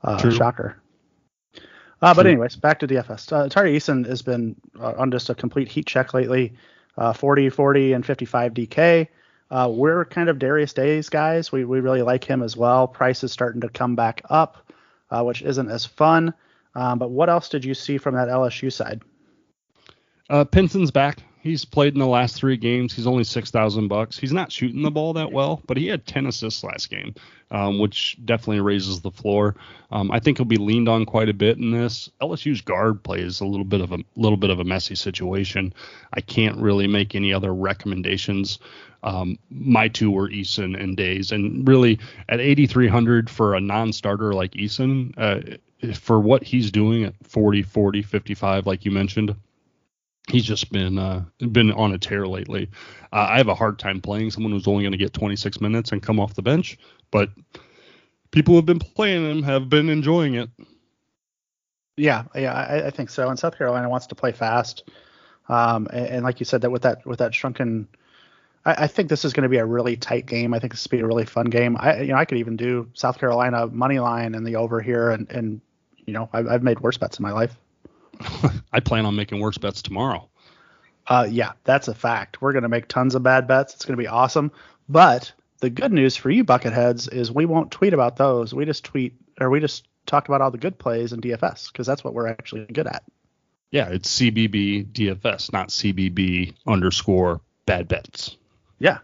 Uh. 0.03 0.29
Shocker. 0.29 0.81
Uh, 2.01 2.13
but 2.13 2.27
anyways, 2.27 2.57
back 2.57 2.79
to 2.79 2.87
DFS. 2.87 3.31
Uh, 3.31 3.47
Tari 3.47 3.77
Eason 3.77 4.05
has 4.05 4.21
been 4.21 4.57
uh, 4.77 4.93
on 4.97 5.09
just 5.09 5.29
a 5.29 5.35
complete 5.35 5.69
heat 5.69 5.85
check 5.85 6.13
lately. 6.13 6.53
Uh, 6.97 7.13
40, 7.13 7.49
40, 7.49 7.93
and 7.93 8.05
55 8.05 8.53
DK. 8.53 9.07
Uh, 9.51 9.69
we're 9.71 10.05
kind 10.05 10.29
of 10.29 10.39
Darius 10.39 10.73
Days 10.73 11.09
guys. 11.09 11.51
We 11.51 11.65
we 11.65 11.79
really 11.79 12.01
like 12.01 12.23
him 12.23 12.41
as 12.41 12.57
well. 12.57 12.87
Price 12.87 13.23
is 13.23 13.31
starting 13.31 13.61
to 13.61 13.69
come 13.69 13.95
back 13.95 14.21
up, 14.29 14.71
uh, 15.09 15.23
which 15.23 15.41
isn't 15.41 15.69
as 15.69 15.85
fun. 15.85 16.33
Um, 16.75 16.97
but 16.97 17.11
what 17.11 17.29
else 17.29 17.49
did 17.49 17.63
you 17.63 17.73
see 17.73 17.97
from 17.97 18.15
that 18.15 18.29
LSU 18.29 18.71
side? 18.71 19.01
Uh, 20.29 20.43
Pinson's 20.43 20.91
back. 20.91 21.19
He's 21.43 21.65
played 21.65 21.93
in 21.93 21.99
the 21.99 22.07
last 22.07 22.37
three 22.37 22.55
games. 22.55 22.93
He's 22.93 23.05
only 23.05 23.25
six 23.25 23.51
thousand 23.51 23.89
bucks. 23.89 24.17
He's 24.17 24.31
not 24.31 24.49
shooting 24.49 24.81
the 24.81 24.89
ball 24.89 25.11
that 25.13 25.33
well, 25.33 25.61
but 25.67 25.75
he 25.75 25.87
had 25.87 26.07
ten 26.07 26.25
assists 26.25 26.63
last 26.63 26.89
game, 26.89 27.13
um, 27.51 27.79
which 27.79 28.17
definitely 28.23 28.61
raises 28.61 29.01
the 29.01 29.11
floor. 29.11 29.57
Um, 29.91 30.09
I 30.09 30.21
think 30.21 30.37
he'll 30.37 30.45
be 30.45 30.55
leaned 30.55 30.87
on 30.87 31.05
quite 31.05 31.27
a 31.27 31.33
bit 31.33 31.57
in 31.57 31.71
this. 31.71 32.09
LSU's 32.21 32.61
guard 32.61 33.03
play 33.03 33.19
is 33.19 33.41
a 33.41 33.45
little 33.45 33.65
bit 33.65 33.81
of 33.81 33.91
a 33.91 33.99
little 34.15 34.37
bit 34.37 34.51
of 34.51 34.59
a 34.59 34.63
messy 34.63 34.95
situation. 34.95 35.73
I 36.13 36.21
can't 36.21 36.55
really 36.61 36.87
make 36.87 37.13
any 37.13 37.33
other 37.33 37.53
recommendations 37.53 38.59
um, 39.03 39.37
my 39.49 39.87
two 39.87 40.09
were 40.11 40.29
Eason 40.29 40.81
and 40.81 40.97
Days, 40.97 41.31
and 41.31 41.67
really 41.67 41.99
at 42.29 42.39
8,300 42.39 43.29
for 43.29 43.53
a 43.53 43.59
non-starter 43.59 44.33
like 44.33 44.51
Eason, 44.51 45.13
uh, 45.17 45.57
for 45.93 46.19
what 46.19 46.43
he's 46.43 46.71
doing 46.71 47.03
at 47.03 47.13
40, 47.23 47.61
40, 47.61 48.01
55, 48.01 48.65
like 48.65 48.85
you 48.85 48.91
mentioned, 48.91 49.35
he's 50.29 50.45
just 50.45 50.71
been 50.71 50.97
uh, 50.97 51.23
been 51.51 51.71
on 51.71 51.93
a 51.93 51.97
tear 51.97 52.27
lately. 52.27 52.69
Uh, 53.11 53.27
I 53.29 53.37
have 53.37 53.49
a 53.49 53.55
hard 53.55 53.77
time 53.79 53.99
playing 53.99 54.31
someone 54.31 54.53
who's 54.53 54.67
only 54.67 54.83
going 54.83 54.93
to 54.93 54.97
get 54.97 55.13
26 55.13 55.59
minutes 55.59 55.91
and 55.91 56.01
come 56.01 56.19
off 56.19 56.35
the 56.35 56.41
bench, 56.41 56.77
but 57.11 57.29
people 58.31 58.53
who 58.53 58.57
have 58.57 58.65
been 58.65 58.79
playing 58.79 59.29
him 59.29 59.43
have 59.43 59.69
been 59.69 59.89
enjoying 59.89 60.35
it. 60.35 60.49
Yeah, 61.97 62.23
yeah, 62.33 62.53
I, 62.53 62.87
I 62.87 62.89
think 62.89 63.09
so. 63.09 63.29
And 63.29 63.37
South 63.37 63.57
Carolina 63.57 63.87
wants 63.89 64.07
to 64.07 64.15
play 64.15 64.31
fast, 64.31 64.89
um, 65.49 65.87
and, 65.91 66.07
and, 66.07 66.23
like 66.23 66.39
you 66.39 66.45
said, 66.45 66.61
that 66.61 66.71
with 66.71 66.83
that 66.83 67.05
with 67.05 67.19
that 67.19 67.35
shrunken 67.35 67.87
I, 68.65 68.83
I 68.83 68.87
think 68.87 69.09
this 69.09 69.25
is 69.25 69.33
going 69.33 69.43
to 69.43 69.49
be 69.49 69.57
a 69.57 69.65
really 69.65 69.95
tight 69.95 70.25
game. 70.25 70.53
I 70.53 70.59
think 70.59 70.73
this 70.73 70.85
will 70.85 70.97
be 70.97 71.01
a 71.01 71.07
really 71.07 71.25
fun 71.25 71.45
game. 71.45 71.77
I 71.79 72.01
you 72.01 72.07
know 72.07 72.17
I 72.17 72.25
could 72.25 72.37
even 72.37 72.57
do 72.57 72.89
South 72.93 73.19
Carolina 73.19 73.67
money 73.67 73.99
line 73.99 74.35
and 74.35 74.45
the 74.45 74.55
over 74.55 74.81
here, 74.81 75.09
and 75.11 75.29
and 75.29 75.61
you 76.05 76.13
know 76.13 76.29
I've, 76.33 76.47
I've 76.47 76.63
made 76.63 76.79
worse 76.79 76.97
bets 76.97 77.19
in 77.19 77.23
my 77.23 77.31
life. 77.31 77.55
I 78.73 78.79
plan 78.79 79.05
on 79.05 79.15
making 79.15 79.39
worse 79.39 79.57
bets 79.57 79.81
tomorrow. 79.81 80.29
Uh, 81.07 81.27
yeah, 81.29 81.53
that's 81.63 81.87
a 81.87 81.93
fact. 81.93 82.41
We're 82.41 82.53
going 82.53 82.63
to 82.63 82.69
make 82.69 82.87
tons 82.87 83.15
of 83.15 83.23
bad 83.23 83.47
bets. 83.47 83.73
It's 83.73 83.85
going 83.85 83.97
to 83.97 84.01
be 84.01 84.07
awesome. 84.07 84.51
But 84.87 85.33
the 85.59 85.69
good 85.69 85.91
news 85.91 86.15
for 86.15 86.29
you 86.29 86.45
bucketheads 86.45 87.11
is 87.11 87.31
we 87.31 87.45
won't 87.45 87.71
tweet 87.71 87.93
about 87.93 88.15
those. 88.15 88.53
We 88.53 88.65
just 88.65 88.85
tweet 88.85 89.13
or 89.39 89.49
we 89.49 89.59
just 89.59 89.85
talk 90.05 90.27
about 90.27 90.41
all 90.41 90.51
the 90.51 90.57
good 90.57 90.77
plays 90.77 91.13
in 91.13 91.21
DFS 91.21 91.71
because 91.71 91.87
that's 91.87 92.03
what 92.03 92.13
we're 92.13 92.27
actually 92.27 92.65
good 92.65 92.87
at. 92.87 93.03
Yeah, 93.71 93.89
it's 93.89 94.19
CBB 94.19 94.91
DFS, 94.91 95.51
not 95.51 95.69
CBB 95.69 96.53
underscore 96.67 97.41
bad 97.65 97.87
bets. 97.87 98.37
Yeah, 98.83 98.99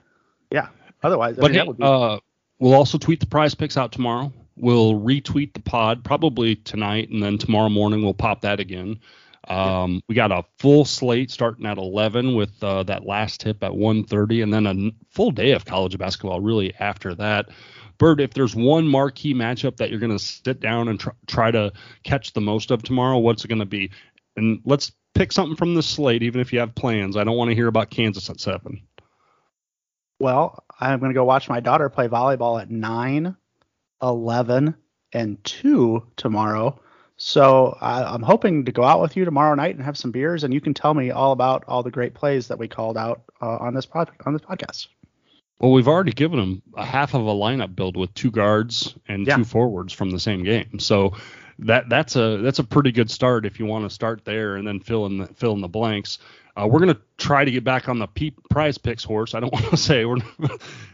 yeah. 0.52 0.68
Otherwise, 1.02 1.38
I 1.38 1.42
but 1.42 1.52
mean, 1.52 1.66
hey, 1.66 1.72
be- 1.72 1.84
uh, 1.84 2.20
we'll 2.60 2.74
also 2.74 2.98
tweet 2.98 3.22
the 3.22 3.26
prize 3.26 3.56
picks 3.56 3.78
out 3.78 3.94
tomorrow. 3.94 4.32
We'll 4.58 4.96
retweet 5.00 5.54
the 5.54 5.62
pod 5.62 6.04
probably 6.04 6.58
tonight, 6.58 7.10
and 7.10 7.24
then 7.24 7.38
tomorrow 7.38 7.70
morning 7.70 8.04
we'll 8.04 8.14
pop 8.14 8.42
that 8.42 8.60
again. 8.60 9.00
Um, 9.48 9.94
yeah. 9.94 10.00
We 10.10 10.16
got 10.16 10.32
a 10.34 10.44
full 10.58 10.84
slate 10.84 11.32
starting 11.32 11.66
at 11.66 11.78
11 11.78 12.36
with 12.36 12.62
uh, 12.62 12.84
that 12.84 13.06
last 13.06 13.40
tip 13.40 13.64
at 13.64 13.72
1:30, 13.72 14.44
and 14.44 14.54
then 14.54 14.68
a 14.68 14.92
full 15.10 15.32
day 15.32 15.52
of 15.52 15.64
college 15.64 15.98
basketball 15.98 16.42
really 16.42 16.76
after 16.80 17.16
that. 17.16 17.50
Bird, 17.98 18.20
if 18.20 18.34
there's 18.34 18.56
one 18.56 18.86
marquee 18.86 19.34
matchup 19.34 19.78
that 19.78 19.90
you're 19.90 20.00
going 20.00 20.18
to 20.18 20.24
sit 20.24 20.60
down 20.60 20.90
and 20.90 21.00
tr- 21.00 21.10
try 21.28 21.52
to 21.52 21.72
catch 22.04 22.34
the 22.34 22.42
most 22.42 22.72
of 22.72 22.84
tomorrow, 22.84 23.18
what's 23.18 23.46
it 23.46 23.48
going 23.48 23.60
to 23.60 23.66
be? 23.66 23.92
And 24.36 24.62
let's 24.66 24.92
pick 25.16 25.32
something 25.32 25.56
from 25.56 25.76
the 25.76 25.84
slate, 25.84 26.24
even 26.24 26.40
if 26.40 26.54
you 26.54 26.60
have 26.60 26.76
plans. 26.76 27.18
I 27.18 27.24
don't 27.24 27.36
want 27.36 27.50
to 27.50 27.56
hear 27.56 27.68
about 27.68 27.90
Kansas 27.90 28.30
at 28.30 28.40
seven. 28.40 28.82
Well, 30.20 30.63
I'm 30.80 30.99
going 30.99 31.11
to 31.11 31.15
go 31.15 31.24
watch 31.24 31.49
my 31.49 31.61
daughter 31.61 31.89
play 31.89 32.07
volleyball 32.07 32.61
at 32.61 32.70
9, 32.70 33.36
11, 34.01 34.76
and 35.13 35.43
2 35.43 36.03
tomorrow. 36.17 36.80
So 37.15 37.78
I, 37.82 38.13
am 38.13 38.22
hoping 38.22 38.65
to 38.65 38.72
go 38.72 38.84
out 38.84 39.01
with 39.01 39.17
you 39.17 39.26
tomorrow 39.26 39.55
night 39.55 39.76
and 39.76 39.84
have 39.84 39.97
some 39.97 40.11
beers, 40.11 40.43
and 40.43 40.53
you 40.53 40.61
can 40.61 40.74
tell 40.74 40.93
me 40.93 41.11
all 41.11 41.32
about 41.32 41.65
all 41.67 41.84
the 41.84 41.91
great 41.91 42.13
plays 42.13 42.47
that 42.47 42.57
we 42.57 42.67
called 42.67 42.97
out 42.97 43.24
uh, 43.41 43.57
on 43.57 43.74
this 43.74 43.86
pod, 43.86 44.09
on 44.26 44.34
this 44.34 44.41
podcast. 44.41 44.88
Well, 45.59 45.74
we've 45.74 45.89
already 45.89 46.13
given 46.13 46.39
them 46.39 46.61
a 46.76 46.86
half 46.86 47.13
of 47.13 47.26
a 47.26 47.34
lineup 47.34 47.76
build 47.76 47.97
with 47.97 48.13
two 48.13 48.32
guards 48.32 48.95
and 49.09 49.28
yeah. 49.28 49.36
two 49.36 49.43
forwards 49.43 49.91
from 49.91 50.11
the 50.11 50.20
same 50.20 50.43
game. 50.43 50.80
So 50.80 51.13
that 51.59 51.89
that's 51.89 52.15
a 52.15 52.38
that's 52.38 52.59
a 52.59 52.63
pretty 52.63 52.93
good 52.93 53.11
start 53.11 53.45
if 53.45 53.59
you 53.59 53.65
want 53.65 53.84
to 53.84 53.89
start 53.89 54.24
there 54.24 54.55
and 54.55 54.65
then 54.65 54.80
fill 54.80 55.05
in 55.05 55.17
the, 55.17 55.28
fill 55.28 55.53
in 55.53 55.61
the 55.61 55.67
blanks. 55.67 56.20
Uh, 56.60 56.68
we're 56.68 56.80
going 56.80 56.93
to 56.93 57.01
try 57.18 57.45
to 57.45 57.51
get 57.51 57.64
back 57.64 57.88
on 57.88 57.99
the 57.99 58.07
P- 58.07 58.36
prize 58.49 58.78
picks 58.78 59.03
horse. 59.03 59.34
I 59.34 59.39
don't 59.39 59.53
want 59.53 59.66
to 59.66 59.78
say 59.78 60.05
we're 60.05 60.18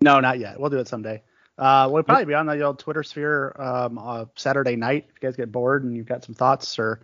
No, 0.00 0.18
not 0.18 0.40
yet. 0.40 0.58
We'll 0.58 0.70
do 0.70 0.78
it 0.78 0.88
someday. 0.88 1.22
Uh, 1.56 1.88
we'll 1.90 2.02
probably 2.02 2.24
be 2.24 2.34
on 2.34 2.46
the 2.46 2.60
old 2.62 2.78
Twitter 2.78 3.02
sphere 3.02 3.54
um, 3.58 3.98
uh, 3.98 4.24
Saturday 4.34 4.76
night. 4.76 5.06
If 5.10 5.22
you 5.22 5.28
guys 5.28 5.36
get 5.36 5.52
bored 5.52 5.84
and 5.84 5.94
you've 5.96 6.06
got 6.06 6.24
some 6.24 6.34
thoughts 6.34 6.78
or 6.78 7.00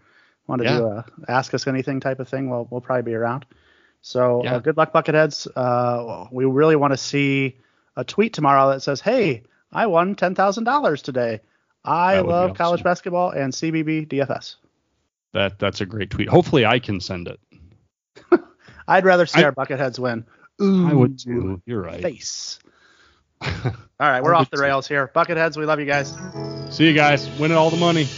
want 0.46 0.62
to 0.62 0.68
yeah. 0.68 0.78
do 0.78 0.86
a 0.86 1.04
ask 1.28 1.52
us 1.54 1.66
anything 1.66 2.00
type 2.00 2.20
of 2.20 2.28
thing, 2.28 2.50
we'll, 2.50 2.66
we'll 2.70 2.80
probably 2.80 3.02
be 3.02 3.14
around. 3.14 3.44
So 4.02 4.40
uh, 4.40 4.44
yeah. 4.44 4.54
uh, 4.56 4.58
good 4.60 4.76
luck, 4.76 4.92
Bucketheads. 4.92 5.48
Uh, 5.54 6.26
we 6.30 6.44
really 6.44 6.76
want 6.76 6.92
to 6.92 6.96
see 6.96 7.56
a 7.96 8.04
tweet 8.04 8.32
tomorrow 8.32 8.70
that 8.70 8.80
says, 8.80 9.00
"Hey, 9.00 9.42
I 9.72 9.86
won 9.86 10.14
ten 10.14 10.34
thousand 10.34 10.64
dollars 10.64 11.02
today. 11.02 11.40
I 11.84 12.20
love 12.20 12.50
awesome. 12.50 12.56
college 12.56 12.82
basketball 12.82 13.30
and 13.30 13.52
CBB 13.52 14.08
DFS." 14.08 14.56
That 15.32 15.58
that's 15.58 15.80
a 15.80 15.86
great 15.86 16.10
tweet. 16.10 16.28
Hopefully, 16.28 16.64
I 16.64 16.78
can 16.78 17.00
send 17.00 17.28
it. 17.28 17.40
I'd 18.88 19.04
rather 19.04 19.26
see 19.26 19.40
I, 19.40 19.44
our 19.44 19.52
Bucketheads 19.52 19.98
win. 19.98 20.24
Ooh, 20.62 20.88
I 20.88 20.94
would 20.94 21.18
too. 21.18 21.60
You're 21.66 21.82
right. 21.82 22.02
Face. 22.02 22.58
All 23.42 23.50
right, 24.00 24.22
we're 24.22 24.34
off 24.34 24.50
the 24.50 24.58
rails 24.58 24.88
here. 24.88 25.10
Bucketheads, 25.14 25.56
we 25.56 25.66
love 25.66 25.78
you 25.78 25.86
guys. 25.86 26.16
See 26.70 26.86
you 26.86 26.94
guys. 26.94 27.28
Winning 27.38 27.56
all 27.56 27.70
the 27.70 27.76
money. 27.76 28.08